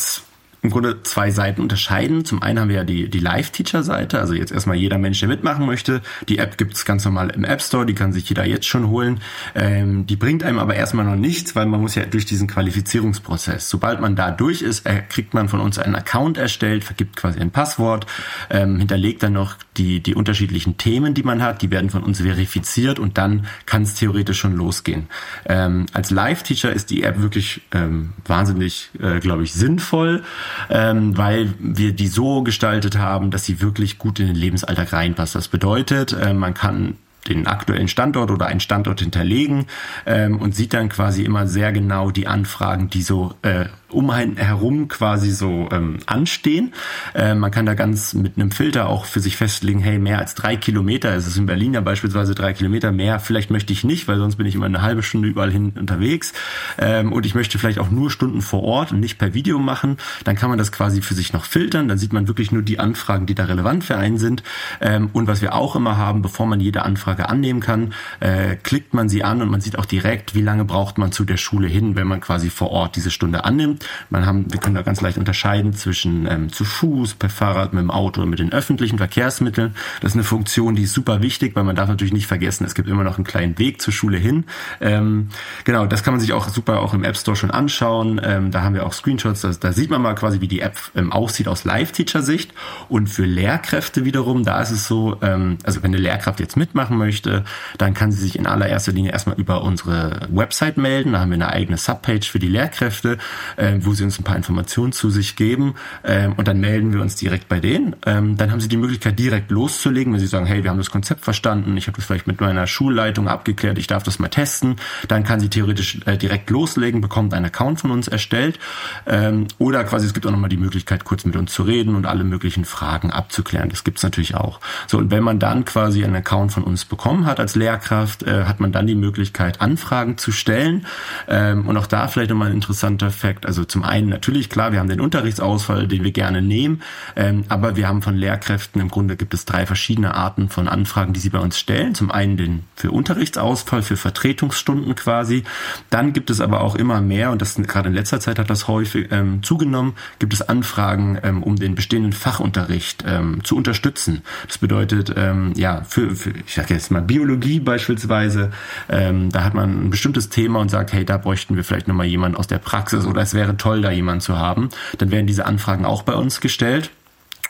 im 0.62 0.70
Grunde 0.70 1.02
zwei 1.02 1.30
Seiten 1.30 1.60
unterscheiden. 1.60 2.24
Zum 2.24 2.42
einen 2.42 2.58
haben 2.58 2.68
wir 2.68 2.76
ja 2.76 2.84
die, 2.84 3.08
die 3.08 3.20
Live-Teacher-Seite, 3.20 4.18
also 4.18 4.34
jetzt 4.34 4.50
erstmal 4.50 4.76
jeder 4.76 4.98
Mensch, 4.98 5.20
der 5.20 5.28
mitmachen 5.28 5.66
möchte. 5.66 6.02
Die 6.28 6.38
App 6.38 6.58
gibt's 6.58 6.84
ganz 6.84 7.04
normal 7.04 7.30
im 7.30 7.44
App 7.44 7.62
Store, 7.62 7.86
die 7.86 7.94
kann 7.94 8.12
sich 8.12 8.28
jeder 8.28 8.44
jetzt 8.44 8.66
schon 8.66 8.88
holen. 8.88 9.20
Ähm, 9.54 10.06
die 10.06 10.16
bringt 10.16 10.42
einem 10.42 10.58
aber 10.58 10.74
erstmal 10.74 11.04
noch 11.04 11.16
nichts, 11.16 11.54
weil 11.54 11.66
man 11.66 11.80
muss 11.80 11.94
ja 11.94 12.04
durch 12.06 12.26
diesen 12.26 12.48
Qualifizierungsprozess. 12.48 13.70
Sobald 13.70 14.00
man 14.00 14.16
da 14.16 14.30
durch 14.30 14.62
ist, 14.62 14.84
äh, 14.86 15.02
kriegt 15.08 15.32
man 15.32 15.48
von 15.48 15.60
uns 15.60 15.78
einen 15.78 15.94
Account 15.94 16.38
erstellt, 16.38 16.82
vergibt 16.82 17.16
quasi 17.16 17.38
ein 17.38 17.52
Passwort, 17.52 18.06
ähm, 18.50 18.78
hinterlegt 18.78 19.22
dann 19.22 19.34
noch 19.34 19.56
die, 19.76 20.00
die 20.00 20.14
unterschiedlichen 20.14 20.76
Themen, 20.76 21.14
die 21.14 21.22
man 21.22 21.40
hat, 21.40 21.62
die 21.62 21.70
werden 21.70 21.90
von 21.90 22.02
uns 22.02 22.20
verifiziert 22.20 22.98
und 22.98 23.16
dann 23.16 23.46
kann 23.64 23.82
es 23.82 23.94
theoretisch 23.94 24.38
schon 24.38 24.56
losgehen. 24.56 25.06
Ähm, 25.46 25.86
als 25.92 26.10
Live-Teacher 26.10 26.72
ist 26.72 26.90
die 26.90 27.04
App 27.04 27.20
wirklich 27.20 27.62
ähm, 27.72 28.12
wahnsinnig, 28.26 28.90
äh, 29.00 29.20
glaube 29.20 29.44
ich, 29.44 29.52
sinnvoll 29.52 30.24
ähm, 30.70 31.16
weil 31.16 31.54
wir 31.58 31.92
die 31.92 32.08
so 32.08 32.42
gestaltet 32.42 32.98
haben, 32.98 33.30
dass 33.30 33.44
sie 33.44 33.60
wirklich 33.60 33.98
gut 33.98 34.20
in 34.20 34.26
den 34.26 34.36
Lebensalltag 34.36 34.92
reinpasst. 34.92 35.34
Das 35.34 35.48
bedeutet, 35.48 36.12
äh, 36.12 36.32
man 36.32 36.54
kann 36.54 36.96
den 37.28 37.46
aktuellen 37.46 37.88
Standort 37.88 38.30
oder 38.30 38.46
einen 38.46 38.60
Standort 38.60 39.00
hinterlegen 39.00 39.66
ähm, 40.06 40.38
und 40.38 40.54
sieht 40.54 40.72
dann 40.72 40.88
quasi 40.88 41.24
immer 41.24 41.46
sehr 41.46 41.72
genau 41.72 42.10
die 42.10 42.26
Anfragen, 42.26 42.90
die 42.90 43.02
so 43.02 43.34
äh, 43.42 43.66
um 43.90 44.10
einen 44.10 44.36
herum 44.36 44.88
quasi 44.88 45.30
so 45.30 45.68
ähm, 45.72 45.98
anstehen. 46.06 46.74
Äh, 47.14 47.34
man 47.34 47.50
kann 47.50 47.66
da 47.66 47.74
ganz 47.74 48.14
mit 48.14 48.36
einem 48.36 48.50
Filter 48.50 48.88
auch 48.88 49.06
für 49.06 49.20
sich 49.20 49.36
festlegen, 49.36 49.80
hey, 49.80 49.98
mehr 49.98 50.18
als 50.18 50.34
drei 50.34 50.56
Kilometer, 50.56 51.14
es 51.14 51.26
ist 51.26 51.36
in 51.36 51.46
Berlin 51.46 51.74
ja 51.74 51.80
beispielsweise 51.80 52.34
drei 52.34 52.52
Kilometer 52.52 52.92
mehr, 52.92 53.18
vielleicht 53.20 53.50
möchte 53.50 53.72
ich 53.72 53.84
nicht, 53.84 54.06
weil 54.06 54.18
sonst 54.18 54.36
bin 54.36 54.46
ich 54.46 54.54
immer 54.54 54.66
eine 54.66 54.82
halbe 54.82 55.02
Stunde 55.02 55.28
überall 55.28 55.50
hin 55.50 55.72
unterwegs. 55.78 56.32
Ähm, 56.78 57.12
und 57.12 57.24
ich 57.24 57.34
möchte 57.34 57.58
vielleicht 57.58 57.78
auch 57.78 57.90
nur 57.90 58.10
Stunden 58.10 58.42
vor 58.42 58.62
Ort 58.62 58.92
und 58.92 59.00
nicht 59.00 59.18
per 59.18 59.32
Video 59.32 59.58
machen, 59.58 59.96
dann 60.24 60.36
kann 60.36 60.50
man 60.50 60.58
das 60.58 60.70
quasi 60.70 61.00
für 61.00 61.14
sich 61.14 61.32
noch 61.32 61.44
filtern, 61.44 61.88
dann 61.88 61.98
sieht 61.98 62.12
man 62.12 62.28
wirklich 62.28 62.52
nur 62.52 62.62
die 62.62 62.78
Anfragen, 62.78 63.26
die 63.26 63.34
da 63.34 63.44
relevant 63.44 63.84
für 63.84 63.96
einen 63.96 64.18
sind. 64.18 64.42
Ähm, 64.80 65.08
und 65.14 65.28
was 65.28 65.40
wir 65.40 65.54
auch 65.54 65.76
immer 65.76 65.96
haben, 65.96 66.20
bevor 66.20 66.46
man 66.46 66.60
jede 66.60 66.82
Anfrage 66.82 67.28
annehmen 67.28 67.60
kann, 67.60 67.94
äh, 68.20 68.56
klickt 68.56 68.92
man 68.92 69.08
sie 69.08 69.24
an 69.24 69.40
und 69.40 69.48
man 69.48 69.62
sieht 69.62 69.78
auch 69.78 69.86
direkt, 69.86 70.34
wie 70.34 70.42
lange 70.42 70.66
braucht 70.66 70.98
man 70.98 71.10
zu 71.10 71.24
der 71.24 71.38
Schule 71.38 71.68
hin, 71.68 71.96
wenn 71.96 72.06
man 72.06 72.20
quasi 72.20 72.50
vor 72.50 72.70
Ort 72.70 72.96
diese 72.96 73.10
Stunde 73.10 73.44
annimmt 73.44 73.77
man 74.10 74.26
haben, 74.26 74.52
wir 74.52 74.60
können 74.60 74.74
da 74.74 74.82
ganz 74.82 75.00
leicht 75.00 75.18
unterscheiden 75.18 75.72
zwischen 75.72 76.26
ähm, 76.26 76.52
zu 76.52 76.64
Fuß, 76.64 77.14
per 77.14 77.30
Fahrrad, 77.30 77.72
mit 77.72 77.82
dem 77.82 77.90
Auto 77.90 78.22
und 78.22 78.30
mit 78.30 78.38
den 78.38 78.52
öffentlichen 78.52 78.98
Verkehrsmitteln. 78.98 79.74
Das 80.00 80.12
ist 80.12 80.16
eine 80.16 80.24
Funktion, 80.24 80.74
die 80.74 80.82
ist 80.82 80.94
super 80.94 81.22
wichtig, 81.22 81.54
weil 81.56 81.64
man 81.64 81.76
darf 81.76 81.88
natürlich 81.88 82.12
nicht 82.12 82.26
vergessen, 82.26 82.64
es 82.64 82.74
gibt 82.74 82.88
immer 82.88 83.04
noch 83.04 83.16
einen 83.16 83.24
kleinen 83.24 83.58
Weg 83.58 83.80
zur 83.80 83.92
Schule 83.92 84.18
hin. 84.18 84.44
Ähm, 84.80 85.28
genau, 85.64 85.86
das 85.86 86.02
kann 86.02 86.14
man 86.14 86.20
sich 86.20 86.32
auch 86.32 86.48
super 86.48 86.80
auch 86.80 86.94
im 86.94 87.04
App 87.04 87.16
Store 87.16 87.36
schon 87.36 87.50
anschauen. 87.50 88.20
Ähm, 88.22 88.50
da 88.50 88.62
haben 88.62 88.74
wir 88.74 88.86
auch 88.86 88.92
Screenshots, 88.92 89.40
da, 89.40 89.50
da 89.50 89.72
sieht 89.72 89.90
man 89.90 90.02
mal 90.02 90.14
quasi, 90.14 90.40
wie 90.40 90.48
die 90.48 90.60
App 90.60 90.78
ähm, 90.94 91.12
aussieht 91.12 91.48
aus 91.48 91.64
Live-Teacher-Sicht. 91.64 92.52
Und 92.88 93.08
für 93.08 93.24
Lehrkräfte 93.24 94.04
wiederum, 94.04 94.44
da 94.44 94.60
ist 94.60 94.70
es 94.70 94.86
so, 94.86 95.16
ähm, 95.22 95.58
also 95.64 95.82
wenn 95.82 95.92
eine 95.92 96.02
Lehrkraft 96.02 96.40
jetzt 96.40 96.56
mitmachen 96.56 96.96
möchte, 96.96 97.44
dann 97.78 97.94
kann 97.94 98.12
sie 98.12 98.20
sich 98.20 98.38
in 98.38 98.46
allererster 98.46 98.92
Linie 98.92 99.12
erstmal 99.12 99.36
über 99.36 99.62
unsere 99.62 100.28
Website 100.30 100.76
melden. 100.76 101.12
Da 101.12 101.20
haben 101.20 101.30
wir 101.30 101.34
eine 101.34 101.48
eigene 101.48 101.76
Subpage 101.76 102.28
für 102.28 102.38
die 102.38 102.48
Lehrkräfte, 102.48 103.18
äh, 103.56 103.67
wo 103.80 103.92
sie 103.92 104.04
uns 104.04 104.18
ein 104.18 104.24
paar 104.24 104.36
Informationen 104.36 104.92
zu 104.92 105.10
sich 105.10 105.36
geben 105.36 105.74
ähm, 106.04 106.34
und 106.36 106.48
dann 106.48 106.60
melden 106.60 106.92
wir 106.92 107.00
uns 107.00 107.16
direkt 107.16 107.48
bei 107.48 107.60
denen. 107.60 107.96
Ähm, 108.06 108.36
dann 108.36 108.50
haben 108.50 108.60
sie 108.60 108.68
die 108.68 108.76
Möglichkeit, 108.76 109.18
direkt 109.18 109.50
loszulegen, 109.50 110.12
wenn 110.12 110.20
sie 110.20 110.26
sagen, 110.26 110.46
hey, 110.46 110.62
wir 110.62 110.70
haben 110.70 110.78
das 110.78 110.90
Konzept 110.90 111.24
verstanden, 111.24 111.76
ich 111.76 111.86
habe 111.86 111.96
das 111.96 112.06
vielleicht 112.06 112.26
mit 112.26 112.40
meiner 112.40 112.66
Schulleitung 112.66 113.28
abgeklärt, 113.28 113.78
ich 113.78 113.86
darf 113.86 114.02
das 114.02 114.18
mal 114.18 114.28
testen. 114.28 114.76
Dann 115.08 115.24
kann 115.24 115.40
sie 115.40 115.48
theoretisch 115.48 116.00
äh, 116.06 116.16
direkt 116.16 116.50
loslegen, 116.50 117.00
bekommt 117.00 117.34
einen 117.34 117.46
Account 117.46 117.80
von 117.80 117.90
uns 117.90 118.08
erstellt 118.08 118.58
ähm, 119.06 119.46
oder 119.58 119.84
quasi 119.84 120.06
es 120.06 120.14
gibt 120.14 120.26
auch 120.26 120.30
nochmal 120.30 120.50
die 120.50 120.56
Möglichkeit, 120.56 121.04
kurz 121.04 121.24
mit 121.24 121.36
uns 121.36 121.52
zu 121.52 121.62
reden 121.62 121.94
und 121.94 122.06
alle 122.06 122.24
möglichen 122.24 122.64
Fragen 122.64 123.10
abzuklären. 123.10 123.68
Das 123.68 123.84
gibt's 123.84 124.02
natürlich 124.02 124.34
auch. 124.34 124.60
So, 124.86 124.98
und 124.98 125.10
wenn 125.10 125.22
man 125.22 125.38
dann 125.38 125.64
quasi 125.64 126.04
einen 126.04 126.16
Account 126.16 126.52
von 126.52 126.64
uns 126.64 126.84
bekommen 126.84 127.26
hat 127.26 127.40
als 127.40 127.54
Lehrkraft, 127.54 128.22
äh, 128.22 128.44
hat 128.44 128.60
man 128.60 128.72
dann 128.72 128.86
die 128.86 128.94
Möglichkeit, 128.94 129.60
Anfragen 129.60 130.18
zu 130.18 130.32
stellen. 130.32 130.86
Und 131.28 131.76
auch 131.76 131.86
da 131.86 132.08
vielleicht 132.08 132.30
nochmal 132.30 132.48
ein 132.48 132.54
interessanter 132.54 133.10
Fakt. 133.10 133.46
Also 133.46 133.57
zum 133.64 133.82
einen 133.82 134.08
natürlich, 134.08 134.48
klar, 134.50 134.72
wir 134.72 134.80
haben 134.80 134.88
den 134.88 135.00
Unterrichtsausfall, 135.00 135.88
den 135.88 136.04
wir 136.04 136.12
gerne 136.12 136.42
nehmen, 136.42 136.82
ähm, 137.16 137.44
aber 137.48 137.76
wir 137.76 137.88
haben 137.88 138.02
von 138.02 138.16
Lehrkräften 138.16 138.80
im 138.80 138.88
Grunde 138.88 139.16
gibt 139.16 139.34
es 139.34 139.44
drei 139.44 139.66
verschiedene 139.66 140.14
Arten 140.14 140.48
von 140.48 140.68
Anfragen, 140.68 141.12
die 141.12 141.20
sie 141.20 141.30
bei 141.30 141.38
uns 141.38 141.58
stellen. 141.58 141.94
Zum 141.94 142.10
einen 142.10 142.36
den 142.36 142.64
für 142.74 142.90
Unterrichtsausfall, 142.90 143.82
für 143.82 143.96
Vertretungsstunden 143.96 144.94
quasi. 144.94 145.44
Dann 145.90 146.12
gibt 146.12 146.30
es 146.30 146.40
aber 146.40 146.60
auch 146.60 146.74
immer 146.74 147.00
mehr, 147.00 147.30
und 147.30 147.42
das 147.42 147.56
gerade 147.56 147.88
in 147.88 147.94
letzter 147.94 148.20
Zeit 148.20 148.38
hat 148.38 148.50
das 148.50 148.68
häufig 148.68 149.08
ähm, 149.10 149.42
zugenommen, 149.42 149.94
gibt 150.18 150.32
es 150.32 150.42
Anfragen, 150.42 151.18
ähm, 151.22 151.42
um 151.42 151.56
den 151.56 151.74
bestehenden 151.74 152.12
Fachunterricht 152.12 153.04
ähm, 153.06 153.42
zu 153.44 153.56
unterstützen. 153.56 154.22
Das 154.46 154.58
bedeutet, 154.58 155.12
ähm, 155.16 155.52
ja, 155.56 155.82
für, 155.82 156.14
für 156.14 156.30
ich 156.30 156.54
sage 156.54 156.74
jetzt 156.74 156.90
mal 156.90 157.02
Biologie 157.02 157.60
beispielsweise, 157.60 158.50
ähm, 158.88 159.30
da 159.30 159.44
hat 159.44 159.54
man 159.54 159.86
ein 159.86 159.90
bestimmtes 159.90 160.28
Thema 160.28 160.60
und 160.60 160.70
sagt, 160.70 160.92
hey, 160.92 161.04
da 161.04 161.16
bräuchten 161.16 161.56
wir 161.56 161.64
vielleicht 161.64 161.88
nochmal 161.88 162.06
jemanden 162.06 162.36
aus 162.36 162.46
der 162.46 162.58
Praxis 162.58 163.06
oder 163.06 163.22
es 163.22 163.34
wäre 163.34 163.47
toll, 163.56 163.82
da 163.82 163.90
jemanden 163.90 164.20
zu 164.20 164.38
haben. 164.38 164.68
Dann 164.98 165.10
werden 165.10 165.26
diese 165.26 165.46
Anfragen 165.46 165.84
auch 165.84 166.02
bei 166.02 166.14
uns 166.14 166.40
gestellt. 166.40 166.90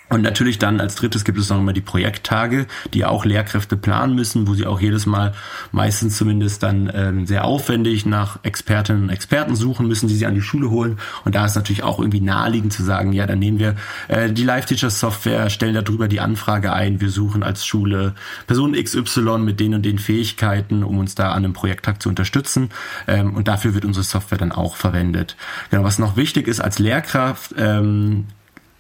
Und 0.08 0.22
natürlich 0.22 0.58
dann 0.58 0.80
als 0.80 0.94
drittes 0.94 1.24
gibt 1.24 1.38
es 1.38 1.50
noch 1.50 1.58
immer 1.58 1.72
die 1.72 1.80
Projekttage, 1.80 2.66
die 2.94 3.04
auch 3.04 3.24
Lehrkräfte 3.24 3.76
planen 3.76 4.14
müssen, 4.14 4.46
wo 4.46 4.54
sie 4.54 4.66
auch 4.66 4.80
jedes 4.80 5.06
Mal 5.06 5.34
meistens 5.72 6.16
zumindest 6.16 6.62
dann 6.62 6.90
ähm, 6.94 7.26
sehr 7.26 7.44
aufwendig 7.44 8.06
nach 8.06 8.38
Expertinnen 8.42 9.04
und 9.04 9.10
Experten 9.10 9.54
suchen 9.54 9.86
müssen, 9.86 10.08
die 10.08 10.14
sie 10.14 10.26
an 10.26 10.34
die 10.34 10.42
Schule 10.42 10.70
holen. 10.70 10.98
Und 11.24 11.34
da 11.34 11.44
ist 11.44 11.56
natürlich 11.56 11.82
auch 11.82 11.98
irgendwie 11.98 12.20
naheliegend 12.20 12.72
zu 12.72 12.82
sagen, 12.82 13.12
ja, 13.12 13.26
dann 13.26 13.38
nehmen 13.38 13.58
wir 13.58 13.76
äh, 14.08 14.30
die 14.30 14.44
Live-Teacher-Software, 14.44 15.50
stellen 15.50 15.74
darüber 15.74 16.08
die 16.08 16.20
Anfrage 16.20 16.72
ein, 16.72 17.00
wir 17.00 17.10
suchen 17.10 17.42
als 17.42 17.66
Schule 17.66 18.14
Person 18.46 18.72
XY 18.72 19.38
mit 19.38 19.60
den 19.60 19.74
und 19.74 19.82
den 19.82 19.98
Fähigkeiten, 19.98 20.84
um 20.84 20.98
uns 20.98 21.14
da 21.14 21.32
an 21.32 21.44
einem 21.44 21.52
Projekttag 21.52 22.02
zu 22.02 22.08
unterstützen. 22.08 22.70
Ähm, 23.06 23.34
und 23.34 23.48
dafür 23.48 23.74
wird 23.74 23.84
unsere 23.84 24.04
Software 24.04 24.38
dann 24.38 24.52
auch 24.52 24.76
verwendet. 24.76 25.36
Genau, 25.70 25.84
was 25.84 25.98
noch 25.98 26.16
wichtig 26.16 26.48
ist 26.48 26.60
als 26.60 26.78
Lehrkraft, 26.78 27.54
ähm, 27.58 28.26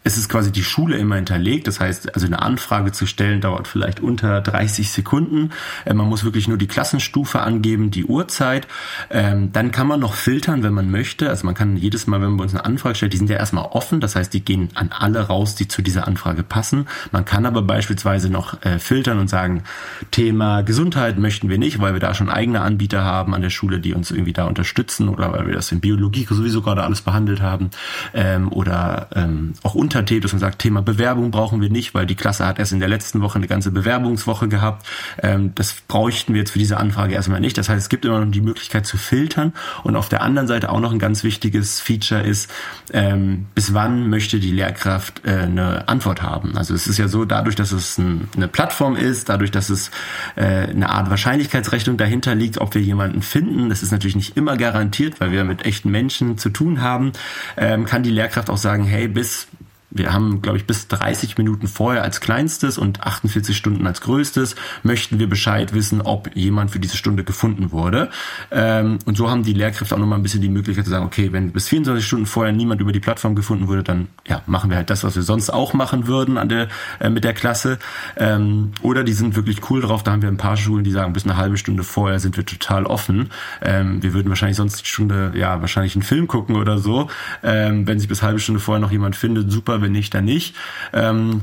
es 0.04 0.16
ist 0.16 0.28
quasi 0.28 0.52
die 0.52 0.62
Schule 0.62 0.96
immer 0.96 1.16
hinterlegt. 1.16 1.66
Das 1.66 1.80
heißt, 1.80 2.14
also 2.14 2.26
eine 2.26 2.40
Anfrage 2.40 2.92
zu 2.92 3.06
stellen 3.06 3.40
dauert 3.40 3.68
vielleicht 3.68 4.00
unter 4.00 4.40
30 4.40 4.90
Sekunden. 4.90 5.50
Äh, 5.84 5.94
man 5.94 6.08
muss 6.08 6.24
wirklich 6.24 6.48
nur 6.48 6.56
die 6.56 6.66
Klassenstufe 6.66 7.40
angeben, 7.40 7.90
die 7.90 8.04
Uhrzeit. 8.04 8.66
Ähm, 9.10 9.52
dann 9.52 9.70
kann 9.70 9.86
man 9.86 10.00
noch 10.00 10.14
filtern, 10.14 10.62
wenn 10.62 10.72
man 10.72 10.90
möchte. 10.90 11.28
Also 11.28 11.44
man 11.44 11.54
kann 11.54 11.76
jedes 11.76 12.06
Mal, 12.06 12.20
wenn 12.20 12.30
man 12.30 12.40
uns 12.40 12.54
eine 12.54 12.64
Anfrage 12.64 12.94
stellt, 12.94 13.12
die 13.12 13.18
sind 13.18 13.28
ja 13.28 13.36
erstmal 13.36 13.64
offen. 13.64 14.00
Das 14.00 14.16
heißt, 14.16 14.32
die 14.32 14.44
gehen 14.44 14.70
an 14.74 14.90
alle 14.96 15.20
raus, 15.20 15.56
die 15.56 15.68
zu 15.68 15.82
dieser 15.82 16.06
Anfrage 16.06 16.42
passen. 16.42 16.86
Man 17.12 17.24
kann 17.24 17.44
aber 17.44 17.62
beispielsweise 17.62 18.30
noch 18.30 18.62
äh, 18.62 18.78
filtern 18.78 19.18
und 19.18 19.28
sagen, 19.28 19.64
Thema 20.10 20.62
Gesundheit 20.62 21.18
möchten 21.18 21.50
wir 21.50 21.58
nicht, 21.58 21.80
weil 21.80 21.92
wir 21.92 22.00
da 22.00 22.14
schon 22.14 22.30
eigene 22.30 22.60
Anbieter 22.60 23.04
haben 23.04 23.34
an 23.34 23.42
der 23.42 23.50
Schule, 23.50 23.80
die 23.80 23.94
uns 23.94 24.10
irgendwie 24.10 24.32
da 24.32 24.44
unterstützen 24.44 25.08
oder 25.08 25.32
weil 25.32 25.46
wir 25.46 25.54
das 25.54 25.72
in 25.72 25.80
Biologie 25.80 26.26
sowieso 26.30 26.62
gerade 26.62 26.82
alles 26.82 27.02
behandelt 27.02 27.42
haben. 27.42 27.70
Ähm, 28.14 28.50
oder 28.52 29.08
ähm, 29.14 29.52
auch 29.62 29.74
unter 29.88 29.98
Unterthemen, 30.00 30.22
dass 30.22 30.32
man 30.32 30.40
sagt, 30.40 30.58
Thema 30.58 30.82
Bewerbung 30.82 31.30
brauchen 31.30 31.62
wir 31.62 31.70
nicht, 31.70 31.94
weil 31.94 32.04
die 32.04 32.14
Klasse 32.14 32.46
hat 32.46 32.58
erst 32.58 32.72
in 32.72 32.78
der 32.78 32.90
letzten 32.90 33.22
Woche 33.22 33.36
eine 33.36 33.46
ganze 33.46 33.70
Bewerbungswoche 33.70 34.48
gehabt. 34.48 34.86
Ähm, 35.22 35.52
das 35.54 35.72
bräuchten 35.88 36.34
wir 36.34 36.40
jetzt 36.40 36.50
für 36.50 36.58
diese 36.58 36.76
Anfrage 36.76 37.14
erstmal 37.14 37.40
nicht. 37.40 37.56
Das 37.56 37.70
heißt, 37.70 37.80
es 37.80 37.88
gibt 37.88 38.04
immer 38.04 38.22
noch 38.22 38.30
die 38.30 38.42
Möglichkeit 38.42 38.86
zu 38.86 38.98
filtern. 38.98 39.54
Und 39.84 39.96
auf 39.96 40.10
der 40.10 40.20
anderen 40.20 40.46
Seite 40.46 40.70
auch 40.70 40.80
noch 40.80 40.92
ein 40.92 40.98
ganz 40.98 41.24
wichtiges 41.24 41.80
Feature 41.80 42.20
ist, 42.20 42.50
ähm, 42.92 43.46
bis 43.54 43.72
wann 43.72 44.10
möchte 44.10 44.40
die 44.40 44.50
Lehrkraft 44.50 45.22
äh, 45.24 45.30
eine 45.30 45.88
Antwort 45.88 46.22
haben. 46.22 46.58
Also 46.58 46.74
es 46.74 46.86
ist 46.86 46.98
ja 46.98 47.08
so, 47.08 47.24
dadurch, 47.24 47.56
dass 47.56 47.72
es 47.72 47.96
ein, 47.96 48.28
eine 48.36 48.46
Plattform 48.46 48.94
ist, 48.94 49.30
dadurch, 49.30 49.50
dass 49.50 49.70
es 49.70 49.90
äh, 50.36 50.68
eine 50.68 50.90
Art 50.90 51.08
Wahrscheinlichkeitsrechnung 51.08 51.96
dahinter 51.96 52.34
liegt, 52.34 52.58
ob 52.58 52.74
wir 52.74 52.82
jemanden 52.82 53.22
finden, 53.22 53.70
das 53.70 53.82
ist 53.82 53.90
natürlich 53.90 54.16
nicht 54.16 54.36
immer 54.36 54.58
garantiert, 54.58 55.18
weil 55.18 55.32
wir 55.32 55.44
mit 55.44 55.64
echten 55.64 55.90
Menschen 55.90 56.36
zu 56.36 56.50
tun 56.50 56.82
haben, 56.82 57.12
ähm, 57.56 57.86
kann 57.86 58.02
die 58.02 58.10
Lehrkraft 58.10 58.50
auch 58.50 58.58
sagen, 58.58 58.84
hey, 58.84 59.08
bis 59.08 59.48
wir 59.90 60.12
haben, 60.12 60.42
glaube 60.42 60.58
ich, 60.58 60.66
bis 60.66 60.88
30 60.88 61.38
Minuten 61.38 61.66
vorher 61.66 62.02
als 62.02 62.20
kleinstes 62.20 62.76
und 62.76 63.02
48 63.02 63.56
Stunden 63.56 63.86
als 63.86 64.02
größtes 64.02 64.54
möchten 64.82 65.18
wir 65.18 65.28
Bescheid 65.28 65.72
wissen, 65.72 66.02
ob 66.02 66.34
jemand 66.36 66.70
für 66.70 66.78
diese 66.78 66.96
Stunde 66.96 67.24
gefunden 67.24 67.72
wurde. 67.72 68.10
Ähm, 68.50 68.98
und 69.06 69.16
so 69.16 69.30
haben 69.30 69.44
die 69.44 69.54
Lehrkräfte 69.54 69.94
auch 69.94 69.98
nochmal 69.98 70.18
ein 70.18 70.22
bisschen 70.22 70.42
die 70.42 70.50
Möglichkeit 70.50 70.84
zu 70.84 70.90
sagen, 70.90 71.06
okay, 71.06 71.32
wenn 71.32 71.52
bis 71.52 71.68
24 71.68 72.04
Stunden 72.06 72.26
vorher 72.26 72.52
niemand 72.52 72.82
über 72.82 72.92
die 72.92 73.00
Plattform 73.00 73.34
gefunden 73.34 73.68
wurde, 73.68 73.82
dann 73.82 74.08
ja, 74.26 74.42
machen 74.46 74.68
wir 74.68 74.76
halt 74.76 74.90
das, 74.90 75.04
was 75.04 75.16
wir 75.16 75.22
sonst 75.22 75.50
auch 75.50 75.72
machen 75.72 76.06
würden 76.06 76.36
an 76.36 76.50
der, 76.50 76.68
äh, 77.00 77.08
mit 77.08 77.24
der 77.24 77.32
Klasse. 77.32 77.78
Ähm, 78.16 78.72
oder 78.82 79.04
die 79.04 79.14
sind 79.14 79.36
wirklich 79.36 79.70
cool 79.70 79.80
drauf. 79.80 80.02
Da 80.02 80.12
haben 80.12 80.20
wir 80.22 80.28
ein 80.28 80.36
paar 80.36 80.58
Schulen, 80.58 80.84
die 80.84 80.92
sagen, 80.92 81.14
bis 81.14 81.24
eine 81.24 81.38
halbe 81.38 81.56
Stunde 81.56 81.82
vorher 81.82 82.20
sind 82.20 82.36
wir 82.36 82.44
total 82.44 82.84
offen. 82.84 83.30
Ähm, 83.62 84.02
wir 84.02 84.12
würden 84.12 84.28
wahrscheinlich 84.28 84.58
sonst 84.58 84.82
die 84.82 84.86
Stunde, 84.86 85.32
ja, 85.34 85.62
wahrscheinlich 85.62 85.94
einen 85.96 86.02
Film 86.02 86.28
gucken 86.28 86.56
oder 86.56 86.76
so. 86.76 87.08
Ähm, 87.42 87.86
wenn 87.86 87.98
sich 87.98 88.08
bis 88.08 88.22
halbe 88.22 88.38
Stunde 88.38 88.60
vorher 88.60 88.80
noch 88.80 88.92
jemand 88.92 89.16
findet, 89.16 89.50
super 89.50 89.77
wenn 89.82 89.92
nicht, 89.92 90.14
dann 90.14 90.24
nicht. 90.24 90.54
Ähm, 90.92 91.42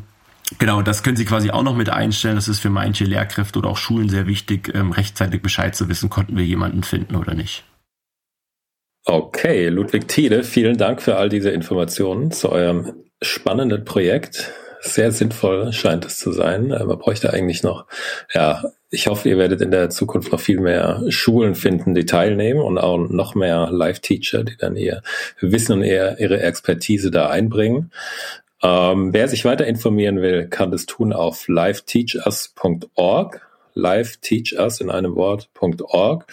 Genau, 0.60 0.84
das 0.84 1.02
können 1.02 1.18
Sie 1.18 1.26
quasi 1.26 1.50
auch 1.50 1.64
noch 1.64 1.76
mit 1.76 1.90
einstellen. 1.90 2.36
Das 2.36 2.48
ist 2.48 2.60
für 2.60 2.70
manche 2.70 3.04
Lehrkräfte 3.04 3.60
oder 3.60 3.70
auch 3.70 3.78
Schulen 3.78 4.10
sehr 4.10 4.28
wichtig, 4.28 4.72
ähm, 4.76 4.92
rechtzeitig 4.92 5.42
Bescheid 5.42 5.76
zu 5.76 5.90
wissen, 5.90 6.10
konnten 6.10 6.38
wir 6.38 6.46
jemanden 6.46 6.84
finden 6.84 7.16
oder 7.16 7.34
nicht. 7.34 7.64
Okay, 9.06 9.70
Ludwig 9.70 10.08
Thiele, 10.08 10.44
vielen 10.44 10.78
Dank 10.78 11.02
für 11.02 11.16
all 11.18 11.30
diese 11.30 11.50
Informationen 11.50 12.32
zu 12.32 12.52
eurem 12.52 12.94
spannenden 13.22 13.86
Projekt. 13.86 14.52
Sehr 14.82 15.12
sinnvoll 15.12 15.74
scheint 15.74 16.06
es 16.06 16.18
zu 16.18 16.32
sein. 16.32 16.72
Äh, 16.72 16.86
man 16.86 17.00
bräuchte 17.00 17.34
eigentlich 17.34 17.64
noch, 17.64 17.88
ja, 18.34 18.64
ich 18.90 19.08
hoffe, 19.08 19.30
ihr 19.30 19.38
werdet 19.38 19.62
in 19.62 19.72
der 19.72 19.90
Zukunft 19.90 20.32
noch 20.32 20.40
viel 20.40 20.60
mehr 20.60 21.04
Schulen 21.10 21.56
finden, 21.56 21.96
die 21.96 22.06
teilnehmen 22.06 22.62
und 22.62 22.78
auch 22.78 22.98
noch 22.98 23.36
mehr 23.36 23.70
Live-Teacher, 23.72 24.44
die 24.44 24.58
dann 24.58 24.76
ihr 24.76 25.02
Wissen 25.42 25.74
und 25.74 25.84
ihr, 25.84 26.18
ihre 26.20 26.40
Expertise 26.42 27.12
da 27.12 27.30
einbringen. 27.30 27.92
Ähm, 28.64 29.14
wer 29.14 29.28
sich 29.28 29.44
weiter 29.46 29.68
informieren 29.68 30.22
will, 30.22 30.48
kann 30.48 30.72
das 30.72 30.86
tun 30.86 31.14
auf 31.14 31.48
liveteachus.org, 31.48 33.42
liveteachus 33.74 34.82
in 34.82 34.90
einem 34.90 35.16
Wort.org. 35.16 36.26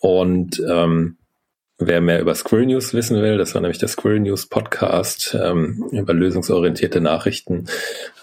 Und 0.00 0.62
ähm, 0.68 1.16
Wer 1.80 2.00
mehr 2.00 2.20
über 2.20 2.34
Squirrel 2.34 2.66
News 2.66 2.92
wissen 2.92 3.22
will, 3.22 3.38
das 3.38 3.54
war 3.54 3.60
nämlich 3.60 3.78
der 3.78 3.86
Squirrel 3.86 4.18
News 4.18 4.46
Podcast 4.46 5.38
ähm, 5.40 5.88
über 5.92 6.12
lösungsorientierte 6.12 7.00
Nachrichten 7.00 7.68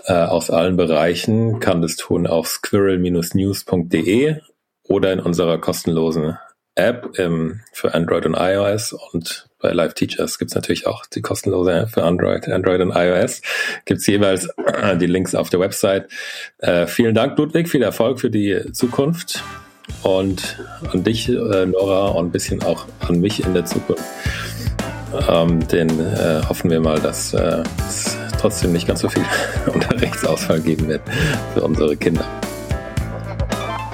äh, 0.07 0.13
aus 0.13 0.49
allen 0.49 0.75
Bereichen, 0.75 1.61
kann 1.61 1.81
das 1.81 1.95
tun 1.95 2.27
auf 2.27 2.47
squirrel-news.de 2.47 4.41
oder 4.83 5.13
in 5.13 5.21
unserer 5.21 5.57
kostenlosen 5.57 6.37
App 6.75 7.17
ähm, 7.17 7.61
für 7.71 7.93
Android 7.93 8.25
und 8.25 8.35
iOS 8.37 8.91
und 8.91 9.47
bei 9.59 9.71
Live 9.71 9.93
Teachers 9.93 10.37
gibt's 10.37 10.53
natürlich 10.53 10.85
auch 10.85 11.05
die 11.05 11.21
kostenlose 11.21 11.71
App 11.71 11.91
für 11.91 12.03
Android, 12.03 12.49
Android 12.49 12.81
und 12.81 12.91
iOS. 12.93 13.41
Gibt's 13.85 14.05
jeweils 14.05 14.49
äh, 14.57 14.97
die 14.97 15.07
Links 15.07 15.33
auf 15.33 15.49
der 15.49 15.61
Website. 15.61 16.11
Äh, 16.57 16.87
vielen 16.87 17.15
Dank, 17.15 17.37
Ludwig, 17.37 17.69
viel 17.69 17.83
Erfolg 17.83 18.19
für 18.19 18.29
die 18.29 18.73
Zukunft 18.73 19.41
und 20.03 20.57
an 20.91 21.03
dich, 21.03 21.29
äh, 21.29 21.65
Nora, 21.65 22.09
und 22.09 22.27
ein 22.27 22.31
bisschen 22.31 22.63
auch 22.63 22.85
an 23.07 23.19
mich 23.19 23.43
in 23.45 23.53
der 23.53 23.65
Zukunft. 23.65 24.03
Ähm, 25.29 25.65
den 25.67 25.89
äh, 25.89 26.41
hoffen 26.47 26.69
wir 26.69 26.79
mal, 26.79 26.99
dass 26.99 27.33
äh, 27.33 27.63
es 27.87 28.17
trotzdem 28.39 28.73
nicht 28.73 28.87
ganz 28.87 29.01
so 29.01 29.09
viel 29.09 29.23
Unterrichtsausfall 29.73 30.59
geben 30.59 30.87
wird 30.87 31.01
für 31.53 31.61
unsere 31.61 31.95
Kinder. 31.95 32.25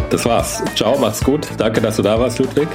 Das 0.09 0.25
war's. 0.25 0.61
Ciao, 0.75 0.97
macht's 0.97 1.23
gut. 1.23 1.47
Danke, 1.57 1.79
dass 1.79 1.95
du 1.95 2.01
da 2.01 2.19
warst, 2.19 2.39
Ludwig. 2.39 2.67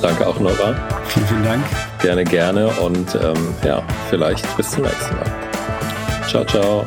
Danke 0.00 0.26
auch, 0.26 0.38
Nora. 0.40 0.74
Vielen, 1.08 1.26
vielen 1.26 1.44
Dank. 1.44 1.64
Gerne, 2.00 2.24
gerne 2.24 2.68
und 2.68 3.14
ähm, 3.22 3.54
ja, 3.64 3.82
vielleicht 4.10 4.56
bis 4.56 4.70
zum 4.70 4.84
nächsten 4.84 5.16
Mal. 5.16 5.32
Ciao, 6.28 6.44
ciao. 6.44 6.86